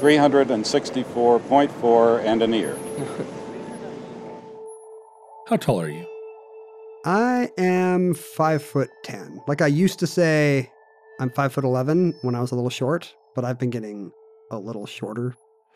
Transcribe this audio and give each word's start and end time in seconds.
364.4 0.00 2.24
and 2.24 2.42
an 2.42 2.54
ear. 2.54 2.76
How 5.46 5.56
tall 5.56 5.80
are 5.80 5.88
you? 5.90 6.06
I 7.04 7.50
am 7.58 8.14
five 8.14 8.62
foot 8.62 8.88
ten. 9.02 9.40
Like 9.48 9.60
I 9.62 9.66
used 9.66 9.98
to 9.98 10.06
say, 10.06 10.70
I'm 11.18 11.30
five 11.30 11.52
foot 11.52 11.64
eleven 11.64 12.14
when 12.22 12.36
I 12.36 12.40
was 12.40 12.52
a 12.52 12.54
little 12.54 12.70
short, 12.70 13.12
but 13.34 13.44
I've 13.44 13.58
been 13.58 13.70
getting 13.70 14.12
a 14.50 14.58
little 14.58 14.86
shorter 14.86 15.34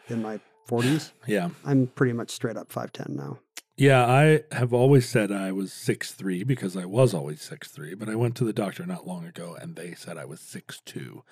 in 0.08 0.22
my 0.22 0.38
40s. 0.68 1.12
Yeah. 1.26 1.48
I'm 1.64 1.88
pretty 1.88 2.12
much 2.12 2.30
straight 2.30 2.56
up 2.56 2.68
5'10 2.70 3.08
now. 3.10 3.38
Yeah, 3.76 4.06
I 4.06 4.42
have 4.54 4.72
always 4.72 5.08
said 5.08 5.32
I 5.32 5.50
was 5.50 5.72
six 5.72 6.12
three 6.12 6.44
because 6.44 6.76
I 6.76 6.84
was 6.84 7.12
always 7.12 7.42
six 7.42 7.68
three, 7.68 7.94
but 7.94 8.08
I 8.08 8.14
went 8.14 8.36
to 8.36 8.44
the 8.44 8.52
doctor 8.52 8.86
not 8.86 9.06
long 9.06 9.26
ago 9.26 9.56
and 9.60 9.74
they 9.74 9.94
said 9.94 10.16
I 10.16 10.24
was 10.24 10.40
six 10.40 10.80
two, 10.80 11.24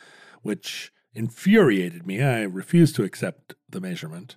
which 0.42 0.92
infuriated 1.14 2.04
me. 2.04 2.20
I 2.20 2.42
refused 2.42 2.96
to 2.96 3.04
accept 3.04 3.54
the 3.68 3.80
measurement. 3.80 4.36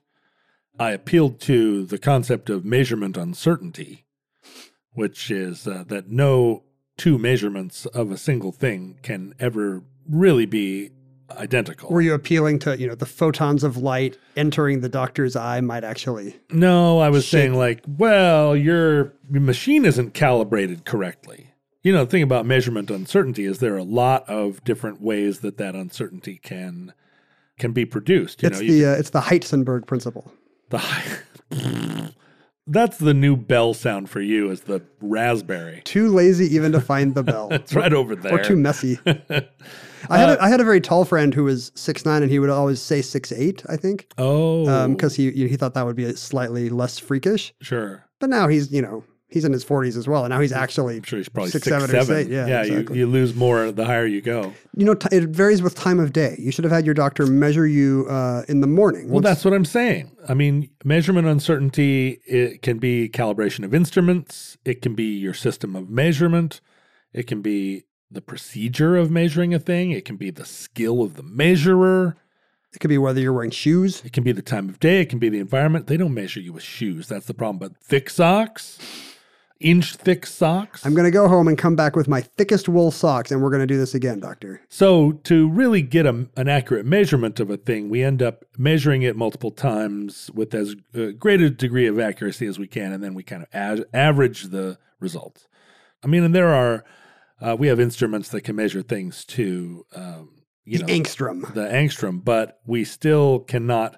I 0.78 0.92
appealed 0.92 1.40
to 1.42 1.86
the 1.86 1.98
concept 1.98 2.50
of 2.50 2.64
measurement 2.64 3.18
uncertainty, 3.18 4.06
which 4.92 5.32
is 5.32 5.68
uh, 5.68 5.84
that 5.88 6.10
no 6.10 6.64
two 6.98 7.18
measurements 7.18 7.88
of 7.88 8.12
a 8.12 8.18
single 8.18 8.52
thing 8.52 9.00
can 9.02 9.34
ever 9.40 9.84
really 10.08 10.46
be 10.46 10.92
identical. 11.32 11.90
Were 11.90 12.02
you 12.02 12.14
appealing 12.14 12.60
to, 12.60 12.78
you 12.78 12.88
know, 12.88 12.96
the 12.96 13.06
photons 13.06 13.64
of 13.64 13.78
light 13.78 14.18
entering 14.36 14.82
the 14.82 14.90
doctor's 14.90 15.36
eye 15.36 15.62
might 15.62 15.84
actually. 15.84 16.36
No, 16.52 17.00
I 17.00 17.10
was 17.10 17.24
Shake. 17.24 17.32
saying 17.32 17.54
like, 17.56 17.84
well, 17.88 18.56
your 18.56 19.14
machine 19.30 19.86
isn't 19.86 20.14
calibrated 20.14 20.86
correctly. 20.86 21.52
You 21.84 21.94
know, 21.94 22.06
the 22.06 22.12
thing 22.12 22.24
about 22.24 22.46
measurement 22.46 22.90
uncertainty 22.90 23.46
is 23.46 23.60
there 23.60 23.76
are 23.76 23.78
a 23.78 23.84
lot 23.84 24.28
of 24.28 24.64
different 24.64 25.02
ways 25.02 25.40
that 25.42 25.58
that 25.58 25.76
uncertainty 25.76 26.40
can 26.42 26.94
can 27.60 27.72
be 27.72 27.86
produced. 27.86 28.42
You 28.42 28.48
it's 28.48 28.60
know, 28.60 28.68
the 28.68 28.86
uh, 28.86 28.94
it's 28.94 29.12
the 29.12 29.22
Heisenberg 29.22 29.86
principle. 29.86 30.32
the 30.70 30.82
that's 32.68 32.98
the 32.98 33.14
new 33.14 33.36
bell 33.36 33.74
sound 33.74 34.10
for 34.10 34.20
you 34.22 34.50
is 34.50 34.62
the 34.62 34.82
raspberry. 35.00 35.82
Too 35.86 36.10
lazy 36.10 36.54
even 36.56 36.72
to 36.72 36.82
find 36.82 37.14
the 37.14 37.24
bell. 37.24 37.50
It's 37.52 37.74
right 37.76 37.94
over 37.94 38.16
there. 38.16 38.34
or 38.34 38.44
too 38.44 38.56
messy. 38.56 39.00
I 40.10 40.18
had 40.18 40.30
a, 40.30 40.44
I 40.44 40.50
had 40.50 40.62
a 40.62 40.64
very 40.64 40.82
tall 40.82 41.06
friend 41.06 41.34
who 41.34 41.44
was 41.44 41.72
six 41.76 42.06
nine, 42.06 42.22
and 42.22 42.32
he 42.32 42.40
would 42.40 42.50
always 42.50 42.82
say 42.82 43.02
six 43.02 43.32
eight. 43.32 43.64
I 43.70 43.78
think 43.78 44.08
oh, 44.18 44.88
because 44.88 45.16
he 45.16 45.32
he 45.32 45.56
thought 45.58 45.74
that 45.74 45.86
would 45.86 45.96
be 45.96 46.16
slightly 46.16 46.70
less 46.70 47.00
freakish. 47.00 47.54
sure. 47.62 48.06
But 48.20 48.30
now 48.30 48.48
he's 48.48 48.72
you 48.72 48.82
know 48.82 49.04
he's 49.28 49.44
in 49.44 49.52
his 49.52 49.64
forties 49.64 49.98
as 49.98 50.08
well, 50.08 50.24
and 50.24 50.32
now 50.32 50.40
he's 50.40 50.54
actually 50.54 50.98
I'm 50.98 51.04
sure 51.04 51.18
he's 51.18 51.30
probably 51.30 51.52
six, 51.52 51.66
six, 51.66 51.76
seven, 51.76 51.90
seven. 51.90 52.16
or 52.16 52.20
eight. 52.20 52.28
Yeah, 52.30 52.48
yeah. 52.48 52.62
exactly. 52.62 52.98
You 52.98 53.06
you 53.06 53.12
lose 53.12 53.36
more 53.36 53.72
the 53.72 53.86
higher 53.86 54.06
you 54.06 54.22
go. 54.22 54.54
You 54.76 54.86
know, 54.86 54.94
t- 54.94 55.16
it 55.16 55.26
varies 55.26 55.62
with 55.62 55.76
time 55.76 56.00
of 56.00 56.14
day. 56.14 56.36
You 56.40 56.52
should 56.52 56.64
have 56.64 56.72
had 56.72 56.86
your 56.86 56.94
doctor 56.94 57.28
measure 57.28 57.68
you 57.68 58.08
uh, 58.10 58.44
in 58.48 58.62
the 58.62 58.68
morning. 58.68 59.06
Well, 59.08 59.16
Once- 59.16 59.26
that's 59.26 59.46
what 59.46 59.54
I'm 59.54 59.66
saying. 59.66 60.16
I 60.28 60.34
mean, 60.34 60.70
measurement 60.84 61.28
uncertainty 61.28 62.22
it 62.26 62.62
can 62.62 62.80
be 62.80 63.10
calibration 63.10 63.64
of 63.66 63.74
instruments, 63.76 64.58
it 64.66 64.82
can 64.82 64.96
be 64.96 65.18
your 65.18 65.34
system 65.34 65.76
of 65.76 65.90
measurement, 65.90 66.62
it 67.14 67.28
can 67.28 67.42
be 67.42 67.84
the 68.16 68.22
procedure 68.22 68.96
of 68.96 69.12
measuring 69.12 69.54
a 69.54 69.60
thing, 69.60 69.92
it 69.92 70.06
can 70.06 70.16
be 70.16 70.32
the 70.32 70.46
skill 70.46 71.04
of 71.04 71.16
the 71.16 71.24
measurer, 71.24 72.18
it 72.74 72.80
could 72.80 72.90
be 72.90 72.98
whether 72.98 73.22
you're 73.22 73.34
wearing 73.34 73.52
shoes. 73.52 74.02
it 74.04 74.12
can 74.12 74.24
be 74.24 74.32
the 74.32 74.42
time 74.42 74.68
of 74.68 74.80
day, 74.80 75.02
it 75.02 75.10
can 75.10 75.20
be 75.20 75.30
the 75.30 75.40
environment. 75.40 75.88
They 75.88 75.98
don't 75.98 76.14
measure 76.14 76.42
you 76.42 76.52
with 76.52 76.64
shoes. 76.64 77.08
That's 77.08 77.26
the 77.26 77.34
problem. 77.34 77.58
But 77.58 77.78
thick 77.78 78.10
socks, 78.10 78.78
inch 79.60 79.96
thick 79.96 80.26
socks. 80.26 80.86
I'm 80.86 80.94
going 80.94 81.06
to 81.06 81.12
go 81.12 81.28
home 81.30 81.48
and 81.48 81.58
come 81.58 81.76
back 81.76 81.96
with 81.96 82.08
my 82.08 82.22
thickest 82.22 82.68
wool 82.68 82.92
socks, 82.92 83.32
and 83.32 83.42
we're 83.42 83.50
going 83.50 83.62
to 83.62 83.68
do 83.68 83.78
this 83.78 83.96
again, 83.96 84.20
doctor. 84.20 84.62
So, 84.68 85.14
to 85.24 85.48
really 85.50 85.82
get 85.82 86.06
a, 86.06 86.28
an 86.36 86.50
accurate 86.50 86.86
measurement 86.86 87.40
of 87.40 87.50
a 87.50 87.58
thing, 87.58 87.90
we 87.90 88.04
end 88.04 88.22
up 88.22 88.44
measuring 88.58 89.04
it 89.04 89.16
multiple 89.16 89.52
times 89.52 90.30
with 90.34 90.54
as 90.54 90.76
uh, 90.94 91.12
great 91.18 91.42
a 91.42 91.50
degree 91.50 91.88
of 91.88 92.00
accuracy 92.00 92.46
as 92.46 92.60
we 92.60 92.68
can, 92.68 92.92
and 92.92 93.04
then 93.04 93.14
we 93.14 93.24
kind 93.24 93.44
of 93.44 93.50
a- 93.54 93.96
average 93.96 94.44
the 94.44 94.78
results. 95.00 95.48
I 96.04 96.08
mean, 96.08 96.24
and 96.24 96.36
there 96.36 96.54
are, 96.54 96.84
uh, 97.42 97.56
we 97.58 97.68
have 97.68 97.80
instruments 97.80 98.30
that 98.30 98.42
can 98.42 98.56
measure 98.56 98.82
things 98.82 99.26
to, 99.26 99.86
um, 99.96 100.30
you 100.64 100.80
the 100.80 100.86
know, 100.86 100.94
angstrom. 100.94 101.54
the 101.54 101.68
angstrom, 101.68 102.24
but 102.24 102.60
we 102.66 102.84
still 102.84 103.40
cannot, 103.40 103.98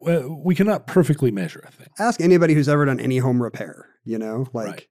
well, 0.00 0.40
we 0.44 0.54
cannot 0.54 0.86
perfectly 0.86 1.30
measure 1.30 1.64
a 1.66 1.70
thing. 1.72 1.88
Ask 1.98 2.20
anybody 2.20 2.54
who's 2.54 2.68
ever 2.68 2.84
done 2.84 3.00
any 3.00 3.18
home 3.18 3.42
repair. 3.42 3.88
You 4.04 4.18
know, 4.18 4.46
like 4.52 4.66
Right. 4.66 4.86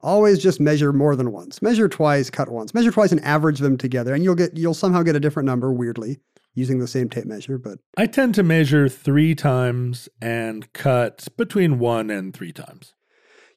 always 0.00 0.38
just 0.38 0.60
measure 0.60 0.92
more 0.92 1.16
than 1.16 1.32
once. 1.32 1.60
Measure 1.60 1.88
twice, 1.88 2.30
cut 2.30 2.48
once. 2.48 2.72
Measure 2.74 2.92
twice 2.92 3.10
and 3.10 3.20
average 3.24 3.58
them 3.58 3.76
together, 3.76 4.14
and 4.14 4.22
you'll 4.22 4.36
get 4.36 4.56
you'll 4.56 4.72
somehow 4.74 5.02
get 5.02 5.16
a 5.16 5.20
different 5.20 5.46
number. 5.48 5.72
Weirdly, 5.72 6.20
using 6.54 6.78
the 6.78 6.86
same 6.86 7.08
tape 7.08 7.24
measure, 7.24 7.58
but 7.58 7.78
I 7.96 8.06
tend 8.06 8.36
to 8.36 8.44
measure 8.44 8.88
three 8.88 9.34
times 9.34 10.08
and 10.20 10.72
cut 10.72 11.26
between 11.36 11.80
one 11.80 12.08
and 12.08 12.32
three 12.32 12.52
times. 12.52 12.94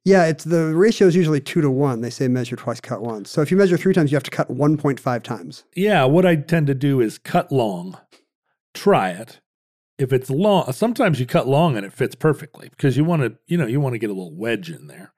Yeah, 0.05 0.25
it's 0.25 0.43
the 0.43 0.73
ratio 0.75 1.07
is 1.07 1.15
usually 1.15 1.41
two 1.41 1.61
to 1.61 1.69
one. 1.69 2.01
They 2.01 2.11
say 2.11 2.27
measure 2.27 2.55
twice, 2.55 2.79
cut 2.79 3.01
once. 3.01 3.29
So 3.29 3.41
if 3.41 3.49
you 3.51 3.57
measure 3.57 3.75
three 3.75 3.93
times, 3.93 4.11
you 4.11 4.15
have 4.15 4.23
to 4.23 4.31
cut 4.31 4.49
one 4.51 4.77
point 4.77 4.99
five 4.99 5.23
times. 5.23 5.65
Yeah, 5.75 6.05
what 6.05 6.25
I 6.25 6.35
tend 6.35 6.67
to 6.67 6.75
do 6.75 7.01
is 7.01 7.17
cut 7.17 7.51
long, 7.51 7.97
try 8.73 9.09
it. 9.09 9.41
If 9.97 10.13
it's 10.13 10.29
long, 10.29 10.71
sometimes 10.73 11.19
you 11.19 11.25
cut 11.25 11.47
long 11.47 11.75
and 11.75 11.85
it 11.85 11.91
fits 11.93 12.15
perfectly 12.15 12.69
because 12.69 12.97
you 12.97 13.03
want 13.03 13.23
to, 13.23 13.37
you 13.47 13.57
know, 13.57 13.65
you 13.65 13.79
want 13.79 13.93
to 13.93 13.99
get 13.99 14.09
a 14.09 14.13
little 14.13 14.35
wedge 14.35 14.69
in 14.69 14.87
there. 14.87 15.13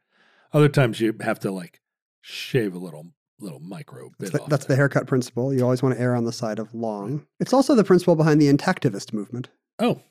Other 0.53 0.69
times 0.69 1.01
you 1.01 1.13
have 1.21 1.39
to 1.41 1.51
like 1.51 1.81
shave 2.21 2.73
a 2.73 2.79
little 2.79 3.07
little 3.39 3.59
micro 3.59 4.09
bit 4.17 4.31
Th- 4.31 4.41
off. 4.41 4.49
That's 4.49 4.65
the 4.65 4.75
haircut 4.75 5.05
principle. 5.05 5.53
You 5.53 5.63
always 5.63 5.83
want 5.83 5.95
to 5.95 6.01
err 6.01 6.15
on 6.15 6.23
the 6.23 6.31
side 6.31 6.59
of 6.59 6.73
long. 6.73 7.25
It's 7.39 7.53
also 7.53 7.75
the 7.75 7.83
principle 7.83 8.15
behind 8.15 8.41
the 8.41 8.51
intactivist 8.51 9.11
movement, 9.13 9.49
Oh, 9.79 10.01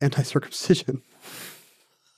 anti 0.00 0.22
circumcision. 0.22 1.02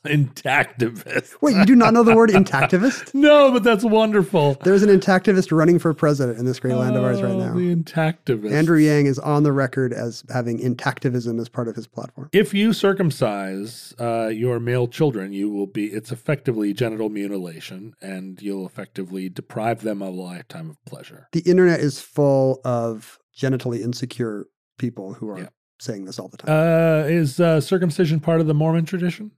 Intactivist. 0.05 1.35
Wait, 1.41 1.57
you 1.57 1.65
do 1.65 1.75
not 1.75 1.93
know 1.95 2.03
the 2.03 2.15
word 2.15 2.31
intactivist? 2.31 3.13
No, 3.25 3.51
but 3.53 3.63
that's 3.63 3.85
wonderful. 3.85 4.55
There's 4.65 4.83
an 4.83 4.89
intactivist 4.91 5.51
running 5.57 5.79
for 5.79 5.95
president 5.95 6.39
in 6.39 6.45
this 6.45 6.61
great 6.61 6.75
land 6.75 6.97
of 6.97 7.05
ours 7.05 7.23
right 7.23 7.33
Oh, 7.33 7.39
now. 7.39 7.55
The 7.55 7.75
intactivist. 7.75 8.53
Andrew 8.53 8.77
Yang 8.79 9.07
is 9.07 9.19
on 9.19 9.45
the 9.45 9.53
record 9.53 9.93
as 9.93 10.25
having 10.33 10.59
intactivism 10.59 11.41
as 11.41 11.49
part 11.49 11.69
of 11.69 11.77
his 11.77 11.87
platform. 11.87 12.29
If 12.33 12.53
you 12.53 12.73
circumcise 12.73 13.95
uh, 13.99 14.29
your 14.29 14.61
male 14.61 14.87
children, 14.89 15.33
you 15.33 15.51
will 15.51 15.67
be, 15.67 15.87
it's 15.87 16.13
effectively 16.13 16.73
genital 16.75 17.09
mutilation 17.09 17.95
and 18.03 18.41
you'll 18.43 18.67
effectively 18.67 19.29
deprive 19.29 19.83
them 19.83 20.03
of 20.03 20.09
a 20.15 20.17
lifetime 20.21 20.69
of 20.71 20.85
pleasure. 20.85 21.29
The 21.33 21.41
internet 21.41 21.81
is 21.81 22.01
full 22.01 22.61
of 22.65 23.19
genitally 23.39 23.81
insecure 23.81 24.47
people 24.79 25.15
who 25.15 25.31
are 25.31 25.39
Yeah. 25.39 25.49
saying 25.81 26.05
this 26.05 26.19
all 26.19 26.29
the 26.29 26.37
time. 26.37 26.51
Uh, 26.51 27.07
is 27.07 27.41
uh, 27.41 27.61
circumcision 27.61 28.21
part 28.21 28.41
of 28.41 28.47
the 28.47 28.55
Mormon 28.55 28.85
tradition? 28.85 29.31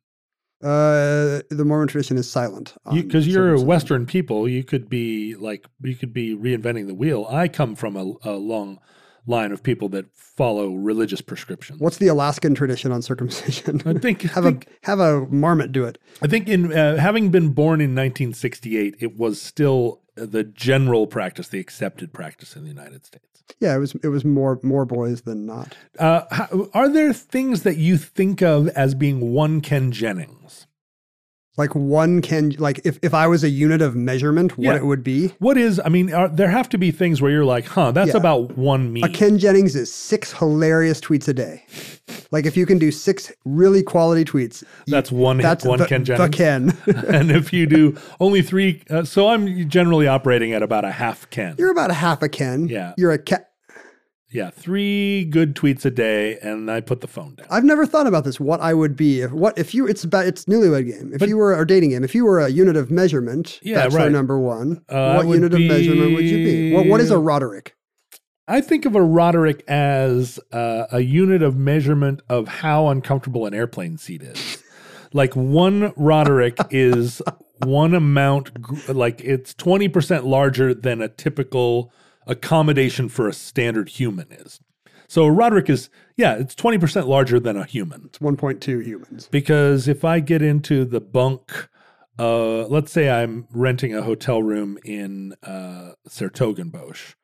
Uh, 0.63 1.43
the 1.51 1.65
Mormon 1.67 1.87
tradition 1.87 2.17
is 2.17 2.31
silent 2.31 2.75
Because 2.91 3.27
you, 3.27 3.39
are 3.41 3.53
a 3.53 3.61
Western 3.61 4.07
people, 4.07 4.49
you 4.49 4.65
could 4.65 4.89
be 4.89 5.35
like, 5.35 5.67
you 5.83 5.95
could 5.95 6.15
be 6.15 6.35
reinventing 6.35 6.87
the 6.87 6.95
wheel. 6.95 7.27
I 7.29 7.49
come 7.49 7.75
from 7.75 7.95
a, 7.95 8.15
a 8.23 8.33
long 8.33 8.79
line 9.27 9.53
of 9.53 9.63
people 9.63 9.89
that 9.91 10.07
follow 10.15 10.73
religious 10.73 11.21
prescriptions. 11.21 11.81
What's 11.81 11.99
the 11.99 12.07
Alaskan 12.09 12.55
tradition 12.55 12.91
on 12.91 13.03
circumcision? 13.03 13.83
I 13.85 13.95
think, 13.95 14.25
I 14.25 14.29
have 14.35 14.45
think 14.45 14.67
a 14.83 14.87
have 14.87 15.01
a 15.01 15.27
marmot 15.27 15.73
do 15.73 15.85
it. 15.85 15.99
I 16.23 16.27
think 16.27 16.49
in 16.49 16.73
uh, 16.73 16.97
having 16.97 17.31
been 17.31 17.51
born 17.51 17.81
in 17.81 17.91
1968, 17.91 18.97
it 18.99 19.17
was 19.17 19.41
still 19.41 20.01
the 20.17 20.45
general 20.45 21.07
practice, 21.07 21.49
the 21.49 21.61
accepted 21.61 22.13
practice 22.13 22.57
in 22.57 22.63
the 22.63 22.69
United 22.69 23.05
States. 23.07 23.45
Yeah, 23.61 23.77
it 23.77 23.79
was 23.79 23.95
it 24.03 24.09
was 24.09 24.25
more 24.25 24.59
more 24.63 24.85
boys 24.85 25.23
than 25.23 25.47
not. 25.47 25.77
Uh, 25.99 26.23
how, 26.31 26.69
are 26.75 26.89
there 26.89 27.13
things 27.13 27.63
that 27.63 27.77
you 27.77 27.97
think 27.97 28.43
of 28.43 28.69
as 28.69 28.95
being 28.95 29.33
one 29.33 29.61
Ken 29.61 29.93
Jennings? 29.93 30.66
Like 31.59 31.75
one 31.75 32.21
can 32.21 32.51
like 32.59 32.81
if, 32.85 32.99
if 33.03 33.15
I 33.15 33.27
was 33.27 33.43
a 33.43 33.49
unit 33.49 33.81
of 33.81 33.97
measurement, 33.97 34.59
what 34.59 34.65
Yeah. 34.65 34.77
it 34.77 34.85
would 34.85 35.03
be. 35.03 35.29
What 35.39 35.57
is? 35.57 35.81
I 35.85 35.89
mean, 35.89 36.13
are, 36.13 36.29
there 36.29 36.49
have 36.51 36.69
to 36.71 36.79
be 36.79 36.91
things 36.91 37.23
where 37.23 37.31
you're 37.31 37.47
like, 37.47 37.65
huh, 37.67 37.93
that's 37.93 38.11
Yeah. 38.11 38.19
about 38.19 38.59
one 38.59 38.93
me. 38.93 39.01
A 39.03 39.09
Ken 39.09 39.39
Jennings 39.39 39.75
is 39.75 39.93
six 39.93 40.33
hilarious 40.35 41.01
tweets 41.01 41.29
a 41.29 41.33
day. 41.33 41.65
Like 42.31 42.45
if 42.45 42.57
you 42.59 42.67
can 42.67 42.79
do 42.79 42.91
six 42.91 43.33
really 43.47 43.83
quality 43.83 44.25
tweets, 44.25 44.63
you- 44.87 44.91
That's 44.93 45.11
one. 45.11 45.39
that's 45.39 45.65
one 45.65 45.79
the, 45.79 45.87
Ken 45.87 46.03
the 46.05 46.29
Jennings. 46.29 46.37
Ken. 46.37 46.77
and 47.09 47.31
if 47.31 47.53
you 47.55 47.67
do 47.67 47.97
only 48.21 48.43
three, 48.43 48.83
uh, 48.91 49.05
so 49.05 49.29
I'm 49.29 49.69
generally 49.71 50.07
operating 50.07 50.53
at 50.53 50.63
about 50.63 50.85
a 50.85 50.91
half 50.93 51.29
Ken. 51.31 51.55
You're 51.59 51.71
about 51.73 51.91
a 51.91 51.95
half 51.95 52.23
a 52.23 52.29
Ken. 52.29 52.69
Yeah. 52.69 52.93
You're 52.99 53.13
a 53.13 53.19
Ken. 53.19 53.41
Yeah, 54.37 54.51
three 54.51 55.25
good 55.25 55.57
tweets 55.57 55.85
a 55.85 55.91
day, 55.91 56.39
and 56.41 56.71
I 56.71 56.81
put 56.81 57.01
the 57.01 57.09
phone 57.09 57.35
down. 57.37 57.47
I've 57.51 57.65
never 57.65 57.87
thought 57.87 58.07
about 58.07 58.25
this. 58.25 58.39
What 58.39 58.61
I 58.61 58.75
would 58.75 58.95
be 58.97 59.23
if 59.23 59.33
what 59.33 59.57
if 59.59 59.75
you? 59.75 59.87
It's 59.87 60.05
about 60.05 60.27
it's 60.27 60.45
newlywed 60.45 60.87
game. 60.87 61.11
If 61.15 61.21
But- 61.21 61.29
you 61.29 61.37
were 61.39 61.59
a 61.61 61.67
dating 61.67 61.91
game, 61.91 62.05
if 62.05 62.15
you 62.15 62.25
were 62.25 62.41
a 62.41 62.49
unit 62.49 62.77
of 62.77 62.91
measurement, 62.91 63.59
Yeah, 63.63 63.85
bachelor 63.85 63.99
right. 64.01 64.13
number 64.13 64.39
one. 64.39 64.83
Uh, 64.89 65.15
what 65.23 65.27
unit 65.35 65.55
of 65.55 65.61
measurement 65.61 66.15
would 66.15 66.25
you 66.25 66.45
be? 66.45 66.73
What 66.75 66.87
what 66.87 67.01
is 67.01 67.11
a 67.11 67.17
be- 67.19 67.23
Roderick? 67.23 67.75
I 68.49 68.61
think 68.61 68.85
of 68.85 68.95
a 68.95 69.03
Roderick 69.03 69.65
as 69.67 70.39
uh, 70.53 70.85
a 70.93 71.01
unit 71.01 71.43
of 71.43 71.57
measurement 71.57 72.21
of 72.29 72.47
how 72.47 72.87
uncomfortable 72.89 73.45
an 73.47 73.55
airplane 73.55 73.99
seat 73.99 74.23
is. 74.23 74.63
like 75.13 75.35
one 75.35 75.93
Roderick 75.97 76.57
is 76.71 77.21
one 77.65 77.95
amount, 77.95 78.53
like 78.89 79.21
it's 79.25 79.55
20% 79.55 80.25
larger 80.25 80.75
than 80.75 81.01
a 81.01 81.09
typical 81.09 81.91
accommodation 82.27 83.09
for 83.09 83.29
a 83.29 83.33
standard 83.33 83.91
human 83.91 84.31
is. 84.31 84.61
So 85.09 85.27
Roderick 85.27 85.71
is, 85.71 85.89
yeah, 86.17 86.35
it's 86.35 86.55
20% 86.55 87.07
larger 87.07 87.39
than 87.39 87.57
a 87.57 87.65
human. 87.65 88.03
It's 88.07 88.19
1.2 88.19 88.85
humans. 88.85 89.29
Because 89.31 89.87
if 89.87 90.05
I 90.05 90.21
get 90.21 90.43
into 90.43 90.85
the 90.85 91.01
bunk, 91.01 91.69
uh, 92.19 92.67
let's 92.67 92.91
say 92.91 93.09
I'm 93.09 93.47
renting 93.53 93.95
a 93.95 94.03
hotel 94.03 94.43
room 94.43 94.79
in 94.85 95.35
uh, 95.43 95.93
's-Hertogenbosch, 96.09 97.15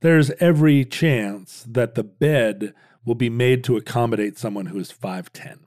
there's 0.00 0.30
every 0.32 0.84
chance 0.84 1.64
that 1.68 1.94
the 1.94 2.04
bed 2.04 2.74
will 3.04 3.14
be 3.14 3.30
made 3.30 3.62
to 3.64 3.76
accommodate 3.76 4.38
someone 4.38 4.66
who 4.66 4.78
is 4.78 4.92
5'10. 4.92 5.60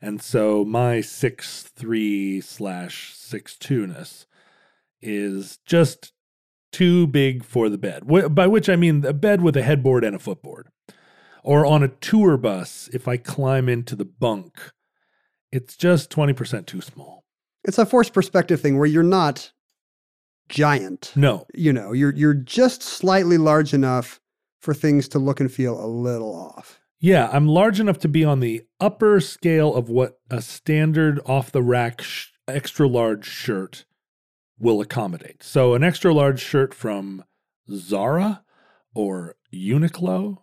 And 0.00 0.20
so 0.20 0.64
my 0.64 0.96
6'3 0.98 2.42
slash 2.42 3.14
6'2 3.14 3.88
ness 3.88 4.26
is 5.00 5.58
just 5.64 6.12
too 6.72 7.06
big 7.06 7.44
for 7.44 7.68
the 7.68 7.78
bed, 7.78 8.04
Wh- 8.10 8.28
by 8.32 8.46
which 8.46 8.68
I 8.68 8.76
mean 8.76 9.04
a 9.04 9.12
bed 9.12 9.42
with 9.42 9.56
a 9.56 9.62
headboard 9.62 10.04
and 10.04 10.16
a 10.16 10.18
footboard. 10.18 10.68
Or 11.44 11.66
on 11.66 11.82
a 11.82 11.88
tour 11.88 12.36
bus, 12.36 12.88
if 12.92 13.06
I 13.08 13.16
climb 13.16 13.68
into 13.68 13.94
the 13.96 14.04
bunk, 14.04 14.58
it's 15.50 15.76
just 15.76 16.10
20% 16.10 16.66
too 16.66 16.80
small. 16.80 17.24
It's 17.64 17.78
a 17.78 17.86
forced 17.86 18.12
perspective 18.12 18.60
thing 18.60 18.78
where 18.78 18.86
you're 18.86 19.02
not 19.02 19.52
giant. 20.48 21.12
No, 21.16 21.46
You 21.54 21.72
know, 21.72 21.92
you're 21.92 22.14
you're 22.14 22.34
just 22.34 22.82
slightly 22.82 23.38
large 23.38 23.72
enough 23.74 24.20
for 24.60 24.74
things 24.74 25.08
to 25.08 25.18
look 25.18 25.40
and 25.40 25.50
feel 25.50 25.82
a 25.82 25.86
little 25.86 26.34
off. 26.34 26.80
Yeah, 27.00 27.28
I'm 27.32 27.48
large 27.48 27.80
enough 27.80 27.98
to 28.00 28.08
be 28.08 28.24
on 28.24 28.40
the 28.40 28.62
upper 28.80 29.18
scale 29.20 29.74
of 29.74 29.88
what 29.88 30.20
a 30.30 30.40
standard 30.40 31.20
off 31.26 31.50
the 31.50 31.62
rack 31.62 32.00
sh- 32.02 32.28
extra 32.46 32.86
large 32.86 33.24
shirt 33.26 33.84
will 34.58 34.80
accommodate. 34.80 35.42
So, 35.42 35.74
an 35.74 35.82
extra 35.82 36.12
large 36.14 36.40
shirt 36.40 36.72
from 36.74 37.24
Zara 37.70 38.44
or 38.94 39.34
Uniqlo 39.52 40.38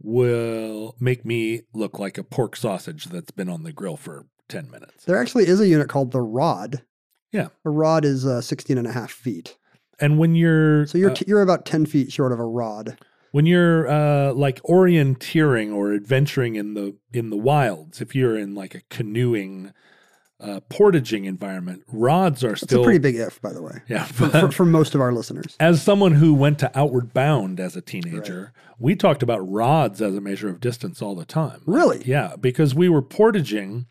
will 0.00 0.96
make 1.00 1.24
me 1.24 1.62
look 1.72 1.98
like 1.98 2.18
a 2.18 2.24
pork 2.24 2.56
sausage 2.56 3.06
that's 3.06 3.30
been 3.30 3.48
on 3.48 3.62
the 3.62 3.72
grill 3.72 3.96
for 3.96 4.26
10 4.48 4.70
minutes. 4.70 5.04
There 5.04 5.20
actually 5.20 5.46
is 5.46 5.60
a 5.60 5.68
unit 5.68 5.88
called 5.88 6.10
the 6.12 6.20
rod. 6.20 6.82
Yeah. 7.30 7.48
A 7.64 7.70
rod 7.70 8.04
is 8.04 8.26
uh, 8.26 8.40
16 8.40 8.76
and 8.78 8.86
a 8.86 8.92
half 8.92 9.10
feet. 9.10 9.56
And 10.00 10.18
when 10.18 10.34
you're 10.34 10.86
So 10.86 10.98
you're 10.98 11.10
uh, 11.10 11.14
t- 11.14 11.24
you're 11.28 11.42
about 11.42 11.64
10 11.64 11.86
feet 11.86 12.12
short 12.12 12.32
of 12.32 12.40
a 12.40 12.44
rod. 12.44 12.98
when 13.30 13.46
you're 13.46 13.88
uh, 13.88 14.32
like 14.32 14.60
orienteering 14.62 15.72
or 15.72 15.94
adventuring 15.94 16.56
in 16.56 16.74
the 16.74 16.96
in 17.12 17.30
the 17.30 17.36
wilds, 17.36 18.00
if 18.00 18.14
you're 18.14 18.36
in 18.36 18.54
like 18.54 18.74
a 18.74 18.82
canoeing, 18.90 19.72
uh, 20.42 20.60
portaging 20.68 21.24
environment, 21.24 21.84
rods 21.86 22.42
are 22.42 22.48
That's 22.48 22.62
still 22.62 22.80
a 22.80 22.84
pretty 22.84 22.98
big 22.98 23.14
if, 23.14 23.40
by 23.40 23.52
the 23.52 23.62
way, 23.62 23.82
yeah. 23.88 24.04
for, 24.04 24.28
for, 24.28 24.50
for 24.50 24.64
most 24.64 24.94
of 24.94 25.00
our 25.00 25.12
listeners. 25.12 25.56
as 25.60 25.82
someone 25.82 26.12
who 26.12 26.34
went 26.34 26.58
to 26.58 26.78
Outward 26.78 27.14
Bound 27.14 27.60
as 27.60 27.76
a 27.76 27.80
teenager, 27.80 28.52
we 28.78 28.96
talked 28.96 29.22
about 29.22 29.38
rods 29.48 30.02
as 30.02 30.16
a 30.16 30.20
measure 30.20 30.48
of 30.48 30.60
distance 30.60 31.00
all 31.00 31.14
the 31.14 31.24
time. 31.24 31.62
Really? 31.64 32.02
Yeah, 32.04 32.34
because 32.36 32.74
we 32.74 32.88
were 32.88 33.02
portaging 33.02 33.86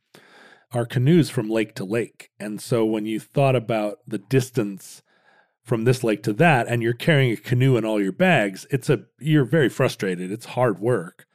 our 0.73 0.85
canoes 0.85 1.29
from 1.29 1.49
lake 1.49 1.75
to 1.75 1.85
lake. 1.85 2.31
And 2.39 2.61
so 2.61 2.85
when 2.85 3.05
you 3.05 3.19
thought 3.19 3.55
about 3.55 3.99
the 4.07 4.17
distance 4.17 5.03
from 5.63 5.83
this 5.83 6.03
lake 6.03 6.23
to 6.23 6.33
that 6.33 6.67
and 6.67 6.81
you're 6.81 6.93
carrying 6.93 7.31
a 7.31 7.37
canoe 7.37 7.77
and 7.77 7.85
all 7.85 8.01
your 8.01 8.11
bags, 8.11 8.65
it's 8.71 8.89
a 8.89 9.03
you're 9.19 9.45
very 9.45 9.69
frustrated. 9.69 10.31
It's 10.31 10.47
hard 10.47 10.79
work. 10.79 11.25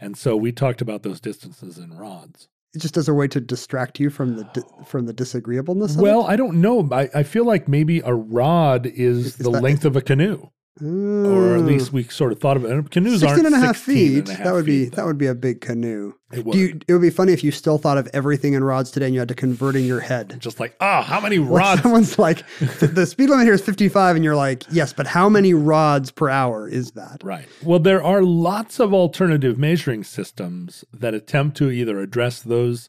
And 0.00 0.16
so 0.16 0.36
we 0.36 0.50
talked 0.52 0.80
about 0.80 1.02
those 1.02 1.20
distances 1.20 1.78
in 1.78 1.96
rods. 1.96 2.48
Just 2.76 2.96
as 2.96 3.06
a 3.08 3.12
way 3.14 3.28
to 3.28 3.40
distract 3.40 4.00
you 4.00 4.08
from 4.08 4.36
the 4.36 4.44
di- 4.44 4.84
from 4.86 5.04
the 5.06 5.12
disagreeableness. 5.12 5.94
Of 5.94 6.00
Well, 6.00 6.22
I 6.24 6.36
don't 6.36 6.60
know. 6.62 6.88
I, 6.90 7.08
I 7.14 7.22
feel 7.22 7.44
like 7.44 7.68
maybe 7.68 8.00
a 8.00 8.14
rod 8.14 8.86
is, 8.86 9.26
Is 9.26 9.36
the 9.36 9.50
that- 9.50 9.60
length 9.62 9.84
of 9.84 9.94
a 9.96 10.00
canoe. 10.00 10.46
It? 10.80 10.84
Or 10.84 11.54
at 11.56 11.62
least 11.62 11.92
we 11.92 12.04
sort 12.04 12.32
of 12.32 12.40
thought 12.40 12.56
of 12.56 12.64
it. 12.64 12.70
And 12.70 12.90
Canoes 12.90 13.20
16 13.20 13.28
aren't 13.30 13.46
and 13.46 13.54
a 13.54 13.58
half 13.58 13.76
16 13.76 13.94
feet. 13.96 14.18
and 14.20 14.28
a 14.28 14.34
half 14.34 14.44
that 14.44 14.52
would 14.54 14.64
be 14.66 14.84
feet, 14.84 14.94
that 14.94 15.04
would 15.04 15.18
be 15.18 15.26
a 15.26 15.34
big 15.34 15.60
canoe. 15.60 16.14
It 16.32 16.50
Do 16.50 16.58
you, 16.58 16.80
it 16.88 16.92
would 16.92 17.02
be 17.02 17.10
funny 17.10 17.32
if 17.34 17.44
you 17.44 17.50
still 17.50 17.76
thought 17.76 17.98
of 17.98 18.08
everything 18.14 18.54
in 18.54 18.64
rods 18.64 18.90
today 18.90 19.04
and 19.06 19.14
you 19.14 19.20
had 19.20 19.28
to 19.28 19.34
convert 19.34 19.76
in 19.76 19.84
your 19.84 20.00
head. 20.00 20.36
Just 20.40 20.60
like, 20.60 20.74
oh, 20.80 21.02
how 21.02 21.20
many 21.20 21.38
Like 21.38 21.60
rods? 21.60 21.82
someone's 21.82 22.18
like, 22.18 22.42
the, 22.80 22.86
the 22.86 23.04
speed 23.06 23.28
limit 23.28 23.44
here 23.44 23.52
is 23.54 23.60
55, 23.60 24.16
and 24.16 24.24
you're 24.24 24.34
like, 24.34 24.62
yes, 24.72 24.92
but 24.94 25.06
how 25.06 25.28
many 25.28 25.52
rods 25.52 26.10
per 26.10 26.30
hour 26.30 26.66
is 26.68 26.92
that? 26.92 27.20
Right. 27.22 27.46
Well, 27.62 27.78
there 27.78 28.02
are 28.02 28.22
lots 28.22 28.80
of 28.80 28.94
alternative 28.94 29.58
measuring 29.58 30.04
systems 30.04 30.84
that 30.92 31.12
attempt 31.12 31.56
to 31.58 31.70
either 31.70 32.00
address 32.00 32.40
those 32.40 32.88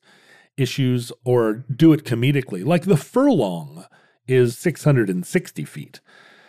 issues 0.56 1.12
or 1.26 1.66
do 1.76 1.92
it 1.92 2.06
comedically. 2.06 2.64
Like 2.66 2.84
the 2.86 2.96
furlong 2.98 3.86
is 4.28 4.58
660 4.58 5.66
feet. 5.66 6.00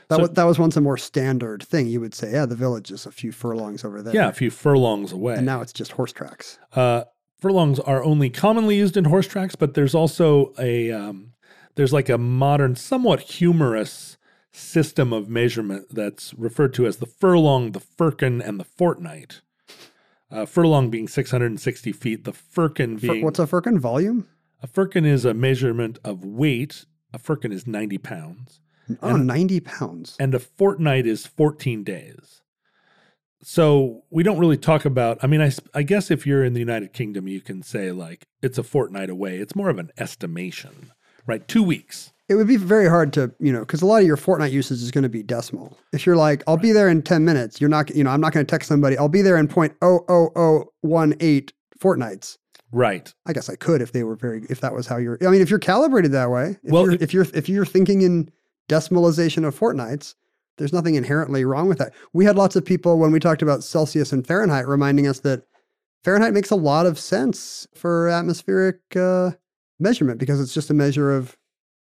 That, 0.08 0.16
So- 0.16 0.20
was, 0.22 0.30
that 0.30 0.44
was 0.44 0.58
once 0.58 0.76
a 0.76 0.80
more 0.80 0.96
standard 0.96 1.62
thing. 1.62 1.86
You 1.86 2.00
would 2.00 2.14
say, 2.14 2.32
yeah, 2.32 2.46
the 2.46 2.56
village 2.56 2.90
is 2.90 3.06
a 3.06 3.12
few 3.12 3.32
furlongs 3.32 3.84
over 3.84 4.02
there. 4.02 4.14
Yeah, 4.14 4.28
a 4.28 4.32
few 4.32 4.50
furlongs 4.50 5.12
away. 5.12 5.34
And 5.34 5.46
now 5.46 5.60
it's 5.60 5.72
just 5.72 5.92
horse 5.92 6.12
tracks. 6.12 6.58
Uh, 6.74 7.04
furlongs 7.40 7.78
are 7.80 8.02
only 8.04 8.30
commonly 8.30 8.76
used 8.76 8.96
in 8.96 9.04
horse 9.04 9.26
tracks, 9.26 9.54
but 9.56 9.74
there's 9.74 9.94
also 9.94 10.52
a 10.58 10.90
um, 10.92 11.32
there's 11.74 11.92
like 11.92 12.08
a 12.08 12.18
modern, 12.18 12.76
somewhat 12.76 13.20
humorous 13.20 14.16
system 14.52 15.12
of 15.12 15.28
measurement 15.28 15.86
that's 15.90 16.32
referred 16.34 16.72
to 16.74 16.86
as 16.86 16.98
the 16.98 17.06
furlong, 17.06 17.72
the 17.72 17.80
firkin, 17.80 18.40
and 18.40 18.60
the 18.60 18.64
fortnight. 18.64 19.40
Uh, 20.30 20.46
furlong 20.46 20.90
being 20.90 21.06
660 21.08 21.92
feet, 21.92 22.24
the 22.24 22.32
firkin 22.32 22.98
Fir- 22.98 23.12
being 23.12 23.24
what's 23.24 23.38
a 23.38 23.46
firkin? 23.46 23.78
Volume? 23.78 24.26
a 24.62 24.66
firkin 24.66 25.04
is 25.04 25.24
a 25.24 25.34
measurement 25.34 25.98
of 26.04 26.24
weight. 26.24 26.86
A 27.12 27.18
firkin 27.18 27.52
is 27.52 27.66
90 27.66 27.98
pounds, 27.98 28.60
Oh, 29.02 29.14
And- 29.16 29.26
90 29.26 29.60
pounds. 29.60 30.16
and 30.20 30.34
a 30.34 30.38
fortnight 30.38 31.06
is 31.06 31.26
14 31.26 31.84
days. 31.84 32.40
so 33.42 34.02
we 34.10 34.22
don't 34.22 34.38
really 34.38 34.56
talk 34.56 34.84
about. 34.84 35.18
I 35.22 35.26
mean, 35.26 35.40
I, 35.42 35.50
I 35.74 35.82
guess 35.82 36.10
if 36.10 36.26
you're 36.26 36.44
in 36.44 36.54
the 36.54 36.60
United 36.60 36.92
Kingdom, 36.92 37.28
you 37.28 37.40
can 37.40 37.62
say 37.62 37.92
like 37.92 38.26
it's 38.42 38.56
a 38.58 38.62
fortnight 38.62 39.10
away. 39.10 39.36
It's 39.38 39.54
more 39.54 39.68
of 39.68 39.78
an 39.78 39.90
estimation, 39.98 40.92
right? 41.26 41.46
Two 41.46 41.62
weeks. 41.62 42.12
It 42.26 42.36
would 42.36 42.46
be 42.46 42.56
very 42.56 42.88
hard 42.88 43.12
to, 43.14 43.34
you 43.38 43.52
know, 43.52 43.60
because 43.60 43.82
a 43.82 43.86
lot 43.86 44.00
of 44.00 44.06
your 44.06 44.16
fortnight 44.16 44.50
usage 44.50 44.80
is 44.80 44.90
going 44.90 45.02
to 45.02 45.10
be 45.10 45.22
decimal. 45.22 45.76
If 45.92 46.06
you're 46.06 46.16
like, 46.16 46.42
I'll 46.46 46.56
be 46.56 46.72
there 46.72 46.88
in 46.88 47.02
10 47.02 47.22
minutes, 47.22 47.60
you're 47.60 47.68
not, 47.68 47.94
you 47.94 48.02
know, 48.02 48.08
I'm 48.08 48.20
not 48.22 48.32
going 48.32 48.46
to 48.46 48.50
text 48.50 48.66
somebody, 48.66 48.96
I'll 48.96 49.10
be 49.10 49.20
there 49.20 49.36
in 49.36 49.46
point 49.46 49.74
oh 49.82 50.00
oh 50.08 50.30
oh 50.34 50.64
one 50.80 51.14
eight 51.20 51.52
fortnights. 51.78 52.38
Right. 52.72 53.12
I 53.26 53.34
guess 53.34 53.50
I 53.50 53.56
could 53.56 53.82
if 53.82 53.92
they 53.92 54.04
were 54.04 54.16
very, 54.16 54.46
if 54.48 54.62
that 54.62 54.72
was 54.74 54.86
how 54.86 54.96
you're, 54.96 55.18
I 55.20 55.26
mean, 55.30 55.42
if 55.42 55.50
you're 55.50 55.58
calibrated 55.58 56.12
that 56.12 56.30
way, 56.30 56.56
if, 56.64 56.72
Well, 56.72 56.84
you're, 56.84 56.92
it- 56.94 57.02
if 57.02 57.12
you're, 57.12 57.26
if 57.34 57.46
you're 57.50 57.66
thinking 57.66 58.00
in 58.00 58.30
decimalization 58.68 59.46
of 59.46 59.54
fortnights, 59.54 60.14
there's 60.56 60.72
nothing 60.72 60.94
inherently 60.94 61.44
wrong 61.44 61.68
with 61.68 61.78
that. 61.78 61.92
We 62.12 62.24
had 62.24 62.36
lots 62.36 62.56
of 62.56 62.64
people 62.64 62.98
when 62.98 63.10
we 63.10 63.20
talked 63.20 63.42
about 63.42 63.64
Celsius 63.64 64.12
and 64.12 64.26
Fahrenheit 64.26 64.68
reminding 64.68 65.06
us 65.06 65.20
that 65.20 65.44
Fahrenheit 66.04 66.34
makes 66.34 66.50
a 66.50 66.56
lot 66.56 66.86
of 66.86 66.98
sense 66.98 67.66
for 67.74 68.08
atmospheric 68.08 68.78
uh, 68.94 69.32
measurement 69.80 70.20
because 70.20 70.40
it's 70.40 70.54
just 70.54 70.70
a 70.70 70.74
measure 70.74 71.12
of 71.12 71.36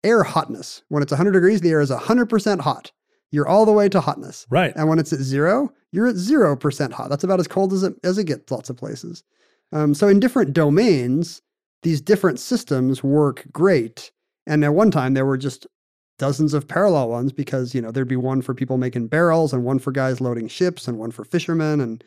air 0.04 0.24
hotness. 0.24 0.84
When 0.90 1.04
it's 1.04 1.12
100 1.12 1.32
degrees, 1.32 1.62
the 1.62 1.72
air 1.72 1.82
is 1.82 1.90
100% 1.90 2.60
hot. 2.62 2.92
You're 3.32 3.48
all 3.48 3.66
the 3.66 3.72
way 3.72 3.90
to 3.90 4.00
hotness. 4.00 4.46
Right. 4.50 4.74
And 4.76 4.88
when 4.88 5.00
it's 5.00 5.12
at 5.12 5.20
zero, 5.20 5.74
you're 5.92 6.08
at 6.08 6.16
0% 6.16 6.92
hot. 6.92 7.10
That's 7.10 7.24
about 7.24 7.40
as 7.40 7.48
cold 7.48 7.74
as 7.74 7.84
it, 7.84 7.96
as 8.04 8.18
it 8.18 8.26
gets 8.26 8.52
lots 8.52 8.70
of 8.70 8.78
places. 8.78 9.24
Um, 9.74 9.94
so 9.94 10.08
in 10.08 10.20
different 10.20 10.54
domains, 10.54 11.42
these 11.82 12.00
different 12.00 12.40
systems 12.40 13.04
work 13.04 13.46
great. 13.52 14.12
And 14.48 14.64
at 14.64 14.74
one 14.74 14.92
time, 14.92 15.16
there 15.16 15.26
were 15.26 15.38
just 15.38 15.66
dozens 16.18 16.54
of 16.54 16.68
parallel 16.68 17.10
ones 17.10 17.32
because, 17.32 17.74
you 17.76 17.82
know, 17.82 17.92
there'd 17.92 18.08
be 18.08 18.16
one 18.16 18.42
for 18.42 18.54
people 18.54 18.78
making 18.78 19.08
barrels 19.08 19.54
and 19.54 19.64
one 19.64 19.80
for 19.80 19.92
guys 19.92 20.22
loading 20.22 20.48
ships 20.48 20.88
and 20.88 20.98
one 20.98 21.12
for 21.12 21.24
fishermen. 21.26 21.82
And 21.82 22.04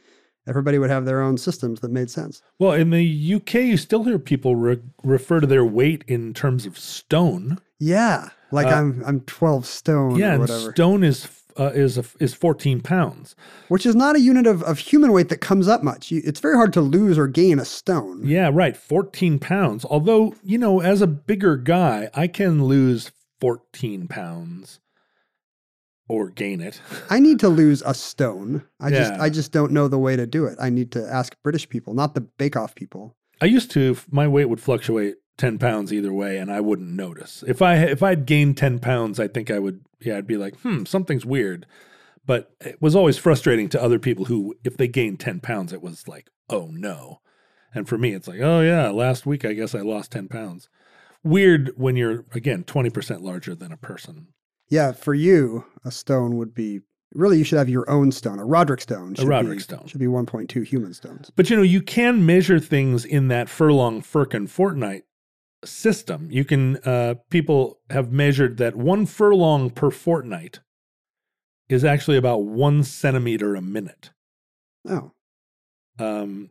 everybody 0.46 0.78
would 0.78 0.90
have 0.90 1.04
their 1.04 1.20
own 1.20 1.36
systems 1.36 1.80
that 1.80 1.90
made 1.90 2.10
sense. 2.10 2.40
Well, 2.58 2.72
in 2.72 2.90
the 2.90 3.34
UK, 3.34 3.54
you 3.54 3.76
still 3.76 4.04
hear 4.04 4.18
people 4.18 4.56
re- 4.56 4.80
refer 5.02 5.40
to 5.40 5.46
their 5.46 5.64
weight 5.64 6.04
in 6.08 6.32
terms 6.34 6.64
of 6.66 6.78
stone. 6.78 7.58
Yeah. 7.78 8.30
Like 8.50 8.68
Uh, 8.68 8.70
I'm, 8.76 9.02
I'm 9.06 9.20
12 9.20 9.66
stone 9.66 10.16
yeah, 10.16 10.34
and 10.34 10.48
stone 10.48 11.04
is 11.04 11.28
uh, 11.58 11.72
is 11.74 11.98
a, 11.98 12.04
is 12.20 12.34
14 12.34 12.80
pounds. 12.80 13.34
which 13.66 13.84
is 13.84 13.96
not 13.96 14.14
a 14.14 14.20
unit 14.20 14.46
of, 14.46 14.62
of 14.62 14.78
human 14.78 15.10
weight 15.12 15.28
that 15.28 15.40
comes 15.40 15.66
up 15.66 15.82
much. 15.82 16.10
You, 16.10 16.22
it's 16.24 16.38
very 16.40 16.54
hard 16.54 16.72
to 16.74 16.80
lose 16.80 17.18
or 17.18 17.26
gain 17.26 17.58
a 17.58 17.64
stone. 17.64 18.22
Yeah, 18.24 18.48
right. 18.52 18.76
14 18.76 19.40
pounds. 19.40 19.84
Although, 19.84 20.34
you 20.44 20.56
know, 20.56 20.80
as 20.80 21.02
a 21.02 21.06
bigger 21.08 21.56
guy, 21.56 22.10
I 22.14 22.28
can 22.28 22.64
lose 22.64 23.10
14 23.40 24.08
pounds 24.08 24.80
or 26.08 26.30
gain 26.30 26.60
it. 26.60 26.80
I 27.10 27.20
need 27.20 27.38
to 27.40 27.48
lose 27.48 27.82
a 27.84 27.94
stone. 27.94 28.64
I 28.80 28.90
just 28.90 29.12
I 29.20 29.30
just 29.30 29.52
don't 29.52 29.72
know 29.72 29.88
the 29.88 29.98
way 29.98 30.16
to 30.16 30.26
do 30.26 30.46
it. 30.46 30.56
I 30.60 30.70
need 30.70 30.90
to 30.92 31.06
ask 31.06 31.36
British 31.42 31.68
people, 31.68 31.94
not 31.94 32.14
the 32.14 32.22
Bake 32.22 32.56
Off 32.56 32.74
people. 32.74 33.14
I 33.40 33.46
used 33.46 33.70
to, 33.72 33.96
my 34.10 34.26
weight 34.26 34.46
would 34.46 34.60
fluctuate 34.60 35.16
10 35.36 35.58
pounds 35.58 35.92
either 35.92 36.12
way 36.12 36.38
and 36.38 36.50
I 36.50 36.60
wouldn't 36.60 36.90
notice. 36.90 37.44
If 37.46 37.62
I 37.62 37.76
if 37.76 38.02
I'd 38.02 38.26
gained 38.26 38.56
10 38.56 38.80
pounds, 38.80 39.20
I 39.20 39.28
think 39.28 39.50
I 39.50 39.58
would 39.58 39.82
yeah, 40.00 40.16
I'd 40.16 40.26
be 40.26 40.36
like, 40.36 40.56
"Hmm, 40.60 40.84
something's 40.84 41.26
weird." 41.26 41.66
But 42.26 42.50
it 42.60 42.80
was 42.80 42.94
always 42.94 43.16
frustrating 43.18 43.68
to 43.70 43.82
other 43.82 43.98
people 43.98 44.26
who 44.26 44.54
if 44.64 44.76
they 44.76 44.88
gained 44.88 45.20
10 45.20 45.40
pounds, 45.40 45.72
it 45.72 45.82
was 45.82 46.08
like, 46.08 46.28
"Oh 46.48 46.68
no." 46.72 47.20
And 47.74 47.88
for 47.88 47.98
me, 47.98 48.14
it's 48.14 48.26
like, 48.28 48.40
"Oh 48.40 48.60
yeah, 48.60 48.88
last 48.88 49.26
week 49.26 49.44
I 49.44 49.52
guess 49.52 49.74
I 49.74 49.80
lost 49.80 50.12
10 50.12 50.28
pounds." 50.28 50.68
Weird 51.24 51.72
when 51.76 51.96
you're 51.96 52.24
again 52.32 52.64
20% 52.64 53.20
larger 53.22 53.54
than 53.54 53.72
a 53.72 53.76
person. 53.76 54.28
Yeah, 54.68 54.92
for 54.92 55.14
you, 55.14 55.64
a 55.84 55.90
stone 55.90 56.36
would 56.36 56.54
be 56.54 56.80
really 57.14 57.38
you 57.38 57.44
should 57.44 57.58
have 57.58 57.68
your 57.68 57.88
own 57.90 58.12
stone. 58.12 58.38
A 58.38 58.44
Roderick 58.44 58.80
stone. 58.82 59.14
should 59.14 59.26
Roderick 59.26 59.58
be, 59.58 59.62
stone. 59.62 59.86
should 59.86 60.00
be 60.00 60.06
1.2 60.06 60.64
human 60.66 60.92
stones. 60.94 61.30
But 61.34 61.48
you 61.50 61.56
know, 61.56 61.62
you 61.62 61.80
can 61.82 62.24
measure 62.26 62.60
things 62.60 63.04
in 63.04 63.28
that 63.28 63.48
furlong, 63.48 64.02
firkin, 64.02 64.46
fortnight 64.46 65.04
system. 65.64 66.28
You 66.30 66.44
can, 66.44 66.76
uh, 66.78 67.14
people 67.30 67.80
have 67.90 68.12
measured 68.12 68.58
that 68.58 68.76
one 68.76 69.06
furlong 69.06 69.70
per 69.70 69.90
fortnight 69.90 70.60
is 71.68 71.84
actually 71.84 72.16
about 72.16 72.44
one 72.44 72.82
centimeter 72.84 73.54
a 73.56 73.62
minute. 73.62 74.10
Oh, 74.88 75.12
Um, 75.98 76.50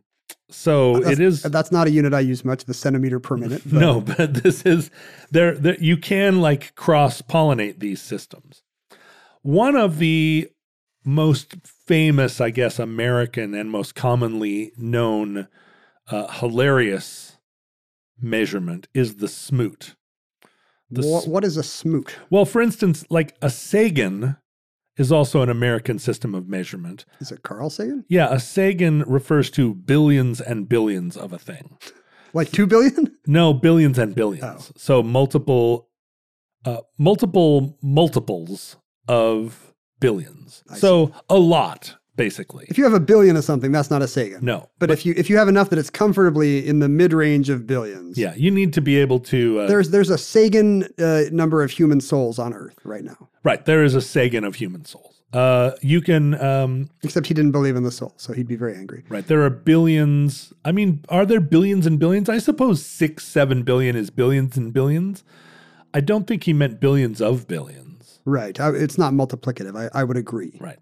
so 0.50 0.98
that's, 1.00 1.10
it 1.10 1.20
is. 1.20 1.42
That's 1.42 1.70
not 1.72 1.86
a 1.86 1.90
unit 1.90 2.14
I 2.14 2.20
use 2.20 2.44
much. 2.44 2.64
The 2.64 2.74
centimeter 2.74 3.20
per 3.20 3.36
minute. 3.36 3.62
but- 3.66 3.72
No, 3.80 4.00
but 4.00 4.34
this 4.42 4.62
is 4.62 4.90
there. 5.30 5.54
you 5.80 5.96
can 5.96 6.40
like 6.40 6.74
cross 6.74 7.20
pollinate 7.22 7.80
these 7.80 8.00
systems. 8.00 8.62
One 9.42 9.76
of 9.76 9.98
the 9.98 10.48
most 11.04 11.54
famous, 11.64 12.40
I 12.40 12.50
guess, 12.50 12.78
American 12.78 13.54
and 13.54 13.70
most 13.70 13.94
commonly 13.94 14.72
known 14.76 15.48
uh, 16.10 16.26
hilarious 16.28 17.38
measurement 18.20 18.88
is 18.94 19.16
the 19.16 19.28
smoot. 19.28 19.94
The 20.90 21.06
Wha- 21.06 21.18
s- 21.18 21.26
what 21.26 21.44
is 21.44 21.56
a 21.56 21.62
smoot? 21.62 22.16
well, 22.30 22.44
for 22.44 22.60
instance, 22.62 23.04
like 23.10 23.36
a 23.42 23.50
Sagan 23.50 24.36
is 24.98 25.10
also 25.12 25.42
an 25.42 25.48
American 25.48 25.98
system 25.98 26.34
of 26.34 26.48
measurement. 26.48 27.06
Is 27.20 27.32
it 27.32 27.42
Carl 27.42 27.70
Sagan? 27.70 28.04
Yeah, 28.08 28.28
a 28.30 28.40
Sagan 28.40 29.02
refers 29.06 29.50
to 29.52 29.74
billions 29.74 30.40
and 30.40 30.68
billions 30.68 31.16
of 31.16 31.32
a 31.32 31.38
thing. 31.38 31.78
Like 32.34 32.50
two 32.50 32.66
billion? 32.66 33.16
No, 33.26 33.54
billions 33.54 33.98
and 33.98 34.14
billions. 34.14 34.70
Oh. 34.70 34.72
So 34.76 35.02
multiple, 35.02 35.88
uh, 36.64 36.80
multiple 36.98 37.78
multiples 37.82 38.76
of 39.06 39.72
billions. 40.00 40.62
I 40.70 40.76
so 40.76 41.12
a 41.30 41.38
lot, 41.38 41.96
basically. 42.18 42.66
If 42.68 42.76
you 42.76 42.84
have 42.84 42.92
a 42.92 43.00
billion 43.00 43.36
of 43.36 43.44
something, 43.44 43.72
that's 43.72 43.90
not 43.90 44.02
a 44.02 44.08
Sagan. 44.08 44.44
no, 44.44 44.68
But 44.78 44.90
if 44.90 45.06
you 45.06 45.14
if 45.16 45.30
you 45.30 45.38
have 45.38 45.48
enough 45.48 45.70
that 45.70 45.78
it's 45.78 45.88
comfortably 45.88 46.66
in 46.66 46.80
the 46.80 46.88
mid 46.88 47.14
range 47.14 47.48
of 47.48 47.66
billions, 47.66 48.18
yeah, 48.18 48.34
you 48.36 48.50
need 48.50 48.74
to 48.74 48.82
be 48.82 48.96
able 48.98 49.20
to. 49.20 49.60
Uh, 49.60 49.66
there's 49.68 49.88
there's 49.90 50.10
a 50.10 50.18
Sagan 50.18 50.84
uh, 50.98 51.22
number 51.32 51.62
of 51.62 51.70
human 51.70 52.00
souls 52.02 52.38
on 52.38 52.52
Earth 52.52 52.76
right 52.84 53.04
now. 53.04 53.30
right, 53.42 53.64
there 53.64 53.82
is 53.82 53.94
a 53.94 54.02
Sagan 54.02 54.44
of 54.44 54.56
human 54.56 54.84
souls. 54.84 55.14
Uh, 55.32 55.72
you 55.82 56.00
can. 56.00 56.40
Um, 56.42 56.90
Except 57.02 57.26
he 57.26 57.34
didn't 57.34 57.52
believe 57.52 57.76
in 57.76 57.84
the 57.84 57.90
soul, 57.90 58.12
so 58.16 58.32
he'd 58.32 58.48
be 58.48 58.56
very 58.56 58.74
angry. 58.74 59.04
right, 59.08 59.26
there 59.26 59.42
are 59.44 59.50
billions. 59.50 60.52
I 60.64 60.72
mean, 60.72 61.04
are 61.08 61.24
there 61.24 61.40
billions 61.40 61.86
and 61.86 61.98
billions? 61.98 62.28
I 62.28 62.38
suppose 62.38 62.84
six, 62.84 63.24
seven 63.26 63.62
billion 63.62 63.94
is 63.96 64.10
billions 64.10 64.56
and 64.56 64.72
billions. 64.72 65.24
I 65.94 66.00
don't 66.00 66.26
think 66.26 66.44
he 66.44 66.52
meant 66.52 66.80
billions 66.80 67.20
of 67.20 67.46
billions. 67.46 68.20
Right. 68.24 68.58
I, 68.60 68.70
it's 68.70 68.98
not 68.98 69.12
multiplicative. 69.14 69.74
I, 69.74 69.88
I 69.98 70.04
would 70.04 70.16
agree. 70.18 70.58
Right. 70.60 70.78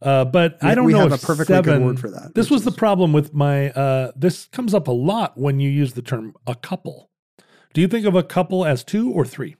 Uh, 0.00 0.24
but 0.24 0.58
We- 0.62 0.68
I 0.68 0.74
don't 0.74 0.84
we 0.84 0.92
know 0.92 1.00
have 1.00 1.12
if 1.12 1.22
a 1.22 1.26
perfectly 1.26 1.56
good 1.56 1.64
seven- 1.64 1.84
word 1.84 1.98
for 2.00 2.10
that, 2.10 2.34
This 2.34 2.50
was 2.50 2.64
the 2.64 2.70
problem 2.70 3.12
with 3.12 3.34
my. 3.34 3.70
Uh, 3.70 4.12
this 4.16 4.46
comes 4.46 4.74
up 4.74 4.86
a 4.88 4.92
lot 4.92 5.36
when 5.36 5.58
you 5.60 5.68
use 5.70 5.94
the 5.94 6.02
term 6.02 6.34
a 6.46 6.54
couple. 6.54 7.10
Do 7.74 7.80
you 7.80 7.88
think 7.88 8.06
of 8.06 8.14
a 8.14 8.22
couple 8.22 8.64
as 8.64 8.84
two 8.84 9.10
or 9.10 9.24
three? 9.24 9.56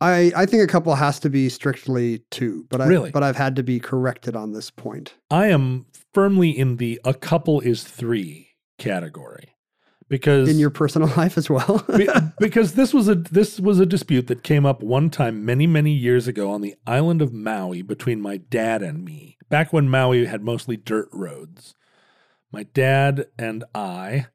I, 0.00 0.32
I 0.36 0.44
think 0.46 0.62
a 0.62 0.66
couple 0.66 0.94
has 0.96 1.18
to 1.20 1.30
be 1.30 1.48
strictly 1.48 2.24
two, 2.30 2.66
but 2.68 2.80
I 2.80 2.86
Really? 2.86 3.10
but 3.10 3.22
I've 3.22 3.36
had 3.36 3.56
to 3.56 3.62
be 3.62 3.78
corrected 3.78 4.34
on 4.36 4.52
this 4.52 4.70
point. 4.70 5.14
I 5.30 5.46
am 5.48 5.86
firmly 6.12 6.50
in 6.50 6.76
the 6.78 7.00
a 7.04 7.14
couple 7.14 7.60
is 7.60 7.84
three 7.84 8.48
category 8.78 9.53
because 10.08 10.48
In 10.48 10.58
your 10.58 10.70
personal 10.70 11.08
life 11.16 11.38
as 11.38 11.48
well. 11.48 11.84
Because 12.38 12.74
this 12.74 12.92
was 12.92 13.08
a 13.08 13.14
this 13.14 13.60
was 13.60 13.80
a 13.80 13.86
dispute 13.86 14.26
that 14.26 14.42
came 14.42 14.66
up 14.66 14.82
one 14.82 15.10
time 15.10 15.44
many 15.44 15.66
many 15.66 15.92
years 15.92 16.26
ago 16.28 16.50
on 16.50 16.60
the 16.60 16.74
island 16.86 17.22
of 17.22 17.32
Maui 17.32 17.82
between 17.82 18.20
my 18.20 18.36
dad 18.36 18.82
and 18.82 19.04
me. 19.04 19.38
Back 19.48 19.72
when 19.72 19.88
Maui 19.88 20.26
had 20.26 20.42
mostly 20.42 20.76
dirt 20.76 21.08
roads. 21.12 21.74
My 22.52 22.64
dad 22.64 23.26
and 23.38 23.64
I 23.74 24.26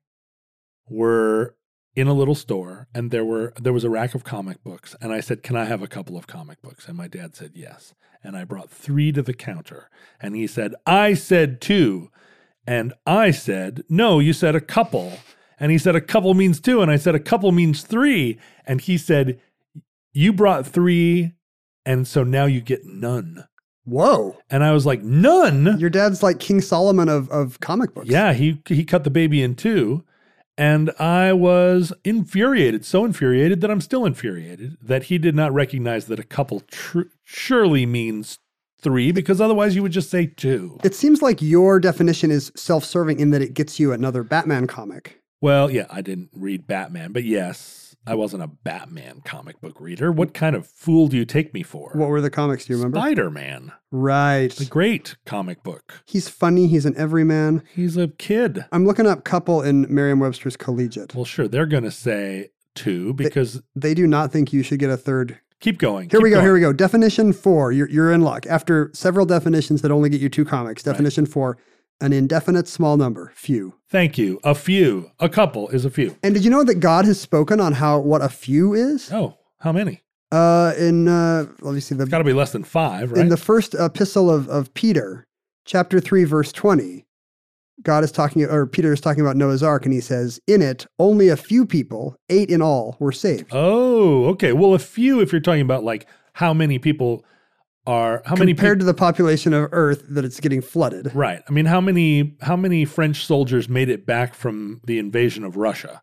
were 0.90 1.56
in 1.96 2.08
a 2.08 2.14
little 2.14 2.36
store 2.36 2.88
and 2.94 3.12
there 3.12 3.26
were 3.26 3.54
there 3.60 3.74
was 3.74 3.84
a 3.84 3.90
rack 3.90 4.16
of 4.16 4.24
comic 4.24 4.64
books 4.64 4.96
and 5.02 5.12
I 5.12 5.20
said, 5.20 5.44
"Can 5.44 5.56
I 5.56 5.66
have 5.66 5.82
a 5.82 5.88
couple 5.88 6.18
of 6.18 6.28
comic 6.28 6.62
books?" 6.62 6.88
And 6.88 6.98
my 6.98 7.08
dad 7.08 7.36
said, 7.36 7.52
"Yes." 7.56 7.94
And 8.24 8.36
I 8.36 8.44
brought 8.44 8.70
3 8.70 9.14
to 9.14 9.22
the 9.22 9.34
counter 9.34 9.90
and 10.20 10.36
he 10.36 10.48
said, 10.48 10.74
"I 10.86 11.14
said 11.14 11.62
2." 11.62 12.10
And 12.68 12.94
I 13.06 13.32
said, 13.32 13.84
"No, 13.90 14.20
you 14.20 14.34
said 14.34 14.56
a 14.56 14.62
couple." 14.62 15.14
And 15.60 15.72
he 15.72 15.78
said, 15.78 15.96
A 15.96 16.02
couple 16.02 16.34
means 16.34 16.60
two. 16.60 16.82
And 16.82 16.90
I 16.90 16.96
said, 16.96 17.16
A 17.16 17.20
couple 17.20 17.52
means 17.52 17.84
three. 17.84 18.40
And 18.66 18.82
he 18.82 18.98
said, 18.98 19.40
You 20.14 20.34
brought 20.34 20.66
three. 20.66 21.34
And 21.86 22.08
so 22.08 22.24
now 22.24 22.46
you 22.46 22.62
get 22.62 22.86
none. 22.86 23.46
Whoa. 23.84 24.38
And 24.50 24.64
I 24.64 24.72
was 24.72 24.86
like, 24.86 25.04
None? 25.04 25.80
Your 25.80 25.90
dad's 25.90 26.24
like 26.24 26.40
King 26.40 26.62
Solomon 26.62 27.10
of, 27.10 27.30
of 27.30 27.60
comic 27.60 27.94
books. 27.94 28.08
Yeah, 28.08 28.34
he, 28.34 28.62
he 28.68 28.86
cut 28.86 29.04
the 29.04 29.10
baby 29.10 29.42
in 29.42 29.56
two. 29.56 30.04
And 30.58 30.92
I 31.00 31.32
was 31.32 31.94
infuriated, 32.04 32.84
so 32.84 33.06
infuriated 33.06 33.62
that 33.62 33.72
I'm 33.72 33.80
still 33.80 34.06
infuriated 34.06 34.76
that 34.82 35.04
he 35.04 35.18
did 35.18 35.34
not 35.34 35.54
recognize 35.54 36.08
that 36.08 36.20
a 36.20 36.24
couple 36.24 36.60
tr- 36.70 37.04
surely 37.24 37.86
means 37.86 38.40
three, 38.82 39.14
because 39.14 39.40
otherwise 39.40 39.76
you 39.78 39.82
would 39.84 39.94
just 39.94 40.10
say 40.10 40.26
two. 40.26 40.78
It 40.84 40.96
seems 40.96 41.22
like 41.22 41.42
your 41.42 41.80
definition 41.80 42.30
is 42.30 42.52
self 42.58 42.84
serving 42.84 43.22
in 43.22 43.30
that 43.30 43.42
it 43.42 43.54
gets 43.54 43.80
you 43.80 43.94
another 43.94 44.22
Batman 44.22 44.68
comic. 44.68 45.19
Well, 45.42 45.72
yeah, 45.72 45.86
I 45.90 46.02
didn't 46.02 46.30
read 46.34 46.68
Batman, 46.68 47.12
but 47.12 47.24
yes. 47.24 47.96
I 48.08 48.16
wasn't 48.16 48.42
a 48.44 48.48
Batman 48.48 49.22
comic 49.24 49.62
book 49.62 49.80
reader. 49.80 50.12
What 50.12 50.34
kind 50.34 50.56
of 50.56 50.66
fool 50.66 51.08
do 51.08 51.18
you 51.18 51.26
take 51.26 51.54
me 51.54 51.64
for? 51.64 51.92
What 51.94 52.10
were 52.10 52.22
the 52.22 52.30
comics? 52.30 52.66
Do 52.66 52.74
you 52.74 52.78
remember? 52.78 52.98
Spider 52.98 53.30
Man, 53.30 53.72
right. 53.92 54.50
the 54.52 54.66
great 54.66 55.16
comic 55.26 55.64
book. 55.64 56.02
He's 56.06 56.28
funny. 56.28 56.68
He's 56.68 56.86
an 56.86 56.96
everyman. 56.98 57.62
He's 57.76 57.98
a 57.98 58.08
kid. 58.08 58.66
I'm 58.72 58.86
looking 58.86 59.06
up 59.06 59.26
couple 59.26 59.62
in 59.62 59.86
Merriam-Webster's 59.94 60.58
collegiate. 60.58 61.14
Well, 61.14 61.26
sure, 61.26 61.48
they're 61.48 61.66
going 61.68 61.84
to 61.84 61.92
say 61.92 62.50
two 62.74 63.14
because 63.14 63.62
They 63.76 63.94
do 63.94 64.08
not 64.08 64.32
think 64.32 64.54
you 64.54 64.64
should 64.64 64.80
get 64.80 64.90
a 64.90 64.98
third. 64.98 65.38
keep 65.60 65.78
going. 65.78 66.10
Here 66.10 66.20
keep 66.20 66.24
we 66.24 66.30
go. 66.30 66.38
going. 66.38 66.46
Here 66.46 66.54
we 66.54 66.62
go. 66.62 66.74
Definition 66.74 67.34
four. 67.34 67.72
You're, 67.72 67.90
you're 67.90 68.12
in 68.12 68.22
luck. 68.22 68.46
After 68.48 68.90
several 68.94 69.26
definitions 69.26 69.82
that 69.84 69.92
only 69.92 70.10
get 70.10 70.22
you 70.22 70.30
two 70.30 70.46
comics. 70.46 70.82
Definition 70.84 71.26
four: 71.26 71.58
an 72.02 72.14
indefinite 72.14 72.68
small 72.68 72.98
number, 72.98 73.32
few. 73.36 73.76
Thank 73.90 74.18
you. 74.18 74.40
A 74.44 74.56
few, 74.56 75.12
a 75.20 75.30
couple 75.30 75.68
is 75.70 75.86
a 75.86 75.90
few. 75.90 76.16
And 76.24 76.34
did 76.34 76.44
you 76.44 76.50
know 76.50 76.64
that 76.64 76.76
God 76.76 77.06
has 77.06 77.20
spoken 77.20 77.60
on 77.60 77.74
how 77.74 78.00
what 78.00 78.22
a 78.22 78.30
few 78.30 78.74
is? 78.74 79.12
Oh, 79.12 79.38
how 79.60 79.72
many? 79.72 80.02
Uh, 80.32 80.74
in 80.78 81.08
uh, 81.08 81.46
let 81.62 81.74
me 81.74 81.80
see 81.80 81.96
the 81.96 82.04
It's 82.04 82.12
got 82.12 82.20
to 82.20 82.24
be 82.24 82.34
less 82.34 82.52
than 82.52 82.64
five, 82.64 83.12
right? 83.12 83.22
in 83.22 83.30
the 83.30 83.38
first 83.38 83.74
epistle 83.74 84.30
of, 84.30 84.48
of 84.48 84.72
Peter, 84.76 85.26
chapter 85.66 86.00
3, 86.00 86.24
verse 86.24 86.52
20, 86.52 87.06
God 87.82 88.04
is 88.04 88.12
talking, 88.12 88.44
or 88.44 88.68
Peter 88.68 88.94
is 88.94 89.02
talking 89.02 89.22
about 89.22 89.38
Noah's 89.38 89.64
Ark, 89.64 89.86
and 89.86 89.94
he 89.94 90.02
says, 90.02 90.40
In 90.48 90.62
it, 90.62 90.86
only 91.00 91.30
a 91.30 91.38
few 91.38 91.66
people, 91.66 92.16
eight 92.30 92.50
in 92.50 92.62
all, 92.62 92.96
were 93.00 93.12
saved. 93.12 93.50
oh, 93.52 94.26
okay. 94.26 94.54
Well, 94.54 94.74
a 94.74 94.80
few. 94.80 95.20
If 95.22 95.32
you're 95.32 95.42
talking 95.42 95.62
about 95.62 95.84
like 95.84 96.06
how 96.34 96.54
many 96.54 96.78
people 96.78 97.24
are, 97.90 98.22
how 98.26 98.36
many 98.36 98.54
Compared 98.54 98.78
peop- 98.78 98.82
to 98.82 98.86
the 98.86 98.94
population 98.94 99.54
of 99.54 99.70
Earth 99.72 100.04
that 100.10 100.24
it's 100.26 100.40
getting 100.40 100.62
flooded. 100.62 101.14
Right. 101.16 101.42
I 101.48 101.52
mean, 101.52 101.66
how 101.66 101.82
many 101.82 102.38
how 102.42 102.56
many 102.56 102.86
French 102.86 103.26
soldiers 103.26 103.68
made 103.68 103.90
it 103.90 104.06
back 104.06 104.34
from 104.34 104.82
the 104.86 105.00
invasion 105.00 105.44
of 105.44 105.58
Russia? 105.58 106.02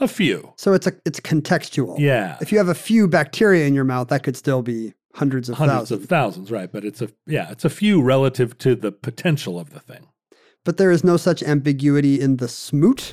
A 0.00 0.08
few. 0.08 0.52
So 0.56 0.72
it's 0.74 0.86
a 0.86 0.92
it's 1.04 1.20
contextual. 1.20 1.98
Yeah. 1.98 2.36
If 2.40 2.52
you 2.52 2.58
have 2.58 2.68
a 2.68 2.74
few 2.74 3.08
bacteria 3.08 3.66
in 3.66 3.74
your 3.74 3.84
mouth, 3.84 4.08
that 4.08 4.22
could 4.22 4.36
still 4.36 4.62
be 4.62 4.94
hundreds 5.14 5.48
of 5.48 5.56
Hundreds 5.56 5.78
thousands. 5.90 6.02
of 6.04 6.08
thousands, 6.08 6.50
right? 6.50 6.70
But 6.72 6.84
it's 6.84 7.02
a 7.02 7.08
yeah, 7.26 7.50
it's 7.50 7.64
a 7.64 7.70
few 7.70 8.00
relative 8.00 8.56
to 8.58 8.74
the 8.76 8.92
potential 8.92 9.58
of 9.58 9.70
the 9.70 9.80
thing. 9.80 10.06
But 10.64 10.76
there 10.76 10.90
is 10.90 11.02
no 11.02 11.16
such 11.16 11.42
ambiguity 11.42 12.20
in 12.20 12.36
the 12.36 12.48
smoot. 12.48 13.12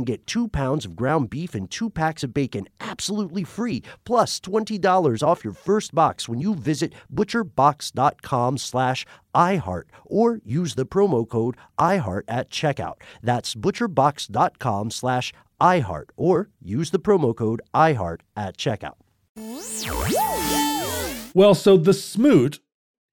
get 0.03 0.27
two 0.27 0.47
pounds 0.47 0.85
of 0.85 0.95
ground 0.95 1.29
beef 1.29 1.55
and 1.55 1.69
two 1.69 1.89
packs 1.89 2.23
of 2.23 2.33
bacon 2.33 2.67
absolutely 2.79 3.43
free, 3.43 3.83
plus 4.05 4.39
$20 4.39 5.23
off 5.23 5.43
your 5.43 5.53
first 5.53 5.93
box 5.95 6.27
when 6.27 6.39
you 6.39 6.55
visit 6.55 6.93
butcherbox.com 7.13 8.57
slash 8.57 9.05
iHeart 9.33 9.83
or 10.05 10.39
use 10.43 10.75
the 10.75 10.85
promo 10.85 11.27
code 11.27 11.55
iHeart 11.79 12.23
at 12.27 12.49
checkout. 12.49 12.95
That's 13.21 13.55
butcherbox.com 13.55 14.91
slash 14.91 15.33
iHeart 15.61 16.09
or 16.17 16.49
use 16.61 16.91
the 16.91 16.99
promo 16.99 17.35
code 17.35 17.61
iHeart 17.73 18.19
at 18.35 18.57
checkout. 18.57 18.95
Well, 21.33 21.55
so 21.55 21.77
the 21.77 21.93
smoot 21.93 22.59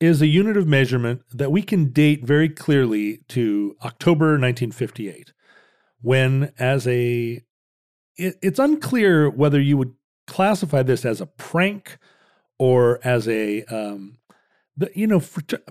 is 0.00 0.22
a 0.22 0.26
unit 0.26 0.56
of 0.56 0.66
measurement 0.66 1.22
that 1.32 1.50
we 1.50 1.62
can 1.62 1.92
date 1.92 2.24
very 2.24 2.48
clearly 2.48 3.18
to 3.28 3.76
October 3.84 4.30
1958, 4.38 5.32
when, 6.00 6.52
as 6.58 6.86
a, 6.86 7.42
it, 8.16 8.36
it's 8.42 8.58
unclear 8.58 9.30
whether 9.30 9.60
you 9.60 9.76
would 9.76 9.94
classify 10.26 10.82
this 10.82 11.04
as 11.04 11.20
a 11.20 11.26
prank 11.26 11.98
or 12.58 13.00
as 13.04 13.28
a, 13.28 13.62
um, 13.64 14.18
the, 14.76 14.90
you 14.94 15.06
know, 15.06 15.20
frater- 15.20 15.62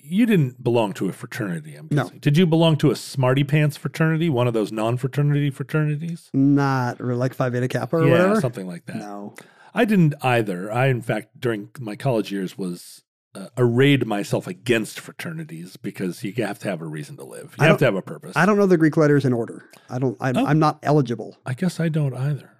you 0.00 0.26
didn't 0.26 0.62
belong 0.62 0.92
to 0.94 1.08
a 1.08 1.12
fraternity. 1.12 1.74
I'm 1.74 1.88
No. 1.90 2.08
Did 2.20 2.36
you 2.36 2.46
belong 2.46 2.76
to 2.78 2.90
a 2.90 2.96
Smarty 2.96 3.42
Pants 3.44 3.76
fraternity, 3.76 4.28
one 4.28 4.46
of 4.46 4.54
those 4.54 4.70
non-fraternity 4.72 5.50
fraternities? 5.50 6.30
Not 6.32 7.00
or 7.00 7.16
like 7.16 7.34
Phi 7.34 7.48
Beta 7.50 7.68
Kappa 7.68 7.96
or 7.96 8.04
yeah, 8.06 8.10
whatever. 8.12 8.40
something 8.40 8.66
like 8.66 8.86
that. 8.86 8.96
No. 8.96 9.34
I 9.74 9.84
didn't 9.84 10.14
either. 10.22 10.72
I, 10.72 10.86
in 10.86 11.02
fact, 11.02 11.40
during 11.40 11.70
my 11.80 11.96
college 11.96 12.30
years, 12.30 12.56
was 12.56 13.03
uh, 13.34 13.48
arrayed 13.56 14.06
myself 14.06 14.46
against 14.46 15.00
fraternities 15.00 15.76
because 15.76 16.22
you 16.22 16.32
have 16.34 16.58
to 16.60 16.68
have 16.68 16.80
a 16.80 16.86
reason 16.86 17.16
to 17.16 17.24
live. 17.24 17.54
You 17.58 17.64
I 17.64 17.66
have 17.68 17.78
to 17.78 17.84
have 17.84 17.94
a 17.96 18.02
purpose. 18.02 18.36
I 18.36 18.46
don't 18.46 18.56
know 18.56 18.66
the 18.66 18.76
Greek 18.78 18.96
letters 18.96 19.24
in 19.24 19.32
order. 19.32 19.68
I 19.90 19.98
don't. 19.98 20.16
I, 20.20 20.32
Oh. 20.34 20.44
I'm 20.46 20.58
not 20.58 20.78
eligible. 20.82 21.36
I 21.44 21.54
guess 21.54 21.80
I 21.80 21.88
don't 21.88 22.14
either. 22.14 22.50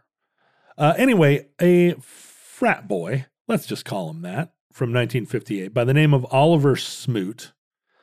Uh, 0.77 0.95
anyway, 0.97 1.47
a 1.61 1.95
frat 2.01 2.89
boy, 2.89 3.27
let's 3.47 3.67
just 3.67 3.85
call 3.85 4.11
him 4.11 4.23
that, 4.23 4.53
from 4.73 4.91
1958, 4.93 5.69
by 5.73 5.85
the 5.85 5.95
name 5.95 6.13
of 6.13 6.27
Oliver 6.33 6.75
Smoot, 6.77 7.53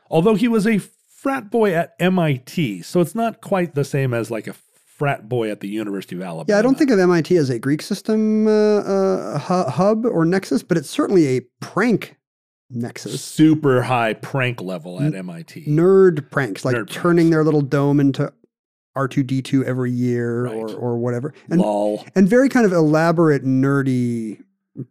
although 0.10 0.36
he 0.36 0.48
was 0.48 0.66
a 0.66 0.78
frat 0.78 1.52
boy 1.52 1.74
at 1.74 1.94
MIT, 2.00 2.82
so 2.84 3.02
it's 3.02 3.14
not 3.16 3.42
quite 3.42 3.76
the 3.76 3.84
same 3.84 4.14
as 4.14 4.32
like 4.32 4.48
a 4.48 4.54
frat 4.86 5.28
boy 5.28 5.50
at 5.52 5.60
the 5.60 5.68
University 5.68 6.16
of 6.16 6.22
Alabama. 6.22 6.46
Yeah, 6.48 6.60
I 6.60 6.62
don't 6.62 6.78
think 6.78 6.92
of 6.92 7.00
MIT 7.00 7.36
as 7.36 7.50
a 7.50 7.60
Greek 7.60 7.82
system 7.82 8.48
uh, 8.48 8.52
uh, 8.52 9.70
hub 9.70 10.06
or 10.06 10.24
nexus, 10.26 10.64
but 10.64 10.78
it's 10.78 10.90
certainly 10.90 11.38
a 11.38 11.42
prank 11.60 12.16
nexus. 12.74 13.22
super 13.24 13.82
high 13.84 14.14
prank 14.14 14.62
level 14.62 15.02
at 15.02 15.14
MIT. 15.14 15.66
Nerd 15.66 16.30
pranks, 16.32 16.64
like 16.66 16.76
Nerd 16.76 16.90
turning 16.90 17.26
pranks. 17.26 17.30
their 17.32 17.44
little 17.44 17.62
dome 17.62 18.00
into 18.00 18.32
R2D2 18.98 19.64
every 19.64 19.92
year 19.92 20.46
Right. 20.46 20.56
or, 20.56 20.70
or 20.76 20.98
whatever. 20.98 21.34
And, 21.50 21.62
Lol. 21.62 22.06
and 22.16 22.28
very 22.28 22.50
kind 22.50 22.66
of 22.66 22.74
elaborate, 22.74 23.44
nerdy 23.46 24.42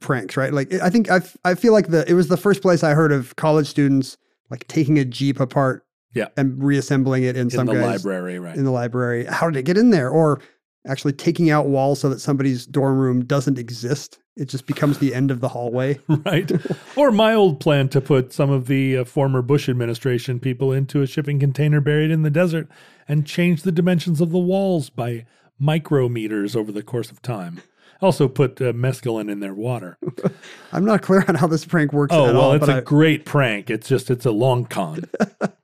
pranks, 0.00 0.36
right? 0.36 0.52
Like, 0.52 0.72
I 0.74 0.88
think 0.90 1.10
I 1.10 1.20
I 1.44 1.54
feel 1.54 1.72
like 1.72 1.88
the 1.88 2.08
it 2.10 2.14
was 2.14 2.28
the 2.28 2.36
first 2.36 2.62
place 2.62 2.82
I 2.82 2.94
heard 2.94 3.12
of 3.12 3.36
college 3.36 3.66
students 3.66 4.16
like 4.50 4.66
taking 4.68 4.98
a 4.98 5.04
Jeep 5.04 5.38
apart 5.40 5.84
Yeah. 6.14 6.26
and 6.36 6.62
reassembling 6.62 7.22
it 7.24 7.36
in, 7.36 7.42
In 7.42 7.50
some 7.50 7.66
the 7.66 7.74
library, 7.74 8.38
right? 8.38 8.56
in 8.56 8.64
the 8.64 8.70
library. 8.70 9.24
How 9.26 9.48
did 9.50 9.58
it 9.58 9.62
get 9.64 9.76
in 9.78 9.90
there? 9.90 10.08
Or 10.10 10.40
actually 10.86 11.12
taking 11.12 11.50
out 11.50 11.66
walls 11.66 12.00
so 12.00 12.08
that 12.08 12.20
somebody's 12.20 12.66
dorm 12.66 12.98
room 12.98 13.24
doesn't 13.24 13.58
exist. 13.58 14.18
It 14.36 14.48
just 14.48 14.66
becomes 14.66 14.98
the 14.98 15.14
end 15.14 15.30
of 15.30 15.40
the 15.40 15.48
hallway. 15.48 15.98
right? 16.08 16.50
Or 16.96 17.10
my 17.10 17.34
old 17.34 17.60
plan 17.60 17.88
to 17.90 18.00
put 18.00 18.32
some 18.32 18.50
of 18.50 18.66
the 18.66 18.98
uh, 18.98 19.04
former 19.04 19.42
Bush 19.42 19.68
administration 19.68 20.40
people 20.40 20.72
into 20.72 21.02
a 21.02 21.06
shipping 21.06 21.38
container 21.38 21.80
buried 21.80 22.10
in 22.10 22.22
the 22.22 22.30
desert 22.30 22.68
and 23.06 23.26
change 23.26 23.62
the 23.62 23.72
dimensions 23.72 24.20
of 24.20 24.30
the 24.30 24.38
walls 24.38 24.88
by 24.88 25.26
micrometers 25.60 26.56
over 26.56 26.72
the 26.72 26.82
course 26.82 27.10
of 27.10 27.20
time. 27.20 27.60
Also, 28.00 28.28
put 28.28 28.58
uh, 28.62 28.72
mescaline 28.72 29.30
in 29.30 29.40
their 29.40 29.52
water. 29.52 29.98
I'm 30.72 30.86
not 30.86 31.02
clear 31.02 31.22
on 31.28 31.34
how 31.34 31.46
this 31.46 31.66
prank 31.66 31.92
works 31.92 32.14
Oh 32.14 32.24
well, 32.32 32.40
all. 32.40 32.52
it's 32.54 32.66
a 32.68 32.76
I- 32.76 32.80
great 32.80 33.26
prank. 33.26 33.68
It's 33.68 33.86
just 33.88 34.10
it's 34.10 34.24
a 34.24 34.30
long 34.30 34.64
con. 34.64 35.04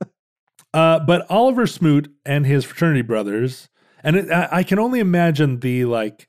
uh, 0.74 0.98
but 1.00 1.24
Oliver 1.30 1.66
Smoot 1.66 2.12
and 2.26 2.44
his 2.44 2.64
fraternity 2.64 3.00
brothers, 3.02 3.68
and 4.06 4.16
it, 4.16 4.30
I, 4.30 4.48
I 4.50 4.62
can 4.62 4.78
only 4.78 5.00
imagine 5.00 5.60
the 5.60 5.84
like 5.84 6.28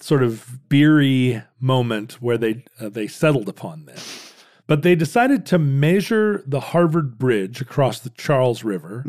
sort 0.00 0.22
of 0.22 0.68
beery 0.68 1.42
moment 1.58 2.22
where 2.22 2.38
they 2.38 2.64
uh, 2.78 2.90
they 2.90 3.08
settled 3.08 3.48
upon 3.48 3.86
this. 3.86 4.32
But 4.66 4.82
they 4.82 4.94
decided 4.94 5.46
to 5.46 5.58
measure 5.58 6.44
the 6.46 6.60
Harvard 6.60 7.18
Bridge 7.18 7.62
across 7.62 7.98
the 8.00 8.10
Charles 8.10 8.62
River, 8.62 9.02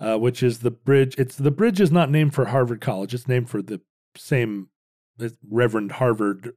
uh, 0.00 0.18
which 0.18 0.42
is 0.42 0.58
the 0.58 0.72
bridge. 0.72 1.14
It's 1.16 1.36
the 1.36 1.52
bridge 1.52 1.80
is 1.80 1.92
not 1.92 2.10
named 2.10 2.34
for 2.34 2.46
Harvard 2.46 2.80
College. 2.80 3.14
It's 3.14 3.28
named 3.28 3.48
for 3.48 3.62
the 3.62 3.80
same 4.16 4.68
Reverend 5.48 5.92
Harvard 5.92 6.54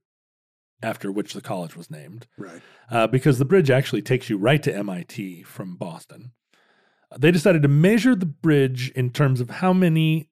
after 0.82 1.12
which 1.12 1.34
the 1.34 1.41
college 1.41 1.75
was 1.75 1.91
named 1.91 2.25
right. 2.38 2.62
uh, 2.89 3.06
because 3.06 3.38
the 3.38 3.45
bridge 3.45 3.69
actually 3.69 4.02
takes 4.02 4.30
you 4.30 4.38
right 4.38 4.63
to 4.63 4.73
MIT 4.75 5.43
from 5.43 5.75
Boston. 5.75 6.32
They 7.17 7.32
decided 7.32 7.62
to 7.63 7.67
measure 7.67 8.15
the 8.15 8.25
bridge 8.25 8.89
in 8.91 9.10
terms 9.10 9.41
of 9.41 9.49
how 9.49 9.73
many 9.73 10.30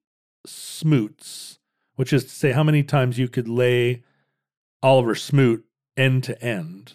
smoots, 0.47 1.60
which 1.95 2.13
is 2.13 2.23
to 2.25 2.29
say 2.29 2.51
how 2.51 2.63
many 2.63 2.83
times 2.83 3.17
you 3.17 3.27
could 3.27 3.47
lay 3.47 4.03
Oliver 4.83 5.15
Smoot 5.15 5.65
end 5.95 6.23
to 6.25 6.41
end 6.43 6.93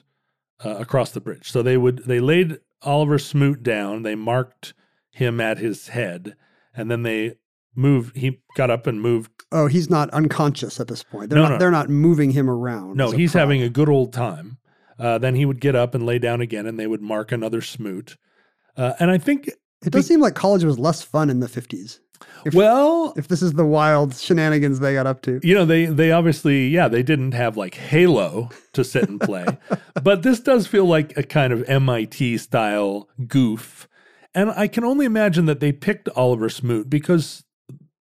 uh, 0.65 0.77
across 0.77 1.11
the 1.11 1.21
bridge. 1.21 1.51
So 1.51 1.63
they 1.63 1.77
would 1.77 1.99
they 2.07 2.21
laid 2.21 2.59
Oliver 2.83 3.19
Smoot 3.19 3.63
down, 3.63 4.03
they 4.03 4.15
marked 4.15 4.75
him 5.11 5.41
at 5.41 5.59
his 5.59 5.89
head, 5.89 6.37
and 6.75 6.91
then 6.91 7.03
they 7.03 7.35
moved. 7.75 8.17
He 8.17 8.41
got 8.57 8.71
up 8.71 8.87
and 8.87 9.01
moved 9.01 9.31
oh, 9.53 9.67
he's 9.67 9.91
not 9.91 10.09
unconscious 10.11 10.81
at 10.81 10.89
this 10.89 11.03
point. 11.03 11.29
They're 11.31 11.39
No, 11.39 11.45
not 11.45 11.53
no. 11.53 11.59
they're 11.59 11.71
not 11.71 11.91
moving 11.91 12.31
him 12.31 12.49
around. 12.49 12.97
No, 12.97 13.11
he's 13.11 13.33
prop. 13.33 13.41
having 13.41 13.63
a 13.63 13.69
good 13.69 13.89
old 13.89 14.13
time. 14.13 14.59
Uh, 14.99 15.19
then 15.19 15.35
he 15.35 15.45
would 15.45 15.61
get 15.61 15.75
up 15.75 15.95
and 15.95 16.07
lay 16.07 16.19
down 16.19 16.41
again, 16.41 16.65
and 16.67 16.79
they 16.79 16.87
would 16.87 17.03
mark 17.03 17.33
another 17.33 17.61
smoot. 17.61 18.17
Uh, 18.77 18.93
and 19.01 19.11
I 19.11 19.19
think, 19.19 19.51
It 19.85 19.91
does 19.91 20.07
seem 20.07 20.21
like 20.21 20.35
college 20.35 20.65
was 20.65 20.79
less 20.79 21.03
fun 21.03 21.31
in 21.31 21.41
the 21.41 21.47
50s. 21.47 21.99
If, 22.45 22.55
well, 22.55 23.15
if 23.17 23.29
this 23.29 23.43
is 23.43 23.53
the 23.53 23.67
wild 23.67 24.15
shenanigans 24.15 24.81
they 24.81 24.95
got 24.95 25.07
up 25.07 25.23
to. 25.23 25.41
you 25.43 25.55
know, 25.55 25.65
they 25.65 25.87
they 25.87 26.13
obviously, 26.13 26.69
yeah, 26.69 26.89
they 26.89 27.03
didn't 27.03 27.33
have 27.33 27.57
like 27.57 27.75
Halo 27.75 28.51
to 28.73 28.85
sit 28.85 29.09
and 29.09 29.21
play, 29.21 29.45
but 30.03 30.23
this 30.23 30.41
does 30.41 30.67
feel 30.67 30.85
like 30.85 31.17
a 31.17 31.23
kind 31.23 31.53
of 31.53 31.69
MIT 31.69 32.39
style 32.39 33.09
goof. 33.27 33.89
And 34.35 34.51
I 34.51 34.67
can 34.67 34.85
only 34.85 35.05
imagine 35.05 35.47
that 35.47 35.61
they 35.61 35.73
picked 35.73 36.09
Oliver 36.11 36.49
Smoot 36.49 36.89
because 36.89 37.45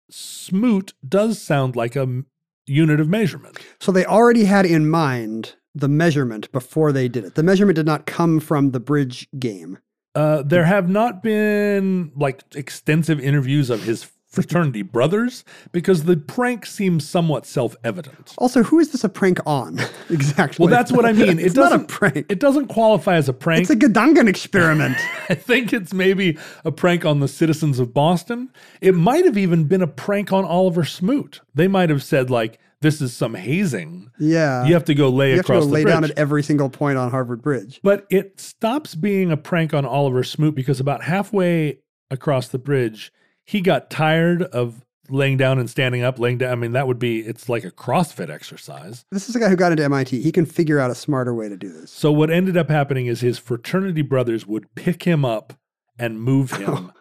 Smoot 0.09 0.93
does 1.07 1.41
sound 1.41 1.75
like 1.75 1.95
a 1.95 2.23
unit 2.65 2.99
of 2.99 3.09
measurement. 3.09 3.57
So 3.79 3.91
they 3.91 4.05
already 4.05 4.45
had 4.45 4.65
in 4.65 4.89
mind 4.89 5.55
the 5.73 5.87
measurement 5.87 6.51
before 6.51 6.91
they 6.91 7.07
did 7.07 7.23
it. 7.25 7.35
The 7.35 7.43
measurement 7.43 7.75
did 7.75 7.85
not 7.85 8.05
come 8.05 8.39
from 8.39 8.71
the 8.71 8.79
bridge 8.79 9.27
game. 9.37 9.79
Uh, 10.19 10.41
there 10.41 10.65
have 10.65 10.89
not 10.89 11.23
been 11.23 12.11
like 12.13 12.43
extensive 12.53 13.21
interviews 13.21 13.69
of 13.69 13.83
his 13.83 14.11
fraternity 14.27 14.81
brothers 14.81 15.45
because 15.71 16.03
the 16.03 16.17
prank 16.17 16.65
seems 16.65 17.07
somewhat 17.07 17.45
self-evident. 17.45 18.35
Also, 18.37 18.61
who 18.63 18.79
is 18.79 18.91
this 18.91 19.05
a 19.05 19.07
prank 19.07 19.39
on? 19.45 19.79
exactly. 20.09 20.65
Well, 20.65 20.69
that's 20.69 20.91
what 20.91 21.05
I 21.05 21.13
mean. 21.13 21.39
It 21.39 21.45
it's 21.45 21.55
not 21.55 21.67
a 21.67 21.69
doesn't 21.69 21.87
prank. 21.87 22.25
It 22.27 22.41
doesn't 22.41 22.67
qualify 22.67 23.15
as 23.15 23.29
a 23.29 23.33
prank. 23.33 23.61
It's 23.61 23.69
a 23.69 23.77
Gedanken 23.77 24.27
experiment. 24.27 24.97
I 25.29 25.35
think 25.35 25.71
it's 25.71 25.93
maybe 25.93 26.37
a 26.65 26.71
prank 26.73 27.05
on 27.05 27.21
the 27.21 27.29
citizens 27.29 27.79
of 27.79 27.93
Boston. 27.93 28.49
It 28.81 28.95
might 28.95 29.23
have 29.23 29.37
even 29.37 29.63
been 29.69 29.81
a 29.81 29.87
prank 29.87 30.33
on 30.33 30.43
Oliver 30.43 30.83
Smoot. 30.83 31.39
They 31.55 31.69
might 31.69 31.89
have 31.89 32.03
said 32.03 32.29
like, 32.29 32.59
"This 32.81 33.01
is 33.01 33.15
some 33.15 33.33
hazing. 33.33 34.09
yeah. 34.19 34.65
You 34.65 34.73
have 34.73 34.85
to 34.85 34.95
go 34.95 35.09
lay 35.09 35.31
You 35.31 35.37
have 35.37 35.45
to 35.45 35.51
across 35.53 35.63
go 35.63 35.67
the 35.67 35.73
lay 35.73 35.83
bridge." 35.83 35.93
down 35.93 36.03
at 36.05 36.11
every 36.17 36.43
single 36.43 36.69
point 36.69 36.97
on 36.97 37.11
Harvard 37.11 37.41
Bridge. 37.41 37.79
But 37.83 38.05
it 38.09 38.39
stops 38.39 38.95
being 38.95 39.31
a 39.31 39.37
prank 39.37 39.73
on 39.73 39.85
Oliver 39.85 40.23
Smoot 40.23 40.55
because 40.55 40.79
about 40.79 41.03
halfway 41.03 41.79
across 42.11 42.47
the 42.47 42.59
bridge, 42.59 43.11
he 43.45 43.61
got 43.61 43.89
tired 43.89 44.43
of 44.43 44.85
laying 45.11 45.37
down 45.37 45.57
and 45.57 45.67
standing 45.67 46.03
up, 46.03 46.19
laying 46.19 46.37
down. 46.37 46.51
I 46.51 46.55
mean, 46.55 46.73
that 46.73 46.85
would 46.87 46.99
be, 46.99 47.19
it's 47.21 47.49
like 47.49 47.63
a 47.63 47.71
CrossFit 47.71 48.29
exercise. 48.29 49.05
This 49.11 49.27
is 49.27 49.35
a 49.35 49.39
guy 49.39 49.49
who 49.49 49.55
got 49.55 49.71
into 49.71 49.83
MIT. 49.83 50.21
He 50.21 50.31
can 50.31 50.45
figure 50.45 50.77
out 50.79 50.91
a 50.91 50.95
smarter 50.95 51.33
way 51.33 51.49
to 51.49 51.57
do 51.57 51.71
this. 51.73 51.89
So 51.89 52.11
what 52.11 52.29
ended 52.29 52.55
up 52.55 52.69
happening 52.69 53.07
is 53.07 53.21
his 53.21 53.39
fraternity 53.39 54.03
brothers 54.03 54.45
would 54.45 54.73
pick 54.75 55.03
him 55.03 55.25
up 55.25 55.53
and 55.97 56.21
move 56.21 56.51
him. 56.51 56.91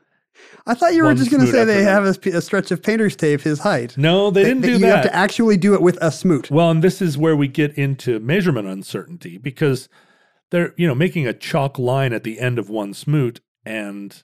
I 0.66 0.74
thought 0.74 0.94
you 0.94 1.05
were 1.05 1.14
just 1.14 1.31
going 1.31 1.44
to 1.44 1.51
say 1.51 1.64
they 1.64 1.83
have 1.83 2.05
a, 2.05 2.29
a 2.37 2.40
stretch 2.42 2.70
of 2.70 2.83
painter's 2.83 3.16
tape 3.16 3.40
his 3.40 3.61
height. 3.61 3.96
No, 3.96 4.31
they 4.31 4.44
didn't 4.44 4.61
That 4.62 4.66
do 4.66 4.72
you 4.74 4.79
that. 4.81 4.96
have 4.96 5.05
to 5.05 5.14
actually 5.14 5.57
do 5.57 5.74
it 5.74 5.81
with 5.83 5.96
a 6.03 6.12
smoot. 6.12 6.51
Well, 6.51 6.70
and 6.70 6.83
this 6.85 7.01
is 7.01 7.16
where 7.16 7.35
we 7.37 7.48
get 7.48 7.72
into 7.79 8.18
measurement 8.20 8.68
uncertainty 8.68 9.38
because 9.38 9.88
they're, 10.51 10.74
you 10.77 10.87
know, 10.87 10.94
making 10.94 11.27
a 11.27 11.33
chalk 11.33 11.79
line 11.79 12.12
at 12.12 12.22
the 12.24 12.38
end 12.38 12.59
of 12.59 12.68
one 12.68 12.92
smoot 12.94 13.40
and 13.64 14.22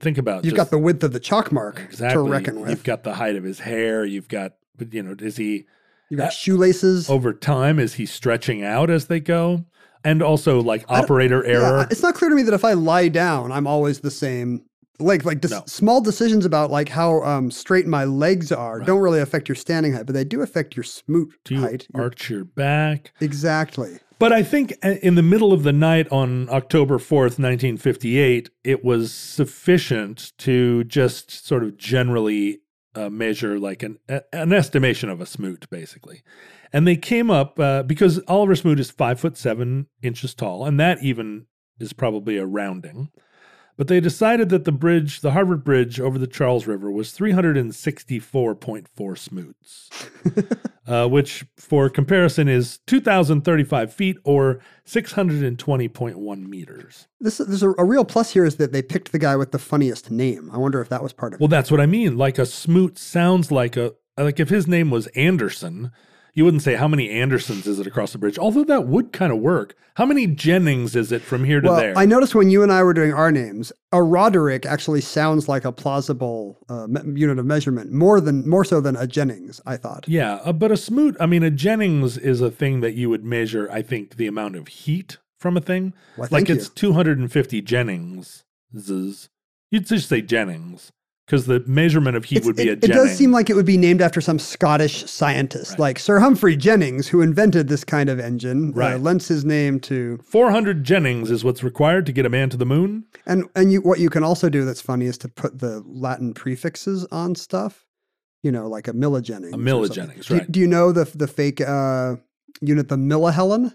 think 0.00 0.16
about 0.18 0.44
You've 0.44 0.54
just 0.54 0.56
got 0.56 0.70
the 0.70 0.78
width 0.78 1.02
of 1.04 1.12
the 1.12 1.20
chalk 1.20 1.52
mark 1.52 1.80
exactly 1.80 2.24
to 2.24 2.30
reckon 2.30 2.60
with. 2.60 2.70
You've 2.70 2.84
got 2.84 3.02
the 3.04 3.14
height 3.14 3.36
of 3.36 3.44
his 3.44 3.60
hair, 3.60 4.04
you've 4.04 4.28
got 4.28 4.52
you 4.90 5.02
know, 5.02 5.14
is 5.18 5.36
he 5.36 5.64
You've 6.10 6.18
got 6.18 6.28
uh, 6.28 6.30
shoelaces. 6.30 7.08
over 7.10 7.32
time 7.32 7.78
is 7.78 7.94
he 7.94 8.06
stretching 8.06 8.62
out 8.62 8.90
as 8.90 9.06
they 9.06 9.20
go? 9.20 9.64
And 10.04 10.22
also 10.22 10.60
like 10.62 10.84
operator 10.88 11.42
Yeah, 11.44 11.52
error. 11.54 11.86
it's 11.90 12.02
not 12.02 12.14
clear 12.14 12.28
to 12.30 12.36
me 12.36 12.42
that 12.42 12.54
if 12.54 12.64
I 12.64 12.74
lie 12.74 13.08
down, 13.08 13.50
I'm 13.52 13.66
always 13.66 14.00
the 14.00 14.10
same. 14.10 14.64
Like 14.98 15.24
like 15.24 15.40
dis- 15.40 15.50
No. 15.50 15.62
small 15.66 16.00
decisions 16.00 16.44
about 16.46 16.70
like 16.70 16.88
how 16.88 17.22
um, 17.22 17.50
straight 17.50 17.86
my 17.86 18.04
legs 18.04 18.50
are 18.52 18.80
don't 18.80 19.00
really 19.00 19.20
affect 19.20 19.48
your 19.48 19.56
standing 19.56 19.92
height, 19.92 20.06
but 20.06 20.14
they 20.14 20.24
do 20.24 20.40
affect 20.42 20.76
your 20.76 20.84
smoot 20.84 21.34
Do 21.44 21.54
you 21.54 21.60
height. 21.60 21.86
Your- 21.94 22.04
arch 22.04 22.30
your 22.30 22.44
back? 22.44 23.12
exactly. 23.20 23.98
But 24.18 24.32
I 24.32 24.42
think 24.42 24.72
uh, 24.82 24.94
in 25.02 25.14
the 25.14 25.22
middle 25.22 25.52
of 25.52 25.62
the 25.62 25.74
night 25.74 26.08
on 26.10 26.48
October 26.48 26.96
4th, 26.96 27.38
1958, 27.38 28.48
it 28.64 28.82
was 28.82 29.12
sufficient 29.12 30.32
to 30.38 30.84
just 30.84 31.46
sort 31.46 31.62
of 31.62 31.76
generally 31.76 32.60
uh, 32.94 33.10
measure 33.10 33.58
like 33.58 33.82
an, 33.82 33.98
a- 34.08 34.22
an 34.32 34.52
estimation 34.54 35.10
of 35.10 35.20
a 35.20 35.26
smoot, 35.26 35.68
basically. 35.70 36.22
And 36.72 36.86
they 36.86 36.96
came 36.96 37.30
up 37.30 37.60
uh, 37.60 37.82
because 37.82 38.20
Oliver 38.26 38.56
Smoot 38.56 38.80
is 38.80 38.90
five 38.90 39.20
foot 39.20 39.36
seven 39.36 39.86
inches 40.02 40.34
tall, 40.34 40.64
and 40.64 40.80
that 40.80 41.02
even 41.02 41.46
is 41.78 41.92
probably 41.92 42.38
a 42.38 42.46
rounding. 42.46 43.10
But 43.76 43.88
they 43.88 44.00
decided 44.00 44.48
that 44.48 44.64
the 44.64 44.72
bridge, 44.72 45.20
the 45.20 45.32
Harvard 45.32 45.62
Bridge 45.62 46.00
over 46.00 46.18
the 46.18 46.26
Charles 46.26 46.66
River, 46.66 46.90
was 46.90 47.12
364.4 47.12 49.18
smoots, 49.18 49.90
uh, 50.86 51.06
which 51.08 51.44
for 51.56 51.90
comparison 51.90 52.48
is 52.48 52.78
2,035 52.86 53.92
feet 53.92 54.16
or 54.24 54.60
620.1 54.86 56.48
meters. 56.48 57.06
This 57.20 57.36
there's 57.36 57.62
a, 57.62 57.74
a 57.76 57.84
real 57.84 58.06
plus 58.06 58.32
here 58.32 58.46
is 58.46 58.56
that 58.56 58.72
they 58.72 58.80
picked 58.80 59.12
the 59.12 59.18
guy 59.18 59.36
with 59.36 59.52
the 59.52 59.58
funniest 59.58 60.10
name. 60.10 60.50
I 60.52 60.56
wonder 60.56 60.80
if 60.80 60.88
that 60.88 61.02
was 61.02 61.12
part 61.12 61.34
of 61.34 61.40
it. 61.40 61.42
Well, 61.42 61.48
that's 61.48 61.70
what 61.70 61.80
I 61.80 61.86
mean. 61.86 62.16
Like 62.16 62.38
a 62.38 62.46
smoot 62.46 62.96
sounds 62.98 63.52
like 63.52 63.76
a, 63.76 63.92
like 64.16 64.40
if 64.40 64.48
his 64.48 64.66
name 64.66 64.88
was 64.88 65.06
Anderson, 65.08 65.92
you 66.36 66.44
wouldn't 66.44 66.62
say 66.62 66.74
how 66.76 66.86
many 66.86 67.08
Andersons 67.10 67.66
is 67.66 67.80
it 67.80 67.86
across 67.86 68.12
the 68.12 68.18
bridge, 68.18 68.38
although 68.38 68.62
that 68.64 68.86
would 68.86 69.10
kind 69.10 69.32
of 69.32 69.38
work. 69.38 69.74
How 69.94 70.04
many 70.04 70.26
Jennings 70.26 70.94
is 70.94 71.10
it 71.10 71.22
from 71.22 71.44
here 71.44 71.62
to 71.62 71.68
Well, 71.68 71.76
there? 71.78 71.94
I 71.96 72.04
noticed 72.04 72.34
when 72.34 72.50
you 72.50 72.62
and 72.62 72.70
I 72.70 72.82
were 72.82 72.92
doing 72.92 73.14
our 73.14 73.32
names, 73.32 73.72
a 73.90 74.02
Roderick 74.02 74.66
actually 74.66 75.00
sounds 75.00 75.48
like 75.48 75.64
a 75.64 75.72
plausible 75.72 76.58
uh, 76.68 76.86
me- 76.88 77.18
unit 77.18 77.38
of 77.38 77.46
measurement 77.46 77.90
more 77.90 78.20
than 78.20 78.46
more 78.46 78.66
so 78.66 78.82
than 78.82 78.96
a 78.96 79.06
Jennings. 79.06 79.62
I 79.64 79.78
thought. 79.78 80.04
Yeah, 80.06 80.34
uh, 80.44 80.52
but 80.52 80.70
a 80.70 80.76
smoot, 80.76 81.16
I 81.18 81.24
mean, 81.24 81.42
a 81.42 81.50
Jennings 81.50 82.18
is 82.18 82.42
a 82.42 82.50
thing 82.50 82.80
that 82.80 82.92
you 82.92 83.08
would 83.08 83.24
measure, 83.24 83.70
I 83.72 83.80
think, 83.80 84.16
the 84.16 84.26
amount 84.26 84.56
of 84.56 84.68
heat 84.68 85.16
from 85.40 85.56
a 85.56 85.62
thing. 85.62 85.94
Well, 86.18 86.28
like 86.30 86.50
it's 86.50 86.66
you. 86.66 86.72
250 86.74 87.62
Jennings. 87.62 88.44
You'd 89.70 89.86
just 89.86 90.08
say 90.10 90.20
Jennings 90.20 90.92
because 91.26 91.46
the 91.46 91.62
measurement 91.66 92.16
of 92.16 92.24
heat 92.24 92.36
It's- 92.36 92.46
would 92.46 92.56
be 92.56 92.68
it, 92.68 92.84
a 92.84 92.86
it 92.86 92.92
does 92.92 93.10
seem 93.16 93.32
like 93.32 93.50
it 93.50 93.54
would 93.56 93.66
be 93.66 93.76
named 93.76 94.00
after 94.00 94.20
some 94.20 94.38
Scottish 94.38 95.04
scientist, 95.10 95.72
Right. 95.72 95.78
like 95.80 95.98
Sir 95.98 96.20
Humphrey 96.20 96.56
Jennings, 96.56 97.08
who 97.08 97.20
invented 97.20 97.66
this 97.68 97.82
kind 97.84 98.08
of 98.08 98.20
engine. 98.20 98.70
Uh, 98.70 98.78
Right. 98.78 99.00
lends 99.00 99.26
his 99.28 99.44
name 99.44 99.80
to 99.80 100.18
400 100.24 100.84
Jennings 100.84 101.30
is 101.30 101.42
what's 101.44 101.64
required 101.64 102.06
to 102.06 102.12
get 102.12 102.24
a 102.26 102.30
man 102.30 102.48
to 102.50 102.56
the 102.56 102.66
moon. 102.66 103.04
and 103.26 103.44
and 103.56 103.72
you 103.72 103.80
what 103.80 103.98
you 103.98 104.08
can 104.08 104.22
also 104.22 104.48
do 104.48 104.64
that's 104.64 104.80
funny 104.80 105.06
is 105.06 105.18
to 105.18 105.28
put 105.28 105.58
the 105.58 105.82
Latin 105.86 106.32
prefixes 106.32 107.04
on 107.10 107.34
stuff. 107.34 107.84
You 108.42 108.52
know, 108.52 108.68
like 108.68 108.86
a 108.86 108.92
millijennings. 108.92 109.52
A 109.52 109.56
or 109.56 109.58
millijennings, 109.58 109.88
something. 109.88 110.22
Do, 110.28 110.34
right. 110.34 110.52
do 110.52 110.60
you 110.60 110.66
know 110.68 110.92
the 110.92 111.04
the 111.16 111.26
fake 111.26 111.60
uh, 111.60 112.16
unit, 112.60 112.88
the 112.88 112.96
millihelen? 112.96 113.74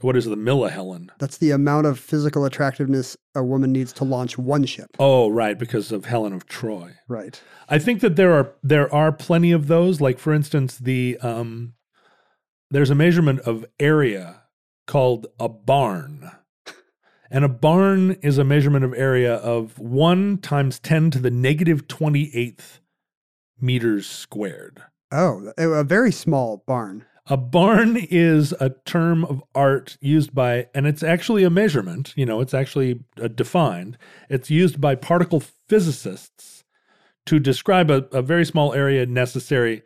What 0.00 0.16
is 0.16 0.26
the 0.26 0.36
millihelen? 0.36 1.08
That's 1.18 1.38
the 1.38 1.50
amount 1.50 1.86
of 1.86 1.98
physical 1.98 2.44
attractiveness 2.44 3.16
a 3.34 3.42
woman 3.42 3.72
needs 3.72 3.92
to 3.94 4.04
launch 4.04 4.38
one 4.38 4.64
ship. 4.64 4.90
Oh, 4.98 5.28
right, 5.28 5.58
because 5.58 5.90
of 5.90 6.04
Helen 6.04 6.32
of 6.32 6.46
Troy. 6.46 6.94
Right. 7.08 7.40
I 7.68 7.78
think 7.78 8.00
that 8.00 8.16
there 8.16 8.32
are 8.32 8.54
there 8.62 8.92
are 8.94 9.10
plenty 9.10 9.50
of 9.50 9.66
those. 9.66 10.00
Like 10.00 10.18
for 10.18 10.32
instance, 10.32 10.78
the 10.78 11.18
um, 11.20 11.74
there's 12.70 12.90
a 12.90 12.94
measurement 12.94 13.40
of 13.40 13.66
area 13.80 14.42
called 14.86 15.26
a 15.40 15.48
barn, 15.48 16.30
and 17.30 17.44
a 17.44 17.48
barn 17.48 18.12
is 18.22 18.38
a 18.38 18.44
measurement 18.44 18.84
of 18.84 18.94
area 18.94 19.34
of 19.34 19.78
one 19.78 20.38
times 20.38 20.78
ten 20.78 21.10
to 21.10 21.18
the 21.18 21.30
negative 21.30 21.88
twenty 21.88 22.30
eighth 22.34 22.80
meters 23.60 24.06
squared. 24.06 24.82
Oh, 25.10 25.52
a, 25.58 25.68
a 25.68 25.84
very 25.84 26.12
small 26.12 26.62
barn. 26.66 27.04
A 27.30 27.36
barn 27.36 27.96
is 28.10 28.52
a 28.58 28.70
term 28.86 29.24
of 29.24 29.42
art 29.54 29.98
used 30.00 30.34
by, 30.34 30.68
and 30.74 30.86
it's 30.86 31.02
actually 31.02 31.44
a 31.44 31.50
measurement, 31.50 32.14
you 32.16 32.24
know, 32.24 32.40
it's 32.40 32.54
actually 32.54 33.04
uh, 33.22 33.28
defined. 33.28 33.98
It's 34.30 34.50
used 34.50 34.80
by 34.80 34.94
particle 34.94 35.40
physicists 35.68 36.64
to 37.26 37.38
describe 37.38 37.90
a, 37.90 38.06
a 38.12 38.22
very 38.22 38.46
small 38.46 38.72
area 38.72 39.04
necessary, 39.04 39.82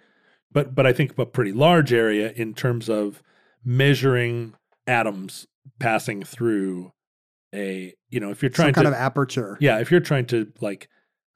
but, 0.53 0.75
but 0.75 0.87
I 0.87 0.93
think 0.93 1.19
a 1.19 1.27
pretty 1.27 1.53
large 1.53 1.93
area 1.93 2.33
in 2.37 2.55
terms 2.55 2.89
of 2.89 3.23
measuring 3.65 4.55
atoms 4.87 5.49
passing 5.81 6.23
through 6.23 6.93
a, 7.53 7.93
you 8.09 8.21
know, 8.21 8.31
if 8.31 8.43
you're 8.43 8.53
Some 8.53 8.67
trying 8.67 8.75
kind 8.75 8.85
to, 8.85 8.91
of 8.91 8.95
aperture. 8.95 9.59
yeah, 9.61 9.81
if 9.81 9.91
you're 9.91 10.01
trying 10.01 10.27
to 10.27 10.53
like 10.61 10.89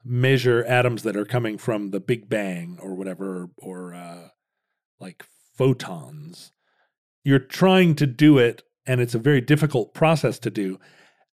measure 0.05 0.63
atoms 0.63 1.03
that 1.03 1.17
are 1.17 1.25
coming 1.25 1.57
from 1.57 1.91
the 1.91 1.99
Big 1.99 2.29
Bang 2.29 2.79
or 2.81 2.95
whatever, 2.95 3.49
or 3.57 3.93
uh, 3.93 4.29
like 5.01 5.25
photons, 5.57 6.51
you're 7.23 7.39
trying 7.39 7.95
to 7.95 8.07
do 8.07 8.37
it, 8.37 8.63
and 8.85 9.01
it's 9.01 9.15
a 9.15 9.19
very 9.19 9.41
difficult 9.41 9.93
process 9.93 10.39
to 10.39 10.49
do, 10.49 10.79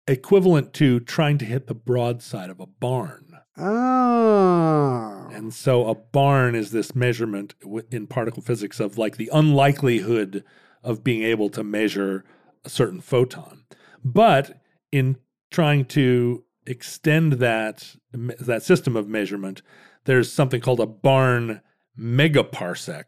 equivalent 0.08 0.74
to 0.74 1.00
trying 1.00 1.38
to 1.38 1.46
hit 1.46 1.68
the 1.68 1.76
broadside 1.76 2.50
of 2.50 2.60
a 2.60 2.66
barn. 2.66 3.38
Oh. 3.58 5.30
And 5.32 5.54
so 5.54 5.88
a 5.88 5.96
barn 5.96 6.56
is 6.56 6.72
this 6.72 6.96
measurement 6.96 7.56
in 7.92 8.08
particle 8.08 8.44
physics 8.44 8.80
of 8.80 8.98
like 8.98 9.18
the 9.18 9.30
unlikelihood 9.34 10.44
of 10.84 11.04
being 11.04 11.24
able 11.24 11.50
to 11.50 11.64
measure 11.64 12.24
a 12.66 12.70
certain 12.70 13.02
photon. 13.02 13.64
But 14.04 14.62
in 14.92 15.18
trying 15.52 15.86
to 15.86 16.44
extend 16.66 17.34
that 17.34 17.96
that 18.14 18.64
system 18.64 18.96
of 18.96 19.08
measurement, 19.08 19.62
there's 20.06 20.32
something 20.32 20.62
called 20.62 20.80
a 20.80 20.86
barn 20.86 21.62
megaparsec, 21.98 23.06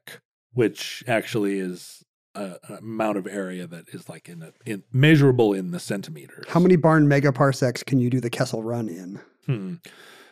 which 0.53 1.03
actually 1.07 1.59
is 1.59 2.03
a, 2.35 2.55
a 2.69 2.73
amount 2.75 3.17
of 3.17 3.27
area 3.27 3.67
that 3.67 3.89
is 3.89 4.07
like 4.09 4.29
in, 4.29 4.41
a, 4.41 4.51
in 4.65 4.83
measurable 4.91 5.53
in 5.53 5.71
the 5.71 5.79
centimeters. 5.79 6.45
How 6.49 6.59
many 6.59 6.75
barn 6.75 7.07
megaparsecs 7.07 7.85
can 7.85 7.99
you 7.99 8.09
do 8.09 8.19
the 8.19 8.29
Kessel 8.29 8.63
Run 8.63 8.88
in? 8.89 9.19
Hmm. 9.45 9.73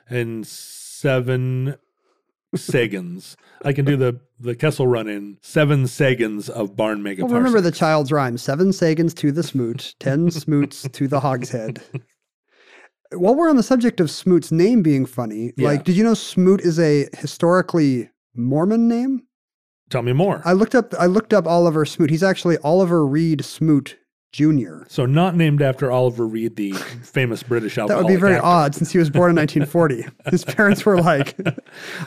In 0.09 0.43
seven 0.43 1.75
seconds, 2.55 3.35
I 3.65 3.73
can 3.73 3.83
do 3.85 3.97
the 3.97 4.19
the 4.39 4.55
Kessel 4.55 4.87
run 4.87 5.07
in 5.09 5.37
seven 5.41 5.85
seconds 5.87 6.47
of 6.49 6.75
barn 6.77 7.01
megaparsecs. 7.03 7.23
Well, 7.29 7.33
remember 7.37 7.59
the 7.61 7.71
child's 7.71 8.11
rhyme: 8.11 8.37
seven 8.37 8.69
sagans 8.69 9.13
to 9.15 9.31
the 9.31 9.43
smoot, 9.43 9.95
ten 9.99 10.31
smoots 10.31 10.87
to 10.89 11.07
the 11.07 11.19
hogshead. 11.19 11.81
While 13.11 13.35
we're 13.35 13.49
on 13.49 13.55
the 13.55 13.63
subject 13.63 13.99
of 14.01 14.11
Smoot's 14.11 14.51
name 14.51 14.81
being 14.81 15.05
funny, 15.05 15.53
Yeah. 15.55 15.69
like, 15.69 15.85
did 15.85 15.95
you 15.95 16.03
know 16.03 16.13
Smoot 16.13 16.59
is 16.61 16.77
a 16.77 17.07
historically 17.17 18.09
Mormon 18.35 18.87
name? 18.89 19.23
Tell 19.89 20.01
me 20.01 20.13
more. 20.13 20.41
I 20.43 20.53
looked 20.53 20.75
up. 20.75 20.93
I 20.99 21.05
looked 21.05 21.33
up 21.33 21.47
Oliver 21.47 21.85
Smoot. 21.85 22.09
He's 22.09 22.23
actually 22.23 22.57
Oliver 22.59 23.05
Reed 23.05 23.43
Smoot 23.45 23.97
Jr. 24.33 24.83
so 24.87 25.05
not 25.05 25.35
named 25.35 25.61
after 25.61 25.89
Oliver 25.89 26.27
Reed, 26.27 26.57
the 26.57 26.73
famous 26.73 27.41
British 27.43 27.77
album. 27.77 27.95
That 27.95 28.03
would 28.03 28.09
be 28.09 28.17
very 28.17 28.35
actor. 28.35 28.45
odd 28.45 28.75
since 28.75 28.91
he 28.91 28.97
was 28.97 29.09
born 29.09 29.31
in 29.31 29.37
1940. 29.37 30.05
His 30.29 30.43
parents 30.43 30.85
were 30.85 31.01
like, 31.01 31.35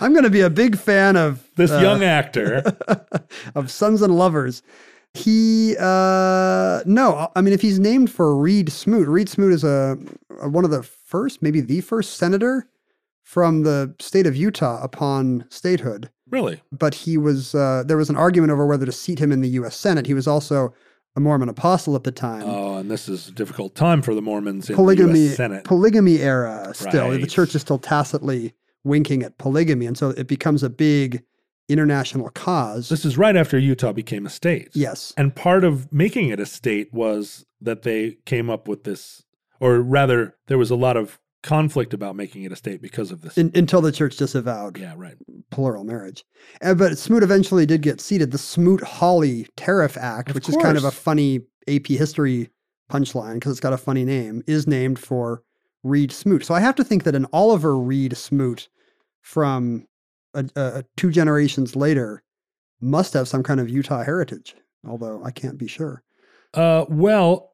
"I'm 0.00 0.12
going 0.12 0.24
to 0.24 0.30
be 0.30 0.42
a 0.42 0.50
big 0.50 0.76
fan 0.76 1.16
of 1.16 1.48
This 1.56 1.70
uh, 1.70 1.80
young 1.80 2.04
actor. 2.04 2.76
of 3.54 3.70
Sons 3.70 4.02
and 4.02 4.16
Lovers." 4.16 4.62
He 5.12 5.74
uh 5.80 6.82
no, 6.86 7.32
I 7.34 7.40
mean 7.40 7.52
if 7.52 7.62
he's 7.62 7.80
named 7.80 8.12
for 8.12 8.36
Reed 8.36 8.70
Smoot, 8.70 9.08
Reed 9.08 9.28
Smoot 9.28 9.52
is 9.52 9.64
a, 9.64 9.98
a 10.40 10.48
one 10.48 10.64
of 10.64 10.70
the 10.70 10.84
first, 10.84 11.42
maybe 11.42 11.60
the 11.60 11.80
first 11.80 12.16
senator 12.16 12.68
from 13.24 13.62
the 13.62 13.94
state 13.98 14.26
of 14.26 14.36
Utah 14.36 14.80
upon 14.82 15.46
statehood. 15.50 16.10
Really? 16.30 16.60
But 16.72 16.94
he 16.94 17.16
was 17.18 17.54
uh 17.54 17.82
there 17.86 17.96
was 17.96 18.10
an 18.10 18.16
argument 18.16 18.50
over 18.52 18.66
whether 18.66 18.86
to 18.86 18.92
seat 18.92 19.18
him 19.18 19.32
in 19.32 19.40
the 19.40 19.48
US 19.60 19.76
Senate. 19.76 20.06
He 20.06 20.14
was 20.14 20.26
also 20.26 20.72
a 21.16 21.20
Mormon 21.20 21.48
apostle 21.48 21.96
at 21.96 22.04
the 22.04 22.12
time. 22.12 22.42
Oh, 22.44 22.76
and 22.78 22.90
this 22.90 23.08
is 23.08 23.28
a 23.28 23.32
difficult 23.32 23.74
time 23.74 24.00
for 24.02 24.14
the 24.14 24.22
Mormons 24.22 24.70
in 24.70 24.76
polygamy 24.76 25.12
the 25.12 25.30
US 25.30 25.36
Senate. 25.36 25.64
polygamy 25.64 26.18
era 26.20 26.70
still 26.74 27.10
the 27.10 27.26
church 27.26 27.54
is 27.54 27.60
still 27.62 27.78
tacitly 27.78 28.54
winking 28.84 29.22
at 29.22 29.36
polygamy 29.36 29.86
and 29.86 29.98
so 29.98 30.10
it 30.10 30.26
becomes 30.26 30.62
a 30.62 30.70
big 30.70 31.22
international 31.68 32.30
cause 32.30 32.88
this 32.88 33.04
is 33.04 33.16
right 33.18 33.36
after 33.36 33.58
Utah 33.58 33.92
became 33.92 34.26
a 34.26 34.30
state. 34.30 34.70
yes 34.72 35.12
And 35.16 35.34
part 35.34 35.62
of 35.64 35.92
making 35.92 36.28
it 36.30 36.40
a 36.40 36.46
state 36.46 36.92
was 36.92 37.44
that 37.60 37.82
they 37.82 38.16
came 38.24 38.48
up 38.50 38.66
with 38.66 38.84
this, 38.84 39.22
or 39.60 39.80
rather, 39.80 40.34
there 40.46 40.56
was 40.58 40.70
a 40.70 40.74
lot 40.76 40.96
of 40.96 41.20
conflict 41.42 41.94
about 41.94 42.16
making 42.16 42.44
it 42.44 42.52
a 42.52 42.56
state 42.56 42.82
because 42.82 43.10
of 43.10 43.22
this. 43.22 43.38
in, 43.38 43.50
until 43.54 43.80
the 43.80 43.92
church 43.92 44.16
disavowed 44.16 44.76
yeah, 44.78 44.94
right. 44.96 45.14
plural 45.50 45.84
marriage 45.84 46.24
Uh, 46.62 46.74
but 46.74 46.98
smoot 46.98 47.22
eventually 47.22 47.64
did 47.64 47.80
get 47.80 48.00
seated 48.00 48.30
the 48.30 48.38
smoot 48.38 48.82
hawley 48.82 49.46
tariff 49.56 49.96
act 49.96 50.30
Of 50.30 50.34
which 50.34 50.48
is 50.48 50.56
kind 50.56 50.76
of 50.76 50.84
a 50.84 50.90
funny 50.90 51.40
ap 51.66 51.86
history 51.86 52.50
punchline 52.90 53.34
because 53.34 53.52
it's 53.52 53.60
got 53.60 53.72
a 53.72 53.78
funny 53.78 54.04
name 54.04 54.42
is 54.46 54.66
named 54.66 54.98
for 54.98 55.42
reed 55.82 56.12
smoot 56.12 56.44
so 56.44 56.54
i 56.54 56.60
have 56.60 56.74
to 56.74 56.84
think 56.84 57.04
that 57.04 57.14
an 57.14 57.26
oliver 57.32 57.78
reed 57.78 58.16
smoot 58.16 58.68
from 59.22 59.86
a, 60.34 60.44
a, 60.56 60.84
two 60.96 61.10
generations 61.10 61.76
later 61.76 62.22
must 62.80 63.14
have 63.14 63.28
some 63.28 63.42
kind 63.42 63.60
of 63.60 63.68
Utah 63.68 64.02
heritage, 64.02 64.56
although 64.86 65.22
I 65.24 65.30
can't 65.30 65.58
be 65.58 65.66
sure. 65.66 66.02
Uh, 66.54 66.84
well, 66.88 67.52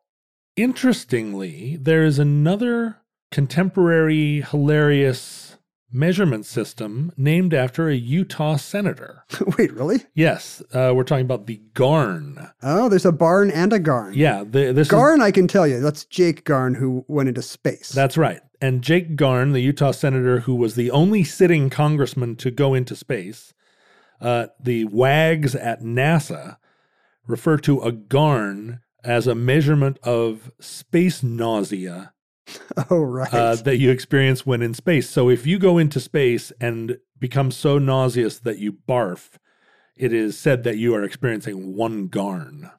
interestingly, 0.57 1.77
there 1.81 2.05
is 2.05 2.19
another 2.19 2.99
contemporary 3.31 4.41
hilarious 4.41 5.57
measurement 5.93 6.45
system 6.45 7.13
named 7.17 7.55
after 7.55 7.89
a 7.89 7.95
Utah 7.95 8.57
senator. 8.57 9.25
Wait, 9.59 9.73
really? 9.73 10.05
Yes, 10.15 10.63
uh, 10.73 10.93
we're 10.95 11.05
talking 11.05 11.25
about 11.25 11.47
the 11.47 11.61
Garn. 11.75 12.51
Oh, 12.63 12.89
there's 12.89 13.07
a 13.07 13.13
barn 13.13 13.51
and 13.51 13.73
a 13.73 13.79
garn. 13.79 14.15
Yeah, 14.15 14.45
the, 14.45 14.73
this 14.73 14.89
is 14.89 14.91
Garn, 14.91 15.23
I 15.23 15.31
can 15.31 15.49
tell 15.49 15.67
you, 15.67 15.81
that's 15.81 16.05
Jake 16.05 16.45
Garn 16.45 16.75
who 16.75 17.05
went 17.09 17.29
into 17.29 17.43
space. 17.43 17.91
That's 17.91 18.17
right. 18.17 18.41
And 18.61 18.83
Jake 18.83 19.17
Garn, 19.17 19.53
the 19.53 19.61
Utah 19.61 19.93
senator 19.93 20.41
who 20.41 20.55
was 20.55 20.75
the 20.75 20.91
only 20.91 21.25
sitting 21.25 21.71
congressman 21.71 22.37
to 22.37 22.51
go 22.51 22.75
into 22.75 22.97
space, 22.97 23.55
uh, 24.21 24.47
the 24.59 24.87
wags 24.87 25.55
at 25.55 25.83
NASA 25.83 26.57
refer 27.27 27.59
to 27.59 27.83
a 27.83 27.93
Garn 27.93 28.81
as 29.05 29.27
a 29.27 29.35
measurement 29.35 29.99
of 30.03 30.51
space 30.59 31.23
nausea 31.23 32.13
oh, 32.91 33.03
right. 33.03 33.33
uh, 33.33 33.57
that 33.57 33.79
you 33.79 33.91
experience 33.91 34.47
when 34.47 34.63
in 34.63 34.75
space. 34.75 35.09
So 35.09 35.29
if 35.29 35.47
you 35.47 35.59
go 35.59 35.79
into 35.79 36.01
space 36.01 36.53
and 36.61 36.99
become 37.19 37.51
so 37.51 37.79
nauseous 37.79 38.39
that 38.41 38.59
you 38.59 38.73
barf, 38.73 39.31
it 39.97 40.13
is 40.13 40.39
said 40.39 40.63
that 40.65 40.77
you 40.77 40.95
are 40.95 41.03
experiencing 41.03 41.75
one 41.75 42.09
Garn. 42.09 42.71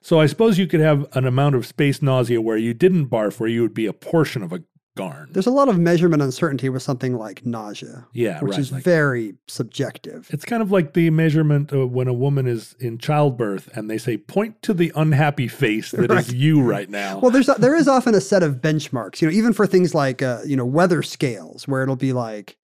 So 0.00 0.20
I 0.20 0.26
suppose 0.26 0.58
you 0.58 0.66
could 0.66 0.80
have 0.80 1.06
an 1.16 1.26
amount 1.26 1.54
of 1.54 1.66
space 1.66 2.02
nausea 2.02 2.40
where 2.42 2.58
you 2.58 2.74
didn't 2.74 3.08
barf, 3.08 3.40
where 3.40 3.48
you 3.48 3.62
would 3.62 3.72
be 3.72 3.86
a 3.86 3.94
portion 3.94 4.42
of 4.42 4.52
a 4.52 4.62
Garn. 4.96 5.28
there's 5.32 5.46
a 5.46 5.50
lot 5.50 5.68
of 5.68 5.78
measurement 5.78 6.22
uncertainty 6.22 6.68
with 6.68 6.82
something 6.82 7.16
like 7.18 7.44
nausea, 7.44 8.06
Yeah, 8.12 8.40
which 8.40 8.52
right. 8.52 8.60
is 8.60 8.70
like- 8.72 8.84
very 8.84 9.34
subjective. 9.48 10.28
it's 10.30 10.44
kind 10.44 10.62
of 10.62 10.70
like 10.70 10.94
the 10.94 11.10
measurement 11.10 11.72
of 11.72 11.90
when 11.90 12.06
a 12.06 12.12
woman 12.12 12.46
is 12.46 12.76
in 12.78 12.98
childbirth 12.98 13.68
and 13.76 13.90
they 13.90 13.98
say, 13.98 14.16
point 14.16 14.62
to 14.62 14.72
the 14.72 14.92
unhappy 14.94 15.48
face 15.48 15.90
that 15.90 16.04
is 16.10 16.28
Right. 16.28 16.32
you 16.32 16.62
right 16.62 16.88
now. 16.88 17.18
Well, 17.18 17.30
there's 17.32 17.46
there 17.58 17.74
is 17.74 17.88
often 17.88 18.14
a 18.14 18.20
set 18.20 18.42
of 18.44 18.56
benchmarks, 18.60 19.20
you 19.20 19.28
know, 19.28 19.34
even 19.34 19.52
for 19.52 19.66
things 19.66 19.94
like 19.94 20.22
uh, 20.22 20.40
you 20.46 20.56
know 20.56 20.66
weather 20.66 21.02
scales, 21.02 21.66
where 21.66 21.82
it'll 21.82 21.96
be 21.96 22.12
like 22.12 22.56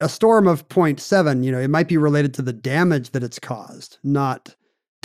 a 0.00 0.08
storm 0.08 0.46
of 0.46 0.68
0.7, 0.68 1.42
you 1.44 1.50
know, 1.52 1.58
it 1.58 1.68
might 1.68 1.88
be 1.88 1.96
related 1.96 2.32
to 2.34 2.42
the 2.42 2.52
damage 2.52 3.10
that 3.10 3.22
it's 3.24 3.38
caused, 3.40 3.98
not 4.04 4.54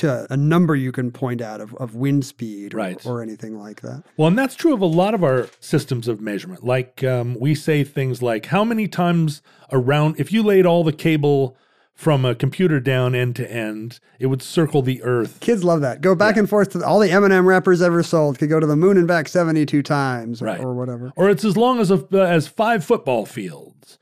to 0.04 0.28
a 0.30 0.38
number 0.38 0.76
you 0.76 0.92
can 0.92 1.12
point 1.12 1.42
out 1.42 1.60
of, 1.60 1.74
of 1.76 1.96
wind 1.96 2.24
speed 2.26 2.74
or, 2.74 2.78
Right. 2.78 3.06
or 3.06 3.22
anything 3.22 3.58
like 3.58 3.82
that. 3.82 4.04
Well, 4.16 4.28
and 4.30 4.38
that's 4.38 4.56
true 4.56 4.74
of 4.74 4.82
a 4.82 4.86
lot 4.86 5.14
of 5.14 5.24
our 5.24 5.48
systems 5.60 6.08
of 6.08 6.22
measurement. 6.22 6.64
Like 6.64 7.04
um, 7.04 7.36
we 7.40 7.56
say 7.56 7.84
things 7.84 8.22
like, 8.22 8.46
how 8.48 8.64
many 8.64 8.88
times 8.88 9.42
around, 9.72 10.20
if 10.20 10.32
you 10.32 10.44
laid 10.44 10.66
all 10.66 10.84
the 10.84 10.94
cable 10.94 11.58
from 11.96 12.26
a 12.26 12.34
computer 12.34 12.80
down 12.80 13.14
end 13.14 13.36
to 13.36 13.52
end, 13.52 14.00
it 14.20 14.26
would 14.26 14.42
circle 14.42 14.82
the 14.82 15.02
earth. 15.04 15.40
Kids 15.42 15.64
love 15.64 15.82
that. 15.82 16.02
Go 16.02 16.16
back 16.16 16.38
and 16.38 16.50
forth 16.50 16.72
to 16.72 16.84
all 16.84 17.00
the 17.00 17.12
M&M 17.12 17.46
wrappers 17.48 17.82
ever 17.84 18.02
sold 18.02 18.40
could 18.40 18.50
go 18.50 18.60
to 18.60 18.66
the 18.66 18.76
moon 18.76 18.98
and 18.98 19.08
back 19.08 19.28
72 19.28 19.84
times 19.84 20.42
or, 20.42 20.46
Right. 20.46 20.60
or 20.60 20.74
whatever. 20.74 21.12
Or 21.16 21.30
it's 21.30 21.46
as 21.46 21.56
long 21.56 21.80
as 21.80 21.92
a, 21.92 22.04
uh, 22.12 22.18
as 22.18 22.48
five 22.48 22.84
football 22.84 23.26
fields. 23.28 24.00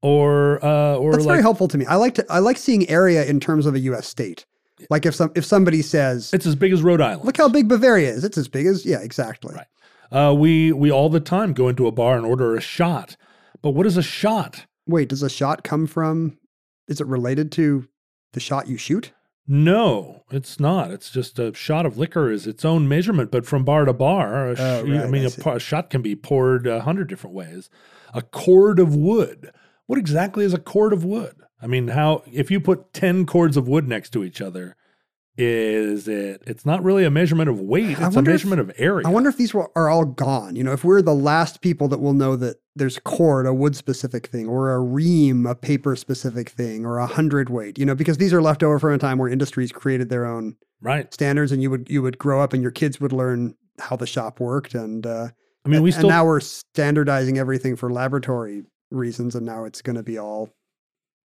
Or, 0.00 0.62
uh, 0.64 0.96
or 0.96 1.12
That's 1.12 1.24
like, 1.24 1.34
very 1.34 1.42
helpful 1.42 1.66
to 1.68 1.78
me. 1.78 1.86
I 1.86 1.94
like 1.96 2.14
to 2.16 2.26
I 2.28 2.38
like 2.38 2.58
seeing 2.58 2.86
area 2.90 3.24
in 3.24 3.40
terms 3.40 3.64
of 3.64 3.74
a 3.74 3.78
US 3.80 4.06
state. 4.06 4.44
Like 4.90 5.06
if 5.06 5.14
some 5.14 5.32
if 5.34 5.44
somebody 5.44 5.82
says, 5.82 6.32
it's 6.32 6.46
as 6.46 6.54
big 6.56 6.72
as 6.72 6.82
Rhode 6.82 7.00
Island. 7.00 7.24
"Look 7.24 7.36
how 7.36 7.48
big 7.48 7.68
Bavaria 7.68 8.10
is." 8.10 8.24
It's 8.24 8.38
as 8.38 8.48
big 8.48 8.66
as 8.66 8.84
yeah, 8.84 9.00
exactly. 9.00 9.54
Right. 9.54 9.66
Uh, 10.12 10.32
we, 10.32 10.70
we 10.70 10.92
all 10.92 11.08
the 11.08 11.18
time 11.18 11.52
go 11.52 11.68
into 11.68 11.88
a 11.88 11.92
bar 11.92 12.16
and 12.16 12.24
order 12.24 12.54
a 12.54 12.60
shot. 12.60 13.16
But 13.62 13.70
what 13.70 13.84
is 13.86 13.96
a 13.96 14.02
shot? 14.02 14.66
Wait, 14.86 15.08
does 15.08 15.22
a 15.24 15.30
shot 15.30 15.64
come 15.64 15.86
from? 15.88 16.38
Is 16.86 17.00
it 17.00 17.06
related 17.06 17.50
to 17.52 17.88
the 18.32 18.38
shot 18.40 18.68
you 18.68 18.76
shoot? 18.76 19.12
No, 19.46 20.22
it's 20.30 20.60
not. 20.60 20.90
It's 20.90 21.10
just 21.10 21.38
a 21.38 21.52
shot 21.54 21.84
of 21.84 21.98
liquor 21.98 22.30
is 22.30 22.46
its 22.46 22.64
own 22.64 22.88
measurement, 22.88 23.30
but 23.30 23.44
from 23.44 23.64
bar 23.64 23.84
to 23.84 23.92
bar, 23.92 24.50
a 24.50 24.56
sh- 24.56 24.60
Oh, 24.60 24.80
I 24.80 25.06
mean, 25.06 25.26
I 25.26 25.28
a, 25.50 25.54
a 25.56 25.58
shot 25.60 25.90
can 25.90 26.00
be 26.00 26.14
poured 26.16 26.66
a 26.66 26.80
hundred 26.80 27.08
different 27.08 27.34
ways. 27.34 27.68
A 28.14 28.22
cord 28.22 28.78
of 28.78 28.94
wood. 28.94 29.50
What 29.86 29.98
exactly 29.98 30.44
is 30.44 30.54
a 30.54 30.58
cord 30.58 30.92
of 30.92 31.04
wood? 31.04 31.34
I 31.62 31.66
mean, 31.66 31.88
how 31.88 32.22
if 32.30 32.50
you 32.50 32.60
put 32.60 32.92
ten 32.92 33.26
cords 33.26 33.56
of 33.56 33.68
wood 33.68 33.88
next 33.88 34.10
to 34.10 34.24
each 34.24 34.40
other, 34.40 34.76
is 35.36 36.06
it? 36.06 36.42
It's 36.46 36.64
not 36.64 36.82
really 36.84 37.04
a 37.04 37.10
measurement 37.10 37.48
of 37.48 37.60
weight. 37.60 37.90
It's 37.90 38.00
a 38.00 38.04
wonder 38.04 38.18
if- 38.18 38.26
measurement 38.34 38.60
of 38.60 38.72
area. 38.76 39.06
I 39.06 39.10
wonder 39.10 39.28
if 39.28 39.36
these 39.36 39.54
are 39.54 39.88
all 39.88 40.04
gone. 40.04 40.56
You 40.56 40.64
know, 40.64 40.72
if 40.72 40.84
we're 40.84 41.02
the 41.02 41.14
last 41.14 41.60
people 41.60 41.88
that 41.88 41.98
will 41.98 42.12
know 42.12 42.36
that 42.36 42.56
there's 42.76 42.98
cord, 42.98 43.46
a 43.46 43.54
wood 43.54 43.76
specific 43.76 44.26
thing, 44.26 44.46
or 44.46 44.72
a 44.72 44.80
ream, 44.80 45.46
a 45.46 45.54
paper 45.54 45.96
specific 45.96 46.50
thing, 46.50 46.84
or 46.84 46.98
a 46.98 47.06
hundredweight. 47.06 47.78
You 47.78 47.86
know, 47.86 47.94
because 47.94 48.18
these 48.18 48.32
are 48.32 48.42
left 48.42 48.62
over 48.62 48.78
from 48.78 48.92
a 48.92 48.98
time 48.98 49.18
where 49.18 49.28
industries 49.28 49.72
created 49.72 50.08
their 50.08 50.26
own 50.26 50.56
right. 50.80 51.12
standards, 51.12 51.50
and 51.50 51.62
you 51.62 51.70
would 51.70 51.88
you 51.88 52.02
would 52.02 52.18
grow 52.18 52.40
up, 52.40 52.52
and 52.52 52.62
your 52.62 52.72
kids 52.72 53.00
would 53.00 53.12
learn 53.12 53.54
how 53.78 53.96
the 53.96 54.06
shop 54.06 54.38
worked, 54.38 54.74
and 54.74 55.06
uh, 55.06 55.28
I 55.64 55.68
mean, 55.68 55.82
we 55.82 55.90
and 55.90 55.94
still 55.94 56.10
now 56.10 56.24
we're 56.24 56.40
standardizing 56.40 57.38
everything 57.38 57.74
for 57.74 57.90
laboratory 57.90 58.62
reasons, 58.90 59.34
and 59.34 59.46
now 59.46 59.64
it's 59.64 59.82
going 59.82 59.96
to 59.96 60.02
be 60.02 60.18
all 60.18 60.50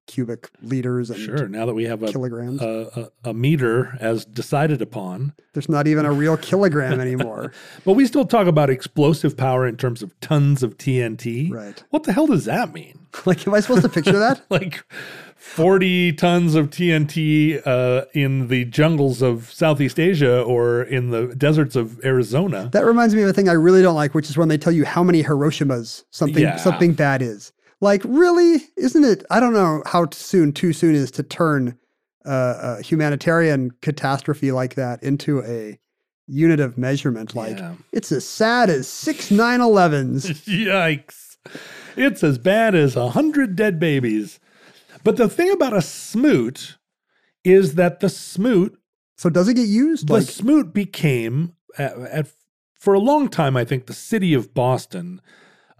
cubic 0.09 0.49
liters 0.61 1.09
and 1.11 1.19
sure 1.19 1.47
now 1.47 1.65
that 1.65 1.73
we 1.75 1.83
have 1.85 2.01
a 2.03 2.11
kilograms. 2.11 2.61
a, 2.61 3.09
a, 3.23 3.29
a 3.29 3.33
meter 3.33 3.95
as 4.01 4.25
decided 4.25 4.81
upon. 4.81 5.33
There's 5.53 5.69
not 5.69 5.87
even 5.87 6.05
a 6.05 6.11
real 6.11 6.35
kilogram 6.35 6.99
anymore. 7.07 7.53
But 7.85 7.93
we 7.93 8.05
still 8.07 8.25
talk 8.25 8.47
about 8.47 8.69
explosive 8.69 9.37
power 9.37 9.67
in 9.67 9.77
terms 9.77 10.01
of 10.01 10.19
tons 10.19 10.63
of 10.63 10.77
TNT. 10.77 11.51
Right. 11.51 11.83
What 11.91 12.03
the 12.03 12.13
hell 12.13 12.27
does 12.27 12.45
that 12.45 12.73
mean? 12.73 12.95
Like, 13.25 13.47
am 13.47 13.55
I 13.55 13.59
supposed 13.59 13.81
to 13.81 13.89
picture 13.89 14.19
that? 14.19 14.41
like 14.51 14.83
40 15.35 16.13
tons 16.13 16.53
of 16.53 16.69
TNT 16.69 17.59
uh, 17.65 18.05
in 18.13 18.49
the 18.49 18.65
jungles 18.65 19.21
of 19.23 19.51
Southeast 19.51 19.99
Asia 19.99 20.41
or 20.43 20.83
in 20.83 21.09
the 21.09 21.33
deserts 21.35 21.75
of 21.75 21.99
Arizona. 22.05 22.69
That 22.71 22.85
reminds 22.85 23.15
me 23.15 23.23
of 23.23 23.29
a 23.29 23.33
thing 23.33 23.49
I 23.49 23.53
really 23.53 23.81
don't 23.81 23.95
like, 23.95 24.13
which 24.13 24.29
is 24.29 24.37
when 24.37 24.47
they 24.47 24.57
tell 24.59 24.71
you 24.73 24.85
how 24.85 25.03
many 25.03 25.23
Hiroshimas 25.23 26.03
something 26.11 26.43
Yeah. 26.43 26.57
something 26.57 26.93
bad 26.93 27.21
is. 27.23 27.51
Like, 27.81 28.01
really? 28.05 28.61
Isn't 28.77 29.03
it? 29.05 29.23
I 29.29 29.39
don't 29.39 29.53
know 29.53 29.83
how 29.85 30.07
soon 30.11 30.51
too 30.53 30.73
soon 30.73 30.95
is 30.95 31.11
to 31.11 31.23
turn 31.23 31.77
uh, 32.25 32.75
a 32.79 32.81
humanitarian 32.81 33.71
catastrophe 33.81 34.51
like 34.51 34.75
that 34.75 35.01
into 35.01 35.41
a 35.43 35.79
unit 36.27 36.59
of 36.59 36.77
measurement. 36.77 37.35
Like, 37.35 37.57
Yeah. 37.57 37.75
it's 37.93 38.11
as 38.11 38.27
sad 38.27 38.69
as 38.69 38.87
six 38.87 39.29
9/11s. 39.29 40.25
Yikes. 40.45 41.37
It's 41.95 42.23
as 42.23 42.37
bad 42.37 42.75
as 42.75 42.95
a 42.95 43.09
hundred 43.11 43.55
dead 43.55 43.79
babies. 43.79 44.39
But 45.03 45.15
the 45.15 45.29
thing 45.29 45.49
about 45.51 45.73
a 45.75 45.81
smoot 45.81 46.77
is 47.45 47.75
that 47.75 48.01
the 48.01 48.09
smoot, 48.09 48.77
So 49.15 49.29
does 49.29 49.47
it 49.47 49.53
get 49.55 49.67
used? 49.67 50.07
the 50.07 50.13
Like, 50.15 50.27
smoot 50.27 50.73
became, 50.73 51.53
at, 51.77 51.97
at, 51.97 52.27
for 52.77 52.93
a 52.93 52.99
long 52.99 53.29
time, 53.29 53.55
I 53.55 53.63
think 53.63 53.85
the 53.85 53.93
city 53.93 54.33
of 54.33 54.53
Boston 54.53 55.21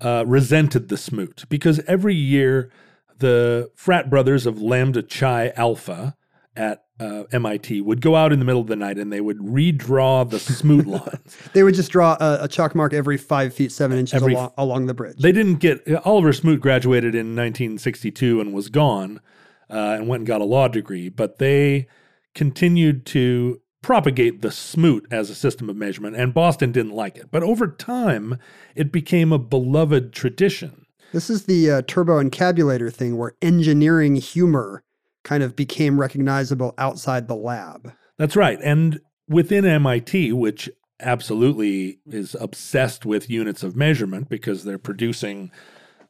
uh, 0.02 0.24
resented 0.28 0.90
the 0.90 0.98
smoot 0.98 1.44
because 1.50 1.80
every 1.88 2.16
year 2.16 2.72
the 3.18 3.70
frat 3.76 4.10
brothers 4.10 4.46
of 4.46 4.62
Lambda 4.62 5.04
Chi 5.04 5.52
Alpha 5.56 6.16
at 6.56 6.84
uh, 7.00 7.24
MIT 7.32 7.80
would 7.82 8.02
go 8.02 8.16
out 8.16 8.34
in 8.34 8.40
the 8.40 8.46
middle 8.46 8.60
of 8.62 8.68
the 8.68 8.76
night 8.76 8.98
and 8.98 9.12
they 9.14 9.22
would 9.22 9.38
redraw 9.38 10.30
the 10.30 10.40
smoot 10.40 10.86
lines. 10.88 11.38
they 11.54 11.64
would 11.64 11.76
just 11.76 11.92
draw 11.92 12.18
a, 12.20 12.40
a 12.44 12.48
chalk 12.48 12.76
mark 12.76 12.94
every 12.94 13.18
five 13.18 13.54
feet 13.54 13.72
seven 13.72 13.98
inches 13.98 14.16
Every- 14.22 14.34
along, 14.34 14.52
along 14.58 14.86
the 14.88 14.94
bridge. 14.94 15.18
They 15.18 15.32
didn't 15.32 15.56
get 15.56 15.82
Oliver 16.06 16.34
Smoot 16.34 16.60
graduated 16.60 17.16
in 17.16 17.36
1962 17.36 18.42
and 18.42 18.54
was 18.54 18.68
gone 18.70 19.22
uh, 19.70 19.96
and 19.98 20.08
went 20.10 20.22
and 20.22 20.28
got 20.28 20.42
a 20.42 20.46
law 20.46 20.68
degree, 20.68 21.08
but 21.10 21.38
they 21.38 21.88
continued 22.36 23.06
to 23.08 23.62
propagate 23.82 24.42
the 24.42 24.52
smoot 24.52 25.08
as 25.12 25.30
a 25.30 25.36
system 25.36 25.70
of 25.70 25.76
measurement, 25.76 26.16
and 26.16 26.34
Boston 26.34 26.72
didn't 26.72 26.94
like 26.94 27.18
it. 27.18 27.30
But 27.32 27.44
over 27.44 27.68
time, 27.68 28.38
it 28.76 28.92
became 28.92 29.32
a 29.32 29.40
beloved 29.40 30.14
tradition. 30.14 30.86
This 31.12 31.30
is 31.30 31.46
the 31.46 31.72
uh, 31.72 31.82
turbo 31.88 32.22
encabulator 32.22 32.94
thing 32.94 33.18
where 33.18 33.34
engineering 33.42 34.16
humor 34.16 34.84
kind 35.24 35.44
of 35.44 35.56
became 35.56 36.00
recognizable 36.00 36.74
outside 36.78 37.28
the 37.28 37.36
lab. 37.36 37.94
That's 38.18 38.36
right. 38.36 38.60
And 38.62 39.00
within 39.28 39.66
MIT, 39.66 40.34
which 40.34 40.70
absolutely 41.00 42.00
is 42.06 42.36
obsessed 42.40 43.06
with 43.06 43.30
units 43.30 43.64
of 43.64 43.76
measurement 43.76 44.30
because 44.30 44.64
they're 44.64 44.78
producing 44.78 45.52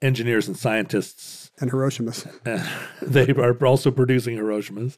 engineers 0.01 0.47
and 0.47 0.57
scientists 0.57 1.51
And 1.61 1.71
Hiroshima's. 1.71 2.25
they 3.01 3.31
are 3.33 3.65
also 3.65 3.91
producing 3.91 4.37
Hiroshimas. 4.37 4.97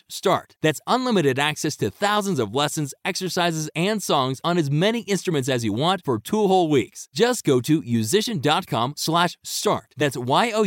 start. 0.09 0.55
That's 0.61 0.81
unlimited 0.87 1.39
access 1.39 1.75
to 1.77 1.89
thousands 1.89 2.39
of 2.39 2.53
lessons, 2.53 2.93
exercises, 3.03 3.69
and 3.75 4.01
songs 4.01 4.41
on 4.43 4.57
as 4.57 4.69
many 4.71 5.01
instruments 5.01 5.49
as 5.49 5.63
you 5.63 5.73
want 5.73 6.03
for 6.03 6.19
two 6.19 6.47
whole 6.47 6.69
weeks. 6.69 7.07
Just 7.13 7.43
go 7.43 7.61
to 7.61 7.81
yousician.com 7.81 8.93
slash 8.97 9.37
start. 9.43 9.93
That's 9.97 10.17
Y-O-U-S-I-C-I-A-N 10.17 10.61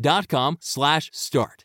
dot 0.00 0.28
com 0.28 0.58
slash 0.60 1.10
start. 1.12 1.64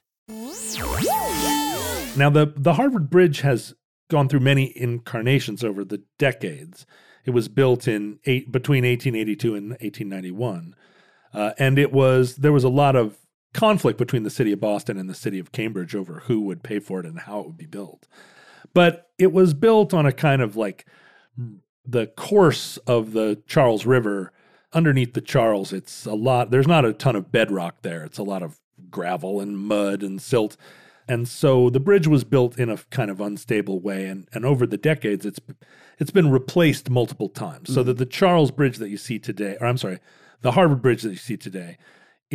Now, 2.18 2.30
the, 2.30 2.54
the 2.56 2.74
Harvard 2.74 3.10
Bridge 3.10 3.42
has 3.42 3.74
gone 4.10 4.30
through 4.30 4.40
many 4.40 4.72
incarnations 4.76 5.64
over 5.64 5.84
the 5.84 6.04
decades. 6.18 6.86
It 7.26 7.32
was 7.32 7.48
built 7.48 7.88
in 7.88 8.20
eight, 8.26 8.52
between 8.52 8.84
1882 8.86 9.56
and 9.56 9.70
1891. 9.72 10.76
Uh, 11.34 11.52
and 11.60 11.78
it 11.78 11.92
was 11.92 12.38
there 12.38 12.54
was 12.54 12.64
a 12.64 12.70
lot 12.70 12.96
of 12.96 13.18
conflict 13.56 13.98
between 13.98 14.24
the 14.24 14.30
city 14.30 14.52
of 14.52 14.60
Boston 14.60 14.98
and 14.98 15.10
the 15.10 15.16
city 15.16 15.40
of 15.40 15.54
Cambridge 15.54 15.96
over 15.96 16.24
who 16.26 16.42
would 16.42 16.62
pay 16.62 16.80
for 16.80 17.00
it 17.00 17.06
and 17.06 17.22
how 17.22 17.40
it 17.40 17.46
would 17.48 17.58
be 17.58 17.66
built. 17.66 18.08
But 18.74 19.10
it 19.18 19.32
was 19.32 19.54
built 19.54 19.94
on 19.94 20.06
a 20.06 20.12
kind 20.12 20.42
of 20.42 20.58
like 20.58 20.86
the 21.86 22.08
course 22.08 22.76
of 22.86 23.14
the 23.14 23.42
Charles 23.48 23.86
River 23.86 24.34
underneath 24.74 25.14
the 25.14 25.22
Charles. 25.22 25.72
It's 25.72 26.06
a 26.06 26.14
lot. 26.14 26.52
There's 26.52 26.68
not 26.68 26.84
a 26.84 26.92
ton 26.92 27.16
of 27.16 27.32
bedrock 27.32 27.82
there. 27.82 28.04
It's 28.04 28.18
a 28.18 28.24
lot 28.24 28.44
of 28.44 28.60
gravel 28.90 29.40
and 29.40 29.58
mud 29.58 30.04
and 30.04 30.22
silt. 30.22 30.58
And 31.08 31.28
so 31.28 31.70
the 31.70 31.80
bridge 31.80 32.08
was 32.08 32.24
built 32.24 32.58
in 32.58 32.70
a 32.70 32.78
kind 32.90 33.10
of 33.10 33.22
unstable 33.22 33.80
way, 33.80 34.06
and, 34.06 34.28
and 34.34 34.44
over 34.44 34.66
the 34.66 34.78
decades, 34.78 35.26
it's 35.26 35.40
it's 36.00 36.12
been 36.12 36.32
replaced 36.32 36.90
multiple 36.90 37.30
times. 37.30 37.74
So 37.74 37.82
mm-hmm. 37.82 37.88
that 37.90 37.98
the 38.00 38.06
Charles 38.08 38.52
Bridge 38.52 38.78
that 38.80 38.90
you 38.90 38.98
see 38.98 39.20
today, 39.20 39.56
or 39.62 39.68
I'm 39.68 39.78
sorry, 39.78 40.00
the 40.42 40.52
Harvard 40.54 40.82
Bridge 40.82 41.04
that 41.04 41.12
you 41.12 41.16
see 41.16 41.38
today, 41.38 41.78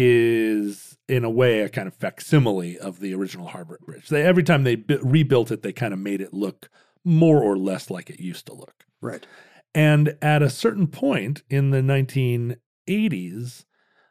is 0.03 0.97
in 1.09 1.25
a 1.25 1.31
way 1.31 1.61
a 1.61 1.69
kind 1.69 1.87
of 1.87 1.95
facsimile 1.95 2.79
of 2.79 3.01
the 3.01 3.13
original 3.13 3.49
Harvard 3.49 3.81
Bridge. 3.81 4.09
They, 4.09 4.23
every 4.23 4.43
time 4.43 4.65
they 4.65 4.77
bu- 4.77 5.01
rebuilt 5.03 5.51
it, 5.51 5.61
they 5.61 5.75
kind 5.75 5.93
of 5.93 5.99
made 5.99 6.23
it 6.23 6.33
look 6.33 6.71
more 7.05 7.43
or 7.43 7.59
less 7.59 7.91
like 7.91 8.09
it 8.09 8.19
used 8.19 8.47
to 8.47 8.55
look. 8.55 8.87
Right. 9.03 9.27
And 9.75 10.17
at 10.23 10.43
a 10.43 10.49
certain 10.49 10.87
point 10.87 11.43
in 11.51 11.69
the 11.69 11.83
1980s, 11.83 13.67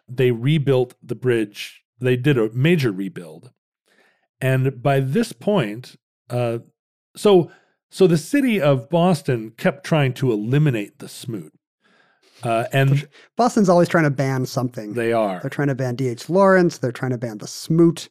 they 0.08 0.30
rebuilt 0.30 0.93
the 1.02 1.15
bridge. 1.15 1.82
They 1.99 2.15
did 2.15 2.38
a 2.38 2.52
major 2.52 2.91
rebuild. 2.91 3.52
And 4.39 4.84
by 4.84 4.99
this 4.99 5.32
point, 5.32 5.95
uh, 6.30 6.60
so 7.15 7.49
so 7.89 8.06
the 8.06 8.17
city 8.17 8.62
of 8.62 8.91
Boston 8.91 9.54
kept 9.58 9.84
trying 9.84 10.13
to 10.13 10.32
eliminate 10.32 10.99
the 10.99 11.10
smoot. 11.10 11.52
Uh, 12.43 12.65
and 12.71 13.08
Boston's 13.36 13.69
always 13.69 13.89
trying 13.89 14.06
to 14.06 14.10
ban 14.10 14.45
something. 14.45 14.93
they 14.93 15.12
are. 15.13 15.39
They're 15.41 15.49
trying 15.49 15.67
to 15.69 15.75
ban 15.75 15.95
D.H. 15.95 16.30
Lawrence. 16.30 16.78
They're 16.78 16.91
trying 16.91 17.12
to 17.12 17.17
ban 17.17 17.39
the 17.39 17.47
smoot. 17.47 18.10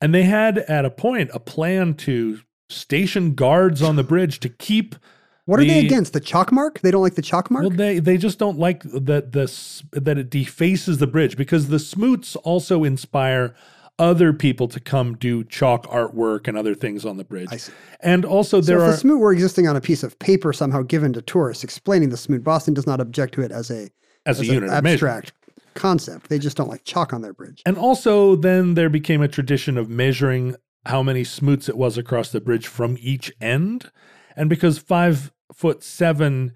And 0.00 0.14
they 0.14 0.24
had 0.24 0.58
at 0.58 0.84
a 0.84 0.90
point 0.90 1.30
a 1.32 1.40
plan 1.40 1.94
to 1.94 2.40
station 2.68 3.34
guards 3.34 3.82
on 3.82 3.96
the 3.96 4.04
bridge 4.04 4.40
to 4.40 4.48
keep 4.48 4.96
What 5.44 5.60
are 5.60 5.64
they 5.64 5.84
against? 5.84 6.12
The 6.12 6.20
chalk 6.20 6.52
mark? 6.52 6.80
They 6.80 6.90
don't 6.90 7.02
like 7.02 7.14
the 7.14 7.22
chalk 7.22 7.50
mark? 7.50 7.62
Well, 7.62 7.76
they 7.76 7.98
they 7.98 8.16
just 8.16 8.38
don't 8.38 8.58
like 8.58 8.82
that 8.82 9.32
the 9.32 9.50
that 9.92 10.18
it 10.18 10.30
defaces 10.30 10.98
the 10.98 11.06
bridge 11.06 11.36
because 11.36 11.68
the 11.68 11.78
smoots 11.78 12.36
also 12.36 12.84
inspire 12.84 13.54
other 13.98 14.32
people 14.32 14.68
to 14.68 14.80
come 14.80 15.16
do 15.16 15.44
chalk 15.44 15.86
artwork 15.86 16.48
and 16.48 16.58
other 16.58 16.74
things 16.74 17.04
on 17.04 17.16
the 17.16 17.24
bridge. 17.24 17.48
I 17.50 17.56
see. 17.56 17.72
And 18.00 18.24
also 18.24 18.60
so 18.60 18.66
there 18.66 18.78
if 18.78 18.82
are 18.82 18.90
the 18.92 18.96
smoot 18.96 19.20
were 19.20 19.32
existing 19.32 19.68
on 19.68 19.76
a 19.76 19.80
piece 19.80 20.02
of 20.02 20.18
paper 20.18 20.52
somehow 20.52 20.82
given 20.82 21.12
to 21.12 21.22
tourists 21.22 21.62
explaining 21.64 22.10
the 22.10 22.16
smoot, 22.16 22.42
Boston 22.42 22.74
does 22.74 22.86
not 22.86 23.00
object 23.00 23.34
to 23.34 23.42
it 23.42 23.52
as 23.52 23.70
a 23.70 23.90
as 24.26 24.40
a 24.40 24.46
unit 24.46 24.64
an 24.70 24.76
of 24.76 24.84
measurement. 24.84 25.18
abstract 25.18 25.32
concept. 25.74 26.28
They 26.28 26.38
just 26.38 26.56
don't 26.56 26.68
like 26.68 26.84
chalk 26.84 27.12
on 27.12 27.22
their 27.22 27.32
bridge. 27.32 27.62
And 27.66 27.76
also 27.76 28.36
then 28.36 28.74
there 28.74 28.88
became 28.88 29.22
a 29.22 29.28
tradition 29.28 29.76
of 29.76 29.88
measuring 29.88 30.56
how 30.86 31.02
many 31.02 31.24
smoots 31.24 31.68
it 31.68 31.76
was 31.76 31.98
across 31.98 32.30
the 32.30 32.40
bridge 32.40 32.66
from 32.66 32.96
each 33.00 33.32
end. 33.40 33.90
And 34.36 34.48
because 34.48 34.78
five 34.78 35.32
foot 35.52 35.82
seven 35.82 36.52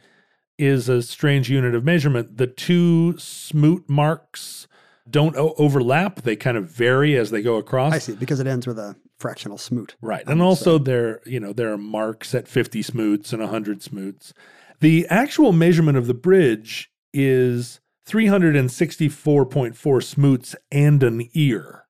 is 0.58 0.88
a 0.88 1.02
strange 1.02 1.50
unit 1.50 1.74
of 1.74 1.84
measurement, 1.84 2.36
the 2.36 2.46
two 2.46 3.16
smoot 3.18 3.88
marks 3.88 4.67
don't 5.10 5.36
o- 5.36 5.54
overlap. 5.58 6.22
They 6.22 6.36
kind 6.36 6.56
of 6.56 6.70
vary 6.70 7.16
as 7.16 7.30
they 7.30 7.42
go 7.42 7.56
across. 7.56 7.92
I 7.92 7.98
see, 7.98 8.14
because 8.14 8.40
it 8.40 8.46
ends 8.46 8.66
with 8.66 8.78
a 8.78 8.96
fractional 9.18 9.58
smoot. 9.58 9.96
Right. 10.00 10.22
And 10.26 10.40
also 10.42 10.76
side. 10.78 10.84
there, 10.86 11.20
you 11.26 11.40
know, 11.40 11.52
there 11.52 11.72
are 11.72 11.78
marks 11.78 12.34
at 12.34 12.48
50 12.48 12.82
smoots 12.82 13.32
and 13.32 13.42
100 13.42 13.82
smoots. 13.82 14.32
The 14.80 15.06
actual 15.08 15.52
measurement 15.52 15.98
of 15.98 16.06
the 16.06 16.14
bridge 16.14 16.90
is 17.12 17.80
364.4 18.08 20.02
smoots 20.02 20.56
and 20.70 21.02
an 21.02 21.28
ear. 21.34 21.84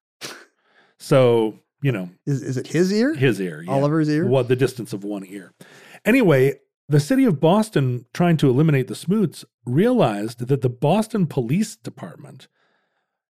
So, 0.99 1.61
you 1.81 1.93
know, 1.93 2.11
is, 2.27 2.43
is 2.43 2.57
it 2.57 2.69
his 2.69 2.93
ear? 2.93 3.15
his 3.15 3.41
ear. 3.41 3.63
yeah. 3.63 3.73
Oliver's 3.73 4.09
ear? 4.09 4.27
What 4.27 4.49
the 4.49 4.57
distance 4.57 4.93
of 4.93 5.05
one 5.05 5.25
ear. 5.25 5.53
Anyway, 6.05 6.59
the 6.89 6.99
city 7.01 7.25
of 7.25 7.39
Boston, 7.39 8.07
trying 8.13 8.37
to 8.39 8.49
eliminate 8.49 8.89
the 8.89 8.95
smoots, 8.95 9.45
realized 9.65 10.49
that 10.49 10.63
the 10.63 10.69
Boston 10.71 11.27
Police 11.27 11.77
Department 11.77 12.49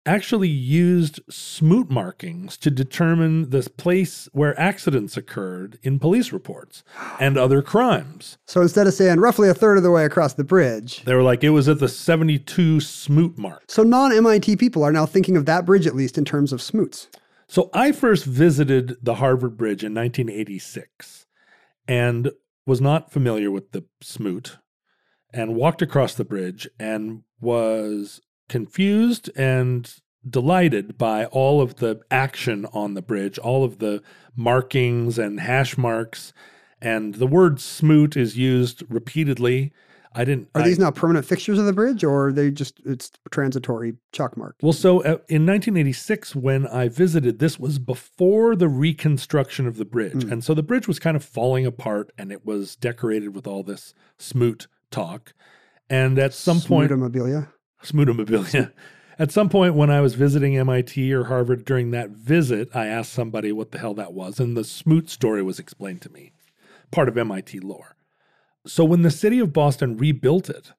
actually 0.06 0.49
used 0.49 1.20
smoot 1.30 1.89
markings 1.89 2.58
to 2.58 2.70
determine 2.70 3.49
the 3.51 3.62
place 3.78 4.28
where 4.34 4.60
accidents 4.60 5.16
occurred 5.16 5.80
in 5.82 5.97
police 5.99 6.32
reports 6.34 6.84
and 7.20 7.38
other 7.38 7.62
crimes. 7.62 8.38
So 8.45 8.62
instead 8.62 8.86
of 8.88 8.93
saying 8.93 9.20
roughly 9.20 9.47
a 9.49 9.54
third 9.54 9.78
of 9.78 9.84
the 9.84 9.91
way 9.91 10.04
across 10.06 10.34
the 10.34 10.43
bridge, 10.43 11.04
They 11.06 11.16
were 11.16 11.24
like, 11.24 11.43
it 11.43 11.51
was 11.51 11.70
at 11.70 11.80
the 11.80 11.88
72 11.88 12.82
smoot 12.82 13.38
mark. 13.38 13.64
so 13.68 13.84
non 13.84 14.12
MIT 14.12 14.58
people 14.58 14.84
are 14.84 14.91
now 14.91 15.06
thinking 15.06 15.38
of 15.38 15.45
that 15.45 15.66
bridge 15.66 15.88
at 15.88 15.95
least 15.95 16.18
in 16.18 16.26
terms 16.26 16.51
of 16.51 16.62
smoots. 16.62 17.08
So 17.47 17.70
I 17.74 17.91
first 17.91 18.26
visited 18.26 18.97
the 19.01 19.16
Harvard 19.16 19.56
Bridge 19.58 19.84
in 19.84 19.93
1986 19.93 21.28
and 21.88 22.32
was 22.66 22.82
not 22.82 23.12
familiar 23.12 23.51
with 23.51 23.72
the 23.72 23.86
smoot 24.01 24.58
and 25.34 25.56
walked 25.56 25.82
across 25.82 26.14
the 26.14 26.26
bridge 26.26 26.68
and 26.80 27.24
was 27.39 28.22
confused 28.50 29.30
and 29.36 29.94
delighted 30.28 30.98
by 30.98 31.26
all 31.26 31.62
of 31.62 31.76
the 31.76 32.00
action 32.10 32.66
on 32.74 32.94
the 32.94 33.02
bridge, 33.02 33.38
all 33.38 33.64
of 33.64 33.80
the 33.80 34.02
markings 34.36 35.18
and 35.18 35.39
hash 35.39 35.78
marks. 35.78 36.34
And 36.82 37.16
the 37.16 37.28
word 37.28 37.60
smoot 37.60 38.16
is 38.18 38.38
used 38.38 38.84
repeatedly. 38.89 39.72
I 40.16 40.26
didn't. 40.26 40.50
Are 40.54 40.62
I- 40.62 40.66
these 40.66 40.80
now 40.80 40.91
permanent 40.91 41.26
fixtures 41.26 41.58
of 41.58 41.66
the 41.66 41.74
bridge 41.74 42.04
or 42.04 42.28
are 42.28 42.32
they 42.32 42.52
just 42.52 42.80
it's 42.86 43.12
transitory 43.32 43.96
chalk 44.12 44.38
mark? 44.38 44.56
Well, 44.62 44.74
so 44.74 45.00
uh, 45.00 45.18
in 45.28 45.46
1986, 45.46 46.36
when 46.36 46.68
I 46.68 46.88
visited, 46.88 47.39
this 47.39 47.60
was 47.60 47.80
before 47.80 48.56
the 48.56 48.70
reconstruction 48.70 49.66
of 49.66 49.78
the 49.78 49.86
bridge. 49.86 50.24
And 50.24 50.44
so 50.44 50.54
the 50.54 50.62
bridge 50.64 50.88
was 50.88 51.00
kind 51.00 51.18
of 51.18 51.24
falling 51.24 51.66
apart 51.66 52.12
and 52.18 52.32
it 52.32 52.46
was 52.46 52.76
decorated 52.76 53.36
with 53.36 53.48
all 53.48 53.64
this 53.64 53.94
smoot 54.20 54.68
talk. 54.91 55.34
And 55.89 56.20
at 56.20 56.34
some 56.34 56.62
point, 56.62 56.91
Smootomobilia. 57.84 58.72
At 59.20 59.32
some 59.32 59.48
point, 59.48 59.76
when 59.76 59.92
I 59.92 60.02
was 60.02 60.16
visiting 60.16 60.58
MIT 60.58 61.14
or 61.14 61.26
Harvard 61.26 61.66
during 61.66 61.92
that 61.92 62.10
visit, 62.10 62.70
I 62.76 62.88
asked 62.88 63.14
somebody 63.14 63.52
what 63.52 63.72
the 63.72 63.78
hell 63.78 63.94
that 63.94 64.14
was, 64.14 64.40
and 64.40 64.58
the 64.58 64.64
smoot 64.64 65.10
story 65.10 65.44
was 65.44 65.60
explained 65.60 66.02
to 66.02 66.12
me, 66.12 66.32
part 66.92 67.08
of 67.08 67.18
MIT 67.18 67.60
lore. 67.60 67.96
So 68.66 68.84
when 68.84 69.04
the 69.04 69.12
city 69.12 69.40
of 69.40 69.54
Boston 69.54 69.98
rebuilt 69.98 70.50
it 70.50 70.72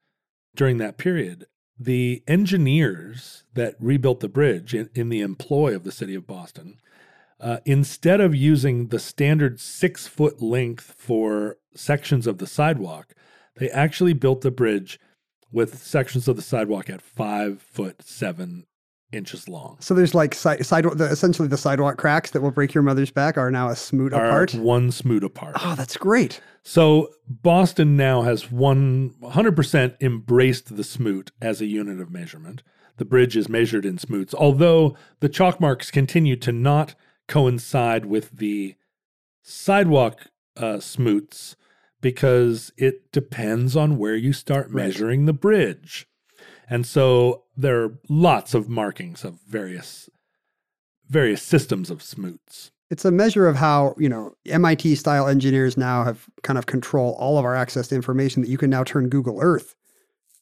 during 0.57 0.79
that 0.79 0.99
period, 0.99 1.47
the 1.79 2.23
engineers 2.27 3.45
that 3.55 3.77
rebuilt 3.79 4.21
the 4.21 4.29
bridge 4.29 4.75
in, 4.75 4.91
in 4.95 5.11
the 5.11 5.21
employ 5.21 5.75
of 5.75 5.85
the 5.85 5.93
city 5.93 6.15
of 6.15 6.27
Boston, 6.27 6.81
uh, 7.41 7.59
instead 7.65 8.21
of 8.21 8.35
using 8.35 8.89
the 8.89 8.99
standard 8.99 9.61
six 9.61 10.07
foot 10.07 10.41
length 10.41 10.95
for 10.97 11.59
sections 11.75 12.27
of 12.27 12.39
the 12.39 12.47
sidewalk, 12.47 13.15
they 13.57 13.69
actually 13.71 14.13
built 14.13 14.41
the 14.41 14.51
bridge 14.51 14.99
with 15.55 15.79
sections 15.79 16.27
of 16.29 16.37
the 16.37 16.43
sidewalk 16.43 16.91
at 16.91 17.01
five 17.01 17.63
foot 17.63 18.03
seven 18.03 18.67
inches 19.13 19.49
long. 19.49 19.77
So 19.79 19.95
there's 19.95 20.15
like 20.15 20.35
side, 20.35 20.67
sidewalk, 20.67 20.97
the, 20.97 21.05
essentially 21.05 21.47
the 21.47 21.57
sidewalk 21.57 21.97
cracks 21.97 22.33
that 22.33 22.41
will 22.43 22.51
break 22.51 22.75
your 22.75 22.83
mother's 22.83 23.13
back 23.13 23.39
are 23.39 23.51
now 23.51 23.69
a 23.69 23.77
smoot 23.77 24.13
Are 24.13 24.27
apart. 24.27 24.55
one 24.55 24.91
smoot 24.91 25.23
apart. 25.23 25.55
Oh, 25.61 25.77
that's 25.77 25.97
great. 25.97 26.41
So 26.65 27.11
Boston 27.29 27.97
now 27.97 28.23
has 28.23 28.45
100% 28.45 29.97
embraced 30.01 30.77
the 30.77 30.85
smoot 30.85 31.31
as 31.41 31.61
a 31.61 31.67
unit 31.67 32.01
of 32.01 32.11
measurement. 32.11 32.65
The 32.97 33.05
bridge 33.05 33.37
is 33.37 33.49
measured 33.49 33.85
in 33.85 33.99
smoots, 33.99 34.35
although 34.35 34.97
the 35.21 35.29
chalk 35.29 35.61
marks 35.61 35.91
continue 35.93 36.37
to 36.37 36.51
not 36.53 36.95
coincide 37.29 38.07
with 38.07 38.39
the 38.39 38.75
sidewalk 39.43 40.27
uh, 40.57 40.81
smoots 40.81 41.55
because 42.05 42.71
it 42.77 43.11
depends 43.13 43.75
on 43.75 43.97
where 43.97 44.15
you 44.15 44.35
start 44.35 44.67
Right. 44.67 44.85
measuring 44.87 45.25
the 45.25 45.33
bridge. 45.33 46.07
And 46.69 46.85
so 46.87 47.45
there 47.57 47.83
are 47.83 47.99
lots 48.11 48.53
of 48.53 48.69
markings 48.69 49.25
of 49.25 49.39
various 49.49 50.09
various 51.09 51.43
systems 51.43 51.91
of 51.91 52.03
smoots. 52.03 52.71
It's 52.91 53.05
a 53.05 53.11
measure 53.11 53.47
of 53.47 53.57
how, 53.57 53.95
you 53.99 54.09
know, 54.09 54.35
MIT 54.47 54.95
style 54.97 55.27
engineers 55.29 55.77
now 55.77 56.05
have 56.05 56.27
kind 56.43 56.59
of 56.59 56.67
control 56.67 57.15
all 57.19 57.39
of 57.39 57.45
our 57.45 57.55
access 57.55 57.89
to 57.89 57.95
information 57.95 58.43
that 58.43 58.49
you 58.49 58.59
can 58.59 58.71
now 58.71 58.85
turn 58.85 59.09
Google 59.09 59.39
Earth 59.41 59.75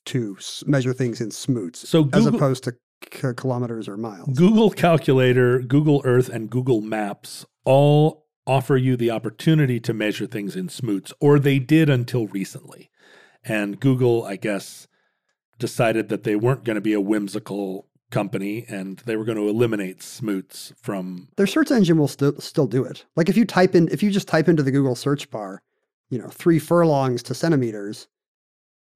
to 0.06 0.36
measure 0.66 0.92
things 0.92 1.20
in 1.20 1.30
smoots 1.30 1.88
So 1.88 2.08
as 2.12 2.26
opposed 2.26 2.64
to 2.64 2.72
k- 3.00 3.34
kilometers 3.36 3.88
or 3.88 3.96
miles. 3.96 4.36
Google 4.36 4.70
Calculator, 4.70 5.60
Google 5.60 6.02
Earth, 6.04 6.28
and 6.28 6.50
Google 6.50 6.80
Maps 6.80 7.46
all 7.64 8.21
offer 8.46 8.76
you 8.76 8.96
the 8.96 9.10
opportunity 9.10 9.78
to 9.80 9.94
measure 9.94 10.26
things 10.26 10.56
in 10.56 10.68
smoots, 10.68 11.12
or 11.20 11.38
they 11.38 11.58
did 11.58 11.88
until 11.88 12.26
recently. 12.26 12.90
And 13.44 13.80
Google, 13.80 14.24
I 14.24 14.36
guess, 14.36 14.86
decided 15.58 16.08
that 16.08 16.24
they 16.24 16.36
weren't 16.36 16.64
going 16.64 16.74
to 16.74 16.80
be 16.80 16.92
a 16.92 17.00
whimsical 17.00 17.86
company 18.10 18.64
and 18.68 18.98
they 18.98 19.16
were 19.16 19.24
going 19.24 19.38
to 19.38 19.48
eliminate 19.48 20.02
smoots 20.02 20.72
from. 20.80 21.28
Their 21.36 21.46
search 21.46 21.70
engine 21.70 21.98
will 21.98 22.08
still 22.08 22.38
still 22.38 22.66
do 22.66 22.84
it. 22.84 23.04
Like 23.16 23.28
if 23.28 23.36
you 23.36 23.44
type 23.44 23.74
in 23.74 23.88
if 23.88 24.02
you 24.02 24.10
just 24.10 24.28
type 24.28 24.48
into 24.48 24.62
the 24.62 24.70
Google 24.70 24.94
search 24.94 25.30
bar, 25.30 25.62
you 26.10 26.18
know, 26.18 26.28
3 26.28 26.58
furlongs 26.58 27.22
to 27.24 27.34
centimeters, 27.34 28.06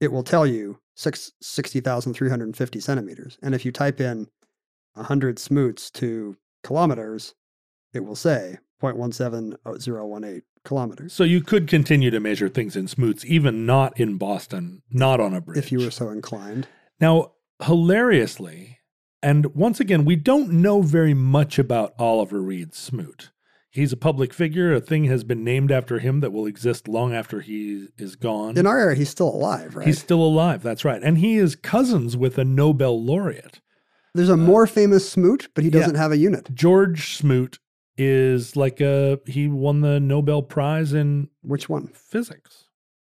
it 0.01 0.12
will 0.12 0.22
tell 0.22 0.47
you 0.47 0.78
six, 0.94 1.32
60,350 1.40 2.80
centimeters. 2.80 3.38
And 3.42 3.55
if 3.55 3.64
you 3.64 3.72
type 3.72 4.01
in 4.01 4.28
100 4.94 5.38
smoots 5.38 5.90
to 5.92 6.36
kilometers, 6.62 7.34
it 7.94 8.05
will 8.05 8.16
say 8.16 8.59
0.170018 8.83 10.43
kilometers 10.64 11.12
So 11.12 11.24
you 11.24 11.41
could 11.41 11.68
continue 11.68 12.11
to 12.11 12.20
measure 12.20 12.49
things 12.49 12.77
in 12.77 12.89
smoots, 12.89 13.24
even 13.24 13.66
not 13.66 13.99
in 13.99 14.18
Boston, 14.18 14.83
not 14.91 15.20
on 15.20 15.33
a 15.33 15.41
bridge. 15.41 15.59
if 15.59 15.72
you 15.72 15.79
were 15.79 15.91
so 15.91 16.11
inclined. 16.11 16.66
Now, 17.01 17.33
hilariously, 17.62 18.79
and 19.22 19.47
once 19.55 19.81
again, 19.81 20.05
we 20.05 20.16
don't 20.16 20.51
know 20.51 20.83
very 20.83 21.14
much 21.14 21.59
about 21.59 21.95
Oliver 21.99 22.41
Reed 22.41 22.74
Smoot. 22.74 23.31
He's 23.70 23.93
a 23.93 23.97
public 23.97 24.33
figure. 24.33 24.72
A 24.72 24.81
thing 24.81 25.05
has 25.05 25.22
been 25.22 25.45
named 25.45 25.70
after 25.70 25.99
him 25.99 26.20
that 26.20 26.33
will 26.33 26.47
exist 26.47 26.89
long 26.89 27.14
after 27.14 27.41
he 27.43 27.89
is 27.99 28.16
gone. 28.16 28.57
In 28.57 28.66
our 28.66 28.79
era, 28.79 28.95
he's 28.95 29.11
still 29.11 29.29
alive, 29.29 29.77
right? 29.77 29.87
He's 29.87 29.99
still 29.99 30.22
alive. 30.22 30.62
That's 30.62 30.85
right. 30.85 31.03
And 31.03 31.18
he 31.18 31.37
is 31.37 31.57
cousins 31.57 32.16
with 32.16 32.39
a 32.39 32.45
Nobel 32.45 33.03
laureate. 33.03 33.61
There's 34.14 34.31
a 34.31 34.35
uh, 34.35 34.39
more 34.39 34.66
famous 34.66 35.07
smoot, 35.09 35.49
but 35.55 35.62
he 35.62 35.68
doesn't 35.68 35.97
have 35.97 36.11
a 36.11 36.16
unit. 36.16 36.55
George 36.55 37.16
Smoot 37.16 37.59
is 37.99 38.57
like 38.57 38.80
a, 38.80 39.18
he 39.26 39.49
won 39.49 39.80
the 39.80 39.99
Nobel 40.01 40.42
Prize 40.42 40.92
in 40.92 41.28
Which 41.42 41.68
one? 41.68 41.88
physics. 41.88 42.64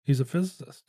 He's 0.05 0.21
a 0.21 0.25
physicist. 0.25 0.85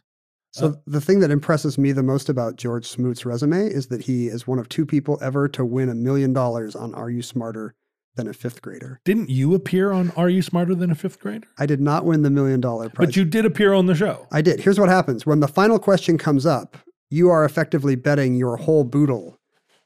So 0.53 0.67
Uh, 0.67 0.73
the 0.85 1.01
thing 1.01 1.19
that 1.19 1.31
impresses 1.31 1.77
me 1.77 1.91
the 1.91 2.03
most 2.03 2.29
about 2.29 2.55
George 2.55 2.87
Smoot's 2.87 3.25
resume 3.25 3.67
is 3.67 3.87
that 3.87 4.03
he 4.03 4.27
is 4.27 4.47
one 4.47 4.59
of 4.59 4.69
two 4.69 4.85
people 4.85 5.17
ever 5.21 5.47
to 5.49 5.65
win 5.65 5.89
a 5.89 5.95
million 5.95 6.33
dollars 6.33 6.75
on 6.75 6.93
Are 6.95 7.09
You 7.09 7.21
Smarter 7.21 7.75
Than 8.15 8.27
a 8.27 8.33
Fifth 8.33 8.61
Grader? 8.61 8.99
Didn't 9.03 9.29
you 9.29 9.53
appear 9.55 9.91
on 9.91 10.11
Are 10.15 10.29
You 10.29 10.41
Smarter 10.41 10.73
Than 10.75 10.89
a 10.91 10.95
Fifth 10.95 11.19
Grader? 11.19 11.47
I 11.59 11.65
did 11.65 11.81
not 11.81 12.05
win 12.05 12.21
the 12.21 12.29
million 12.29 12.61
dollar 12.61 12.89
prize. 12.89 13.07
But 13.07 13.15
you 13.15 13.25
did 13.25 13.45
appear 13.45 13.73
on 13.73 13.87
the 13.87 13.95
show. 13.95 14.27
I 14.31 14.41
did. 14.41 14.59
Here's 14.61 14.79
what 14.79 14.89
happens. 14.89 15.25
When 15.25 15.39
the 15.41 15.47
final 15.47 15.79
question 15.79 16.17
comes 16.17 16.45
up, 16.45 16.77
you 17.09 17.29
are 17.29 17.43
effectively 17.45 17.95
betting 17.95 18.35
your 18.35 18.57
whole 18.57 18.83
boodle 18.83 19.36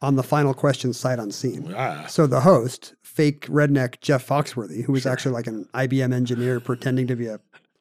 on 0.02 0.16
the 0.16 0.24
final 0.24 0.54
question 0.54 0.94
sight 0.94 1.20
unseen. 1.20 1.74
Ah. 1.78 2.06
So 2.08 2.26
the 2.28 2.42
host, 2.42 2.96
fake 3.04 3.46
redneck 3.48 4.02
Jeff 4.02 4.28
Foxworthy, 4.28 4.78
who 4.84 4.92
who 4.92 4.96
is 4.96 5.06
actually 5.06 5.34
like 5.34 5.48
an 5.48 5.68
IBM 5.74 6.14
engineer 6.14 6.60
pretending 6.60 7.08
to 7.08 7.16
be 7.16 7.28
a 7.28 7.40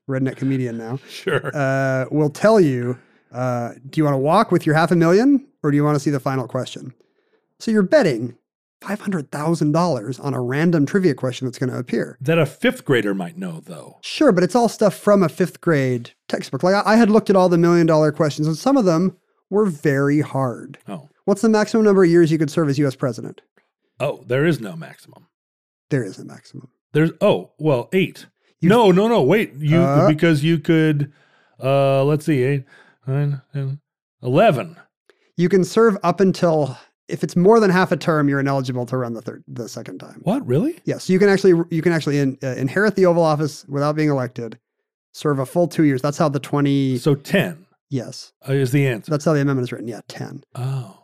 redneck 0.08 0.36
comedian 0.36 0.76
now, 0.78 0.98
Sure. 1.08 1.50
uh, 1.54 2.04
will 2.10 2.30
tell 2.30 2.60
you, 2.60 2.98
uh, 3.32 3.72
do 3.88 3.98
you 3.98 4.04
want 4.04 4.14
to 4.14 4.18
walk 4.18 4.50
with 4.52 4.66
your 4.66 4.74
half 4.74 4.90
a 4.90 4.96
million 4.96 5.46
or 5.62 5.70
do 5.70 5.76
you 5.76 5.84
want 5.84 5.94
to 5.96 6.00
see 6.00 6.10
the 6.10 6.20
final 6.20 6.46
question? 6.48 6.92
So 7.58 7.70
you're 7.70 7.82
betting 7.82 8.36
$500,000 8.82 10.24
on 10.24 10.34
a 10.34 10.40
random 10.40 10.86
trivia 10.86 11.14
question 11.14 11.46
that's 11.46 11.58
going 11.58 11.70
to 11.70 11.78
appear. 11.78 12.16
that 12.20 12.38
a 12.38 12.46
fifth 12.46 12.84
grader 12.84 13.14
might 13.14 13.36
know, 13.36 13.60
though. 13.60 13.98
Sure, 14.02 14.32
but 14.32 14.42
it's 14.44 14.54
all 14.54 14.68
stuff 14.68 14.94
from 14.94 15.22
a 15.22 15.28
fifth 15.28 15.60
grade 15.60 16.10
textbook. 16.28 16.62
Like 16.62 16.74
I 16.74 16.92
I 16.92 16.96
had 16.96 17.10
looked 17.10 17.30
at 17.30 17.36
all 17.36 17.48
the 17.48 17.58
million 17.58 17.86
dollar 17.86 18.12
questions 18.12 18.46
and 18.46 18.56
some 18.56 18.76
of 18.76 18.84
them 18.84 19.16
were 19.50 19.66
very 19.66 20.20
hard. 20.20 20.78
Oh, 20.88 21.08
What's 21.30 21.42
the 21.42 21.48
maximum 21.48 21.84
number 21.84 22.02
of 22.02 22.10
years 22.10 22.32
you 22.32 22.38
could 22.38 22.50
serve 22.50 22.68
as 22.68 22.76
US 22.80 22.96
president? 22.96 23.40
oh, 24.00 24.24
there 24.26 24.44
is 24.44 24.58
no 24.60 24.74
maximum. 24.74 25.28
There 25.90 26.02
is 26.02 26.18
a 26.18 26.24
maximum. 26.24 26.66
There's 26.92 27.12
oh 27.20 27.52
well 27.56 27.88
eight. 27.92 28.26
You- 28.60 28.68
no, 28.68 28.90
no, 28.90 29.06
no. 29.06 29.22
Wait, 29.22 29.54
you 29.54 29.78
Uh. 29.78 30.08
because 30.08 30.42
you 30.42 30.58
could. 30.58 31.12
Uh, 31.62 32.02
let's 32.02 32.24
see, 32.26 32.42
eight, 32.42 32.64
nine, 33.06 33.42
10, 33.52 33.78
eleven. 34.24 34.74
You 35.36 35.48
can 35.48 35.62
serve 35.62 35.96
up 36.02 36.18
until 36.18 36.76
if 37.06 37.22
it's 37.22 37.36
more 37.36 37.60
than 37.60 37.70
half 37.70 37.92
a 37.92 37.96
term, 37.96 38.28
you're 38.28 38.40
ineligible 38.40 38.84
to 38.86 38.96
run 38.96 39.12
the 39.14 39.22
third, 39.22 39.44
the 39.46 39.68
second 39.68 39.98
time. 40.00 40.20
What 40.24 40.44
really? 40.44 40.80
Yes, 40.84 41.08
you 41.08 41.20
can 41.20 41.28
actually 41.28 41.62
you 41.70 41.80
can 41.80 41.92
actually 41.92 42.18
in, 42.18 42.38
uh, 42.42 42.48
inherit 42.56 42.96
the 42.96 43.06
Oval 43.06 43.22
Office 43.22 43.64
without 43.68 43.94
being 43.94 44.08
elected, 44.08 44.58
serve 45.12 45.38
a 45.38 45.46
full 45.46 45.68
two 45.68 45.84
years. 45.84 46.02
That's 46.02 46.18
how 46.18 46.28
the 46.28 46.40
twenty. 46.40 46.98
So 46.98 47.14
ten 47.14 47.66
yes, 47.88 48.32
uh, 48.48 48.52
is 48.54 48.72
the 48.72 48.84
answer. 48.88 49.12
that's 49.12 49.24
how 49.24 49.32
the 49.32 49.40
amendment 49.42 49.68
is 49.68 49.72
written. 49.72 49.86
Yeah, 49.86 50.00
ten. 50.08 50.42
oh, 50.56 50.96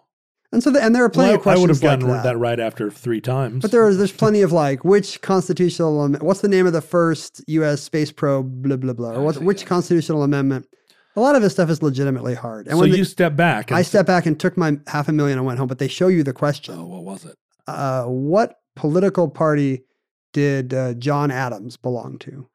And 0.57 0.63
so 0.63 0.71
the, 0.71 0.83
and 0.83 0.95
there 0.95 1.05
are 1.05 1.11
plenty 1.11 1.33
well, 1.33 1.41
of 1.41 1.47
I, 1.47 1.51
I 1.51 1.55
would 1.59 1.69
questions 1.69 1.83
have 1.83 2.01
gotten 2.01 2.09
like 2.09 2.23
that. 2.23 2.33
that. 2.33 2.39
right 2.39 2.59
after 2.59 2.91
three 2.91 3.21
times. 3.21 3.61
But 3.61 3.73
there 3.73 3.87
is 3.89 3.99
there's 3.99 4.11
plenty 4.11 4.41
of 4.41 4.53
like 4.53 4.87
which 4.87 5.21
constitutional 5.21 6.03
am- 6.03 6.15
what's 6.15 6.41
the 6.41 6.49
name 6.49 6.67
of 6.67 6.73
the 6.73 6.81
first 6.81 7.45
U.S. 7.47 7.83
space 7.83 8.11
probe 8.11 8.63
blah 8.63 8.77
blah 8.77 8.95
blah 8.95 9.11
or 9.11 9.23
what 9.23 9.37
which 9.43 9.61
yeah. 9.61 9.69
constitutional 9.69 10.23
amendment 10.23 10.67
A 11.15 11.21
lot 11.21 11.37
of 11.37 11.43
this 11.43 11.53
stuff 11.53 11.69
is 11.69 11.83
legitimately 11.83 12.37
hard. 12.37 12.69
And 12.69 12.77
so 12.77 12.81
when 12.81 12.89
you 12.89 12.97
they- 12.97 13.05
step 13.05 13.37
back. 13.37 13.71
I 13.71 13.83
say, 13.83 13.89
stepped 13.91 14.07
back 14.07 14.25
and 14.25 14.41
took 14.41 14.57
my 14.57 14.79
half 14.87 15.09
a 15.09 15.13
million 15.13 15.37
and 15.37 15.47
went 15.47 15.59
home, 15.59 15.69
but 15.69 15.79
they 15.79 15.89
show 15.89 16.09
you 16.09 16.23
the 16.23 16.33
question. 16.33 16.75
Oh, 16.75 16.87
what 16.87 17.05
was 17.05 17.27
it? 17.27 17.37
Uh, 17.67 18.05
what 18.05 18.55
political 18.77 19.29
party 19.29 19.85
did 20.33 20.73
uh, 20.73 20.95
John 20.95 21.31
Adams 21.31 21.77
belong 21.77 22.17
to? 22.21 22.49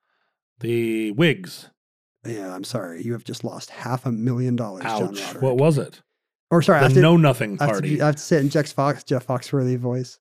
The 0.59 1.11
Whigs. 1.11 1.69
Yeah, 2.25 2.51
I'm 2.51 2.63
sorry. 2.63 3.03
You 3.03 3.13
have 3.13 3.23
just 3.23 3.43
lost 3.43 3.69
half 3.69 4.07
a 4.07 4.11
million 4.11 4.55
dollars, 4.55 4.85
John 4.85 5.03
Ouch. 5.03 5.21
Roderick. 5.21 5.43
What 5.43 5.57
was 5.57 5.77
it? 5.77 6.01
Or 6.51 6.61
sorry, 6.61 6.77
I 6.77 6.81
The 6.81 6.85
have 6.89 6.93
to, 6.95 7.01
Know 7.01 7.17
Nothing 7.17 7.57
I 7.59 7.65
have 7.65 7.75
to, 7.77 7.81
Party. 7.81 8.01
I 8.01 8.05
have 8.07 8.15
to 8.17 8.21
say 8.21 8.37
it 8.37 8.41
in 8.41 8.49
Jeff 8.49 8.71
Fox, 8.71 9.03
Jeff 9.03 9.25
Foxworthy 9.25 9.77
voice. 9.77 10.19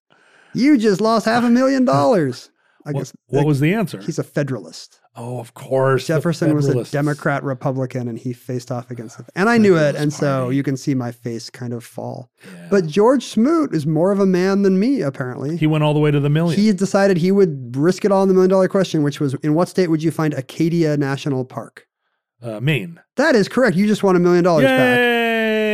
You 0.55 0.78
just 0.78 1.01
lost 1.01 1.26
half 1.26 1.45
a 1.45 1.51
million 1.61 1.85
dollars. 1.85 2.51
I 2.87 2.93
What, 2.93 3.01
guess 3.01 3.12
what 3.26 3.45
was 3.47 3.61
the 3.61 3.74
answer? 3.74 4.01
he's 4.01 4.18
a 4.18 4.24
Federalist. 4.24 4.97
Oh, 5.16 5.39
of 5.41 5.53
course. 5.55 6.07
Jefferson 6.07 6.55
was 6.55 6.68
a 6.68 6.85
Democrat 6.85 7.43
Republican, 7.43 8.09
and 8.09 8.16
he 8.18 8.33
faced 8.33 8.70
off 8.70 8.91
against 8.93 9.18
it. 9.20 9.26
And 9.35 9.49
I 9.51 9.59
knew 9.59 9.76
it, 9.76 9.97
and 9.97 10.12
so 10.12 10.49
you 10.51 10.62
can 10.62 10.76
see 10.76 10.95
my 10.95 11.11
face 11.12 11.51
kind 11.51 11.72
of 11.74 11.85
fall. 11.85 12.31
Yeah. 12.45 12.68
But 12.70 12.87
George 12.87 13.24
Smoot 13.24 13.74
is 13.74 13.87
more 13.87 14.12
of 14.12 14.20
a 14.20 14.24
man 14.24 14.62
than 14.62 14.78
me, 14.78 15.03
apparently. 15.03 15.57
he 15.57 15.66
went 15.66 15.83
all 15.85 15.93
the 15.93 16.01
way 16.01 16.11
to 16.12 16.20
the 16.20 16.31
million. 16.31 16.59
He 16.59 16.72
decided 16.72 17.16
he 17.18 17.33
would 17.33 17.76
risk 17.76 18.05
it 18.05 18.12
all 18.12 18.22
in 18.22 18.28
the 18.28 18.35
million 18.35 18.51
dollar 18.51 18.68
question, 18.68 19.03
which 19.03 19.18
was 19.20 19.35
in 19.43 19.55
what 19.55 19.68
state 19.68 19.89
would 19.89 20.03
you 20.03 20.12
find 20.12 20.33
Acadia 20.33 20.97
National 20.97 21.45
Park? 21.45 21.87
uh, 22.43 22.59
Maine. 22.61 22.99
That 23.16 23.35
is 23.35 23.49
correct. 23.49 23.76
You 23.76 23.87
just 23.89 24.03
won 24.03 24.16
a 24.16 24.20
million 24.20 24.45
dollars 24.45 24.64
back. 24.64 24.97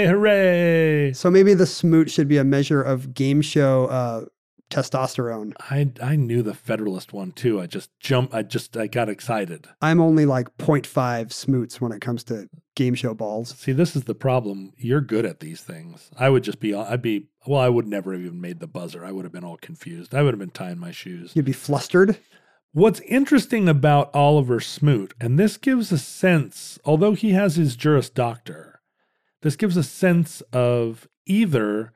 Hooray! 0.07 1.13
So 1.13 1.31
maybe 1.31 1.55
the 1.55 1.67
smoot 1.67 2.11
should 2.11 2.29
be 2.29 2.39
a 2.39 2.45
measure 2.45 2.81
of 2.81 3.13
game 3.15 3.43
show 3.43 3.87
uh, 3.87 4.25
testosterone. 4.71 5.53
I 5.59 5.93
I 6.03 6.17
knew 6.17 6.43
the 6.43 6.55
Federalist 6.55 7.13
one 7.13 7.33
too. 7.33 7.61
I 7.61 7.67
just 7.67 7.91
jumped. 8.01 8.35
I 8.35 8.43
just 8.43 8.77
I 8.77 8.87
got 8.87 9.09
excited. 9.09 9.67
I'm 9.81 10.01
only 10.01 10.27
like 10.27 10.57
0.5 10.59 11.33
smoots 11.33 11.81
when 11.81 11.93
it 11.93 12.01
comes 12.01 12.25
to 12.25 12.49
game 12.75 12.95
show 12.95 13.15
balls. 13.15 13.57
See, 13.59 13.73
this 13.73 13.97
is 13.97 14.05
the 14.05 14.15
problem. 14.15 14.73
You're 14.77 15.01
good 15.01 15.25
at 15.25 15.41
these 15.41 15.61
things. 15.61 16.11
I 16.17 16.29
would 16.29 16.45
just 16.45 16.61
be. 16.61 16.75
I'd 16.75 17.03
be. 17.03 17.29
Well, 17.47 17.61
I 17.61 17.69
would 17.69 17.87
never 17.87 18.13
have 18.13 18.23
even 18.23 18.41
made 18.41 18.61
the 18.61 18.67
buzzer. 18.67 19.05
I 19.05 19.13
would 19.13 19.25
have 19.25 19.33
been 19.33 19.45
all 19.45 19.59
confused. 19.59 20.15
I 20.15 20.23
would 20.23 20.35
have 20.35 20.41
been 20.41 20.51
tying 20.51 20.79
my 20.79 20.91
shoes. 20.91 21.33
You'd 21.35 21.45
be 21.45 21.53
flustered. 21.53 22.19
What's 22.73 23.01
interesting 23.01 23.71
about 23.71 24.15
Oliver 24.15 24.61
Smoot, 24.61 25.15
and 25.19 25.39
this 25.39 25.57
gives 25.57 25.91
a 25.93 25.97
sense, 25.97 26.79
although 26.85 27.15
he 27.15 27.31
has 27.31 27.57
his 27.57 27.75
Juris 27.75 28.11
Doctor, 28.11 28.76
this 29.43 29.57
gives 29.57 29.77
a 29.77 29.83
sense 29.83 30.41
of 30.53 31.09
either 31.27 31.93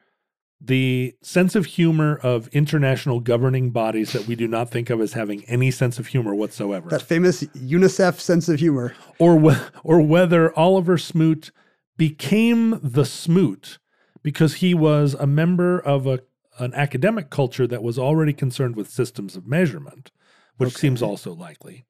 the 0.60 1.14
sense 1.22 1.54
of 1.54 1.64
humor 1.64 2.16
of 2.22 2.48
international 2.48 3.20
governing 3.20 3.70
bodies 3.70 4.12
that 4.12 4.26
we 4.26 4.34
do 4.36 4.46
not 4.46 4.70
think 4.70 4.90
of 4.90 5.00
as 5.00 5.14
having 5.14 5.42
any 5.44 5.70
sense 5.70 5.98
of 5.98 6.08
humor 6.08 6.34
whatsoever, 6.34 6.90
That 6.90 7.00
famous 7.02 7.42
UNICEF 7.54 8.20
sense 8.20 8.48
of 8.48 8.60
humor. 8.60 8.94
or 9.18 9.38
wh- 9.40 9.70
or 9.82 10.02
whether 10.02 10.56
Oliver 10.58 10.98
Smoot 10.98 11.50
became 11.96 12.78
the 12.82 13.04
Smoot 13.06 13.78
because 14.22 14.56
he 14.56 14.74
was 14.74 15.14
a 15.14 15.26
member 15.26 15.78
of 15.80 16.06
a 16.06 16.20
an 16.58 16.74
academic 16.74 17.30
culture 17.30 17.66
that 17.66 17.82
was 17.82 17.98
already 17.98 18.34
concerned 18.34 18.76
with 18.76 18.90
systems 18.90 19.34
of 19.34 19.46
measurement, 19.46 20.10
which 20.58 20.76
seems 20.76 21.00
also 21.00 21.32
likely. 21.32 21.86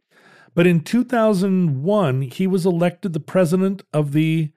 But 0.55 0.65
in 0.69 0.81
2001, 0.83 2.23
he 2.23 2.47
was 2.47 2.65
elected 2.65 3.13
the 3.13 3.19
president 3.19 3.83
of 3.93 4.13
the 4.13 4.53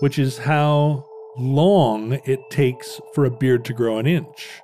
which 0.00 0.18
is 0.18 0.38
how 0.38 1.04
long 1.36 2.12
it 2.24 2.40
takes 2.50 3.00
for 3.14 3.24
a 3.24 3.30
beard 3.30 3.64
to 3.66 3.72
grow 3.72 3.98
an 3.98 4.06
inch, 4.06 4.60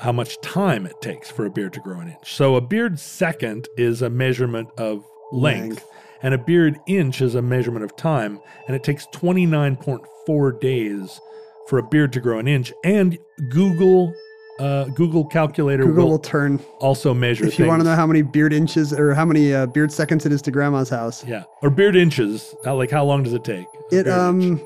how 0.00 0.12
much 0.12 0.40
time 0.40 0.86
it 0.86 1.00
takes 1.00 1.30
for 1.30 1.46
a 1.46 1.50
beard 1.50 1.72
to 1.72 1.80
grow 1.80 2.00
an 2.00 2.08
inch. 2.08 2.34
So 2.34 2.56
a 2.56 2.60
beard 2.60 2.98
second 2.98 3.68
is 3.76 4.02
a 4.02 4.10
measurement 4.10 4.68
of 4.76 5.04
length, 5.32 5.68
Length. 5.76 5.86
and 6.22 6.34
a 6.34 6.38
beard 6.38 6.78
inch 6.86 7.20
is 7.22 7.34
a 7.34 7.42
measurement 7.42 7.84
of 7.84 7.96
time, 7.96 8.40
and 8.66 8.76
it 8.76 8.82
takes 8.82 9.06
29.4 9.14 10.60
days 10.60 11.20
for 11.68 11.78
a 11.78 11.82
beard 11.88 12.12
to 12.12 12.20
grow 12.20 12.38
an 12.38 12.48
inch. 12.48 12.72
And 12.84 13.18
Google 13.50 14.12
uh, 14.58 14.84
Google 14.86 15.24
calculator 15.24 15.84
Google 15.84 16.04
will 16.04 16.10
will 16.12 16.18
turn 16.18 16.58
also 16.78 17.14
measure 17.14 17.46
if 17.46 17.58
you 17.58 17.66
want 17.66 17.80
to 17.80 17.84
know 17.84 17.96
how 17.96 18.06
many 18.06 18.22
beard 18.22 18.52
inches 18.52 18.92
or 18.92 19.14
how 19.14 19.24
many 19.24 19.52
uh, 19.54 19.66
beard 19.66 19.90
seconds 19.92 20.26
it 20.26 20.32
is 20.32 20.42
to 20.42 20.50
grandma's 20.50 20.88
house. 20.90 21.24
Yeah, 21.24 21.44
or 21.62 21.70
beard 21.70 21.96
inches. 21.96 22.54
How, 22.64 22.76
like 22.76 22.90
how 22.90 23.04
long 23.04 23.22
does 23.22 23.32
it 23.32 23.44
take? 23.44 23.66
It 23.90 24.06
um 24.08 24.40
inch. 24.42 24.60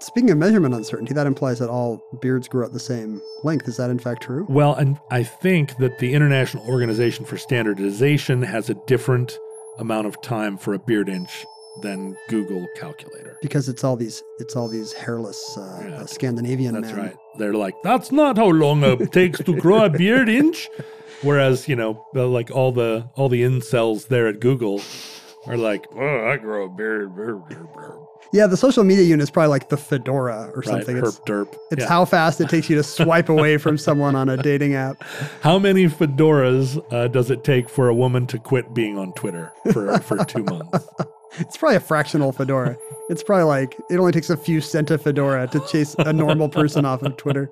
speaking 0.00 0.30
of 0.30 0.38
measurement 0.38 0.74
uncertainty, 0.74 1.14
that 1.14 1.26
implies 1.26 1.58
that 1.60 1.70
all 1.70 2.02
beards 2.20 2.48
grow 2.48 2.66
at 2.66 2.72
the 2.72 2.80
same 2.80 3.20
length. 3.44 3.68
Is 3.68 3.76
that 3.76 3.88
in 3.90 3.98
fact 3.98 4.22
true? 4.24 4.46
Well, 4.48 4.74
and 4.74 4.98
I 5.10 5.22
think 5.22 5.76
that 5.78 5.98
the 5.98 6.12
International 6.14 6.66
Organization 6.66 7.24
for 7.24 7.38
Standardization 7.38 8.42
has 8.42 8.68
a 8.68 8.74
different 8.86 9.38
amount 9.78 10.06
of 10.06 10.20
time 10.22 10.58
for 10.58 10.74
a 10.74 10.78
beard 10.78 11.08
inch 11.08 11.46
than 11.82 12.16
Google 12.28 12.66
calculator. 12.76 13.38
Because 13.40 13.68
it's 13.68 13.84
all 13.84 13.96
these 13.96 14.22
it's 14.40 14.56
all 14.56 14.68
these 14.68 14.92
hairless 14.92 15.56
uh, 15.56 15.84
Yeah. 15.88 15.94
uh, 16.00 16.06
Scandinavian 16.06 16.74
That's 16.74 16.92
men. 16.92 16.96
right. 17.06 17.16
They're 17.38 17.54
like, 17.54 17.74
that's 17.82 18.10
not 18.12 18.36
how 18.36 18.48
long 18.48 18.82
it 18.84 19.12
takes 19.12 19.38
to 19.44 19.56
grow 19.56 19.84
a 19.84 19.90
beard 19.90 20.28
inch. 20.28 20.68
Whereas, 21.22 21.68
you 21.68 21.76
know, 21.76 22.04
like 22.14 22.50
all 22.50 22.72
the 22.72 23.08
all 23.14 23.28
the 23.28 23.42
incels 23.42 24.08
there 24.08 24.26
at 24.26 24.40
Google 24.40 24.80
are 25.46 25.56
like, 25.56 25.86
oh, 25.94 26.26
I 26.28 26.36
grow 26.38 26.64
a 26.64 26.68
beard. 26.68 27.14
brr, 27.14 27.34
brr, 27.36 27.64
brr." 27.74 27.96
Yeah, 28.32 28.46
the 28.46 28.56
social 28.56 28.84
media 28.84 29.04
unit 29.04 29.24
is 29.24 29.30
probably 29.30 29.48
like 29.48 29.70
the 29.70 29.76
fedora 29.76 30.50
or 30.54 30.58
Right, 30.60 30.64
something. 30.66 30.96
It's, 30.98 31.18
derp. 31.20 31.52
it's 31.72 31.82
Yeah. 31.82 31.88
how 31.88 32.04
fast 32.04 32.40
it 32.40 32.48
takes 32.48 32.70
you 32.70 32.76
to 32.76 32.82
swipe 32.84 33.28
away 33.28 33.56
from 33.58 33.76
someone 33.76 34.14
on 34.14 34.28
a 34.28 34.36
dating 34.36 34.74
app. 34.74 35.02
How 35.40 35.58
many 35.58 35.86
fedoras 35.88 36.80
uh, 36.92 37.08
does 37.08 37.30
it 37.32 37.42
take 37.42 37.68
for 37.68 37.88
a 37.88 37.94
woman 37.94 38.28
to 38.28 38.38
quit 38.38 38.72
being 38.72 38.96
on 38.96 39.12
Twitter 39.14 39.52
for, 39.72 39.98
for 39.98 40.24
two 40.24 40.44
months? 40.44 40.86
It's 41.38 41.56
probably 41.56 41.76
a 41.76 41.80
fractional 41.80 42.32
fedora. 42.32 42.76
It's 43.08 43.22
probably 43.22 43.44
like 43.44 43.76
it 43.88 43.98
only 43.98 44.12
takes 44.12 44.30
a 44.30 44.36
few 44.36 44.60
cent 44.60 44.90
a 44.90 44.98
fedora 44.98 45.46
to 45.48 45.60
chase 45.66 45.94
a 45.98 46.12
normal 46.12 46.48
person 46.48 46.84
off 46.84 47.02
of 47.02 47.16
Twitter. 47.16 47.50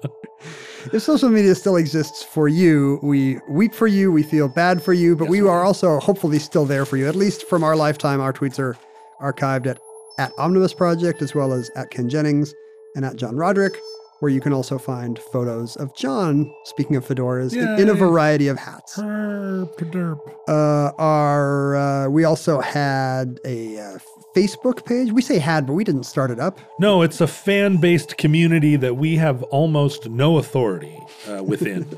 if 0.92 1.02
social 1.02 1.28
media 1.30 1.54
still 1.54 1.76
exists 1.76 2.22
for 2.22 2.48
you, 2.48 2.98
we 3.02 3.38
weep 3.48 3.74
for 3.74 3.86
you, 3.86 4.10
we 4.10 4.22
feel 4.22 4.48
bad 4.48 4.82
for 4.82 4.92
you, 4.92 5.14
but 5.16 5.28
we 5.28 5.40
are 5.40 5.64
also 5.64 5.98
hopefully 6.00 6.38
still 6.38 6.64
there 6.64 6.84
for 6.84 6.96
you. 6.96 7.08
At 7.08 7.16
least 7.16 7.48
from 7.48 7.62
our 7.62 7.76
lifetime, 7.76 8.20
our 8.20 8.32
tweets 8.32 8.58
are 8.58 8.76
archived 9.20 9.66
at, 9.66 9.78
at 10.18 10.32
Omnibus 10.38 10.74
Project 10.74 11.22
as 11.22 11.34
well 11.34 11.52
as 11.52 11.70
at 11.76 11.90
Ken 11.90 12.08
Jennings 12.08 12.54
and 12.94 13.04
at 13.04 13.16
John 13.16 13.36
Roderick, 13.36 13.78
where 14.20 14.30
you 14.30 14.40
can 14.40 14.52
also 14.52 14.78
find 14.78 15.18
photos 15.32 15.76
of 15.76 15.94
John, 15.94 16.52
speaking 16.64 16.96
of 16.96 17.06
fedoras, 17.06 17.52
in, 17.54 17.80
in 17.82 17.88
a 17.88 17.94
variety 17.94 18.48
of 18.48 18.58
hats. 18.58 18.96
Herp, 18.96 19.76
derp. 19.76 20.18
Uh, 20.48 20.92
our 20.98 21.76
uh, 21.76 22.08
we 22.08 22.24
also 22.24 22.60
had 22.60 23.38
a 23.44 23.78
uh, 23.78 23.98
Facebook 24.34 24.84
page. 24.84 25.12
We 25.12 25.22
say 25.22 25.38
had, 25.38 25.66
but 25.66 25.74
we 25.74 25.84
didn't 25.84 26.04
start 26.04 26.30
it 26.30 26.40
up. 26.40 26.58
No, 26.80 27.02
it's 27.02 27.20
a 27.20 27.26
fan 27.26 27.76
based 27.78 28.16
community 28.18 28.76
that 28.76 28.96
we 28.96 29.16
have 29.16 29.42
almost 29.44 30.08
no 30.08 30.38
authority 30.38 30.98
uh, 31.28 31.42
within. 31.42 31.86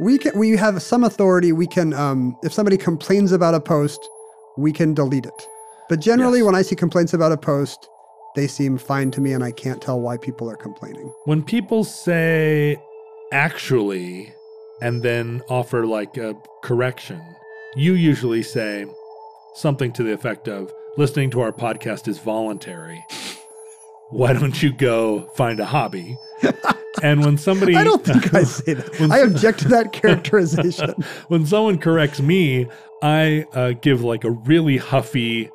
We 0.00 0.18
can 0.18 0.36
we 0.38 0.56
have 0.56 0.82
some 0.82 1.04
authority. 1.04 1.52
We 1.52 1.66
can 1.66 1.92
um, 1.92 2.36
if 2.42 2.52
somebody 2.52 2.76
complains 2.76 3.30
about 3.30 3.54
a 3.54 3.60
post, 3.60 4.00
we 4.56 4.72
can 4.72 4.94
delete 4.94 5.26
it. 5.26 5.46
But 5.88 6.00
generally, 6.00 6.38
Yes. 6.38 6.46
when 6.46 6.54
I 6.54 6.62
see 6.62 6.74
complaints 6.74 7.12
about 7.12 7.30
a 7.32 7.36
post, 7.36 7.88
they 8.34 8.46
seem 8.46 8.78
fine 8.78 9.10
to 9.12 9.20
me, 9.20 9.32
and 9.32 9.44
I 9.44 9.52
can't 9.52 9.80
tell 9.82 10.00
why 10.00 10.16
people 10.16 10.50
are 10.50 10.56
complaining. 10.56 11.12
when 11.24 11.42
people 11.42 11.84
say 11.84 12.76
actually 13.32 14.32
and 14.80 15.02
then 15.02 15.42
offer 15.48 15.86
like 15.86 16.16
a 16.16 16.34
correction, 16.62 17.20
you 17.76 17.94
usually 17.94 18.42
say 18.42 18.86
something 19.54 19.92
to 19.92 20.02
the 20.02 20.12
effect 20.12 20.48
of 20.48 20.72
listening 20.96 21.30
to 21.30 21.40
our 21.40 21.52
podcast 21.52 22.08
is 22.08 22.18
voluntary. 22.18 23.04
Why 24.10 24.32
don't 24.34 24.62
you 24.62 24.72
go 24.72 25.22
find 25.36 25.58
a 25.60 25.64
hobby? 25.64 26.18
and 27.02 27.24
when 27.24 27.38
somebody 27.38 27.74
I 27.76 27.84
don't 27.84 28.04
think 28.04 28.34
I 28.34 28.42
say 28.42 28.74
that. 28.74 28.88
When 29.00 29.10
I 29.10 29.18
object 29.18 29.60
to 29.60 29.68
that 29.68 29.92
characterization. 30.02 30.94
when 31.28 31.46
someone 31.46 31.78
corrects 31.78 32.20
me, 32.20 32.66
I 33.02 33.46
uh, 33.54 33.72
give 33.80 34.02
like 34.02 34.24
a 34.24 34.30
really 34.30 34.76
huffy, 34.76 35.50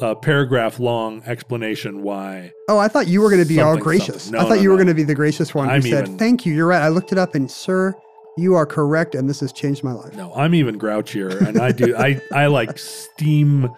uh, 0.00 0.14
paragraph 0.16 0.78
long 0.78 1.22
explanation 1.26 2.02
why. 2.02 2.52
Oh, 2.68 2.78
I 2.78 2.88
thought 2.88 3.06
you 3.08 3.20
were 3.20 3.30
going 3.30 3.42
to 3.42 3.48
be 3.48 3.60
all 3.60 3.76
gracious. 3.76 4.24
something. 4.24 4.40
I 4.40 4.44
thought 4.44 4.56
no, 4.56 4.62
you 4.62 4.70
were 4.70 4.76
no. 4.76 4.84
going 4.84 4.94
to 4.96 5.00
be 5.00 5.04
the 5.04 5.14
gracious 5.14 5.54
one 5.54 5.68
I'm 5.68 5.82
said, 5.82 6.04
even- 6.06 6.18
"Thank 6.18 6.46
you. 6.46 6.54
You're 6.54 6.66
right. 6.68 6.82
I 6.82 6.88
looked 6.88 7.12
it 7.12 7.18
up, 7.18 7.34
and 7.34 7.50
sir, 7.50 7.94
you 8.36 8.54
are 8.54 8.66
correct, 8.66 9.14
and 9.14 9.28
this 9.28 9.40
has 9.40 9.52
changed 9.52 9.82
my 9.84 9.92
life." 9.92 10.14
No, 10.16 10.32
I'm 10.34 10.54
even 10.54 10.78
grouchier, 10.78 11.40
and 11.40 11.58
I 11.58 11.72
do. 11.72 11.96
I 11.96 12.20
I 12.32 12.46
like 12.46 12.78
steam 12.78 13.68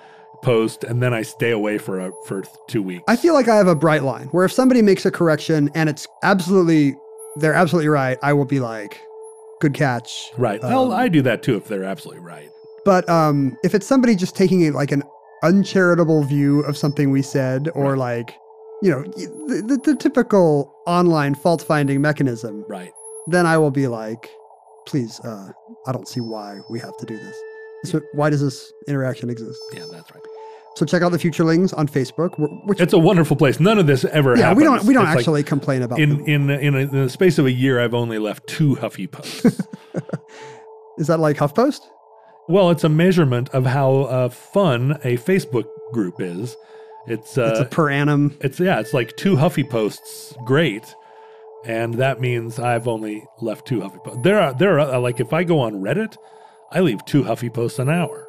post, 0.43 0.85
and 0.85 1.03
then 1.03 1.15
I 1.15 1.23
stay 1.23 1.51
away 1.53 1.79
for 1.79 2.01
a 2.01 2.13
for 2.27 2.43
two 2.69 2.83
weeks. 2.83 3.05
I 3.09 3.17
feel 3.17 3.35
like 3.35 3.49
I 3.49 3.57
have 3.57 3.69
a 3.69 3.75
bright 3.75 4.03
line 4.03 4.27
where 4.29 4.45
if 4.45 4.53
somebody 4.53 4.83
makes 4.83 5.07
a 5.07 5.11
correction 5.11 5.71
and 5.75 5.89
it's 5.89 6.07
absolutely, 6.23 6.95
they're 7.37 7.55
absolutely 7.55 7.89
right, 7.89 8.19
I 8.23 8.33
will 8.35 8.45
be 8.45 8.61
like, 8.61 9.01
"Good 9.61 9.73
catch." 9.75 10.31
right. 10.37 10.63
well, 10.63 10.93
Um, 10.93 10.99
I 10.99 11.09
do 11.09 11.23
that 11.23 11.43
too 11.43 11.57
if 11.57 11.67
they're 11.67 11.85
absolutely 11.85 12.23
right. 12.23 12.51
But 12.85 13.09
um, 13.09 13.57
if 13.65 13.75
it's 13.75 13.87
somebody 13.87 14.15
just 14.15 14.37
taking 14.37 14.61
it 14.61 14.75
like 14.75 14.93
an 14.93 15.03
uncharitable 15.45 16.25
view 16.25 16.61
of 16.61 16.77
something 16.77 17.11
we 17.11 17.23
said, 17.23 17.69
or 17.75 17.97
like, 17.97 18.35
you 18.83 18.91
know, 18.91 19.03
the, 19.03 19.63
the, 19.67 19.93
the 19.93 19.97
typical 19.97 20.75
online 20.87 21.35
fault 21.35 21.63
finding 21.63 22.01
mechanism, 22.01 22.65
Right. 22.69 22.91
then 23.29 23.47
I 23.47 23.59
will 23.59 23.71
be 23.71 23.87
like, 23.87 24.29
please, 24.87 25.21
uh, 25.21 25.51
I 25.87 25.93
don't 25.93 26.09
see 26.09 26.21
why 26.21 26.59
we 26.71 26.81
have 26.81 26.97
to 26.99 27.07
do 27.07 27.17
this. 27.17 27.37
So 27.85 28.01
why 28.15 28.31
does 28.31 28.41
this 28.41 28.73
interaction 28.89 29.29
exist? 29.31 29.61
Yeah, 29.73 29.85
that's 29.93 30.11
right. 30.13 30.23
So 30.77 30.85
check 30.85 31.03
out 31.03 31.13
the 31.13 31.19
Futurelings 31.19 31.77
on 31.79 31.87
Facebook, 31.87 32.31
which 32.67 32.81
It's 32.81 32.93
a 32.93 32.99
wonderful 32.99 33.37
place. 33.37 33.61
None 33.61 33.79
of 33.79 33.87
this 33.87 34.05
ever 34.07 34.37
yeah, 34.37 34.49
happens. 34.49 34.57
we 34.59 34.65
don't 34.65 34.85
we 34.85 34.95
don't 34.95 35.05
It's 35.05 35.11
like 35.11 35.19
actually 35.19 35.43
complain 35.45 35.83
about 35.83 36.01
in 36.01 36.27
in 36.27 36.51
in, 36.51 36.75
a, 36.75 36.79
in 36.79 36.91
the 37.05 37.09
space 37.09 37.39
of 37.39 37.47
a 37.47 37.53
year, 37.53 37.79
I've 37.81 37.95
only 37.95 38.19
left 38.19 38.47
two 38.49 38.75
Huffy 38.75 39.07
posts. 39.07 39.45
Is 40.99 41.07
that 41.07 41.21
like 41.21 41.37
HuffPost? 41.37 41.81
Well, 42.49 42.71
it's 42.71 42.85
a 42.85 42.89
measurement 42.89 43.49
of 43.51 43.67
how 43.67 44.03
uh, 44.03 44.29
fun 44.29 44.93
a 45.05 45.17
Facebook 45.17 45.67
group 45.93 46.21
is. 46.21 46.57
It's 47.07 47.37
uh, 47.37 47.51
it's 47.51 47.61
a 47.61 47.65
per 47.65 47.91
annum. 47.91 48.37
It's 48.41 48.61
yeah, 48.61 48.81
it's 48.81 48.95
like 48.95 49.17
two 49.17 49.37
Huffy 49.37 49.65
posts, 49.65 50.35
great, 50.45 50.95
and 51.67 51.95
that 51.95 52.21
means 52.21 52.59
I've 52.59 52.89
only 52.89 53.25
left 53.41 53.67
two 53.67 53.81
Huffy 53.83 53.99
posts. 53.99 54.23
There 54.23 54.41
are 54.41 54.55
there 54.55 54.81
are 54.81 54.99
like 54.99 55.21
if 55.21 55.33
I 55.33 55.45
go 55.45 55.61
on 55.61 55.75
Reddit, 55.75 56.17
I 56.71 56.81
leave 56.81 57.05
two 57.05 57.23
Huffy 57.25 57.51
posts 57.51 57.79
an 57.79 57.91
hour. 57.91 58.27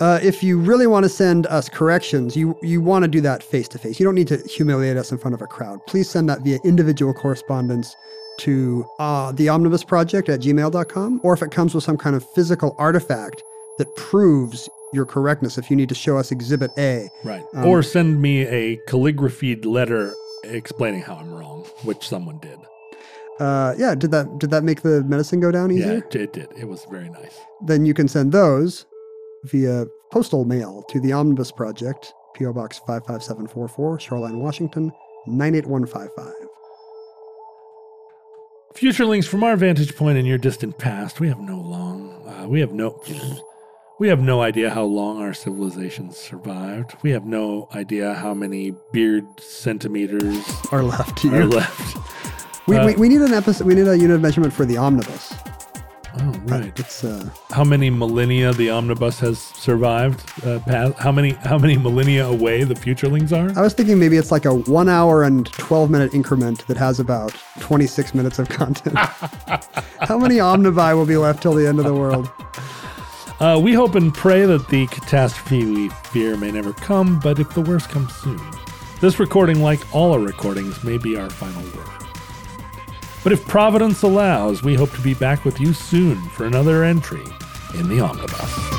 Uh, 0.00 0.20
if 0.22 0.44
you 0.44 0.60
really 0.60 0.86
want 0.86 1.02
to 1.02 1.08
send 1.08 1.46
us 1.48 1.68
corrections, 1.68 2.36
you 2.36 2.56
you 2.62 2.80
want 2.80 3.02
to 3.02 3.08
do 3.08 3.20
that 3.20 3.42
face 3.42 3.66
to 3.68 3.78
face. 3.78 3.98
You 3.98 4.06
don't 4.06 4.14
need 4.14 4.28
to 4.28 4.38
humiliate 4.46 4.96
us 4.96 5.10
in 5.10 5.18
front 5.18 5.34
of 5.34 5.42
a 5.42 5.46
crowd. 5.46 5.80
Please 5.88 6.08
send 6.08 6.28
that 6.28 6.42
via 6.42 6.58
individual 6.64 7.12
correspondence 7.12 7.96
to 8.38 8.86
uh, 8.98 9.32
the 9.32 9.48
Omnibus 9.48 9.84
Project 9.84 10.28
at 10.28 10.40
gmail.com, 10.40 11.20
or 11.22 11.34
if 11.34 11.42
it 11.42 11.50
comes 11.50 11.74
with 11.74 11.84
some 11.84 11.96
kind 11.96 12.16
of 12.16 12.28
physical 12.34 12.74
artifact 12.78 13.42
that 13.78 13.94
proves 13.96 14.68
your 14.92 15.04
correctness, 15.04 15.58
if 15.58 15.70
you 15.70 15.76
need 15.76 15.88
to 15.88 15.94
show 15.94 16.16
us 16.16 16.32
Exhibit 16.32 16.70
A. 16.78 17.08
Right. 17.24 17.44
Um, 17.54 17.66
or 17.66 17.82
send 17.82 18.20
me 18.20 18.42
a 18.46 18.76
calligraphied 18.88 19.64
letter 19.64 20.14
explaining 20.44 21.02
how 21.02 21.16
I'm 21.16 21.32
wrong, 21.32 21.64
which 21.84 22.08
someone 22.08 22.38
did. 22.38 22.58
Uh, 23.38 23.74
yeah, 23.78 23.94
did 23.94 24.10
that 24.10 24.38
did 24.38 24.50
that 24.50 24.64
make 24.64 24.82
the 24.82 25.04
medicine 25.04 25.38
go 25.38 25.52
down 25.52 25.70
easier? 25.70 25.98
it, 25.98 26.14
it 26.16 26.32
did. 26.32 26.48
It 26.58 26.66
was 26.66 26.84
very 26.90 27.08
nice. 27.08 27.38
Then 27.66 27.86
you 27.86 27.94
can 27.94 28.08
send 28.08 28.32
those 28.32 28.84
via 29.44 29.86
postal 30.10 30.44
mail 30.44 30.84
to 30.88 30.98
the 30.98 31.12
Omnibus 31.12 31.52
Project, 31.52 32.12
PO 32.36 32.52
Box 32.52 32.78
55744, 32.80 34.00
Shoreline, 34.00 34.40
Washington 34.40 34.90
98155. 35.26 36.47
Futurelings, 38.74 39.26
from 39.26 39.42
our 39.42 39.56
vantage 39.56 39.96
point 39.96 40.18
in 40.18 40.26
your 40.26 40.38
distant 40.38 40.78
past, 40.78 41.20
we 41.20 41.28
have 41.28 41.40
no 41.40 41.58
long, 41.58 42.12
uh, 42.28 42.46
we 42.46 42.60
have 42.60 42.72
no, 42.72 43.02
we 43.98 44.08
have 44.08 44.20
no 44.20 44.40
idea 44.42 44.70
how 44.70 44.84
long 44.84 45.20
our 45.20 45.34
civilization 45.34 46.12
survived. 46.12 46.94
We 47.02 47.10
have 47.10 47.24
no 47.24 47.68
idea 47.74 48.14
how 48.14 48.34
many 48.34 48.74
beard 48.92 49.24
centimeters 49.40 50.44
Are 50.70 50.82
left 50.84 51.18
to 51.18 51.34
are 51.34 51.44
left. 51.46 51.96
We, 52.68 52.76
Uh, 52.76 52.86
we, 52.86 52.94
we 52.96 53.08
need 53.08 53.22
an 53.22 53.32
episode. 53.32 53.66
We 53.66 53.74
need 53.74 53.88
a 53.88 53.96
unit 53.98 54.16
of 54.16 54.20
measurement 54.20 54.52
for 54.52 54.64
the 54.64 54.76
omnibus. 54.76 55.32
Oh, 56.20 56.32
right. 56.46 56.76
It's 56.78 57.04
uh, 57.04 57.28
How 57.50 57.62
many 57.64 57.90
millennia 57.90 58.52
the 58.52 58.70
omnibus 58.70 59.20
has 59.20 59.38
survived? 59.38 60.20
Uh, 60.44 60.58
past, 60.60 60.94
how 60.98 61.12
many 61.12 61.30
how 61.30 61.58
many 61.58 61.76
millennia 61.76 62.26
away 62.26 62.64
the 62.64 62.74
futurelings 62.74 63.32
are? 63.32 63.56
I 63.58 63.62
was 63.62 63.72
thinking 63.74 63.98
maybe 63.98 64.16
it's 64.16 64.32
like 64.32 64.44
a 64.44 64.54
one 64.54 64.88
hour 64.88 65.22
and 65.22 65.46
twelve 65.46 65.90
minute 65.90 66.14
increment 66.14 66.66
that 66.66 66.76
has 66.76 66.98
about 66.98 67.34
twenty 67.60 67.86
six 67.86 68.14
minutes 68.14 68.38
of 68.38 68.48
content. 68.48 68.96
How 70.00 70.16
many 70.18 70.36
omnibi 70.36 70.96
will 70.96 71.06
be 71.06 71.16
left 71.16 71.42
till 71.42 71.54
the 71.54 71.66
end 71.66 71.78
of 71.78 71.84
the 71.84 71.94
world? 71.94 72.30
Uh, 73.40 73.60
we 73.62 73.72
hope 73.72 73.94
and 73.94 74.12
pray 74.12 74.46
that 74.46 74.66
the 74.68 74.86
catastrophe 74.88 75.64
we 75.64 75.88
fear 76.10 76.36
may 76.36 76.50
never 76.50 76.72
come, 76.72 77.20
but 77.20 77.38
if 77.38 77.52
the 77.54 77.60
worst 77.60 77.88
comes 77.88 78.12
soon, 78.16 78.40
this 79.00 79.20
recording, 79.20 79.60
like 79.62 79.94
all 79.94 80.12
our 80.12 80.18
recordings, 80.20 80.82
may 80.82 80.98
be 80.98 81.16
our 81.16 81.30
final 81.30 81.62
word. 81.76 81.87
But 83.24 83.32
if 83.32 83.46
Providence 83.46 84.02
allows, 84.02 84.62
we 84.62 84.74
hope 84.74 84.92
to 84.92 85.00
be 85.02 85.14
back 85.14 85.44
with 85.44 85.60
you 85.60 85.72
soon 85.72 86.16
for 86.30 86.46
another 86.46 86.84
entry 86.84 87.24
in 87.74 87.88
the 87.88 88.00
Omnibus. 88.00 88.78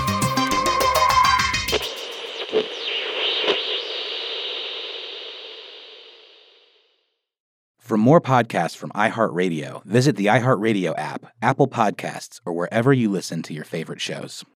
For 7.90 7.98
more 7.98 8.22
podcasts 8.22 8.78
from 8.78 8.92
iHeartRadio, 8.92 9.84
visit 9.84 10.16
the 10.16 10.28
iHeartRadio 10.28 10.94
app, 10.96 11.26
Apple 11.42 11.68
Podcasts, 11.68 12.40
or 12.46 12.54
wherever 12.54 12.94
you 12.94 13.10
listen 13.10 13.42
to 13.42 13.54
your 13.54 13.64
favorite 13.64 14.00
shows. 14.00 14.46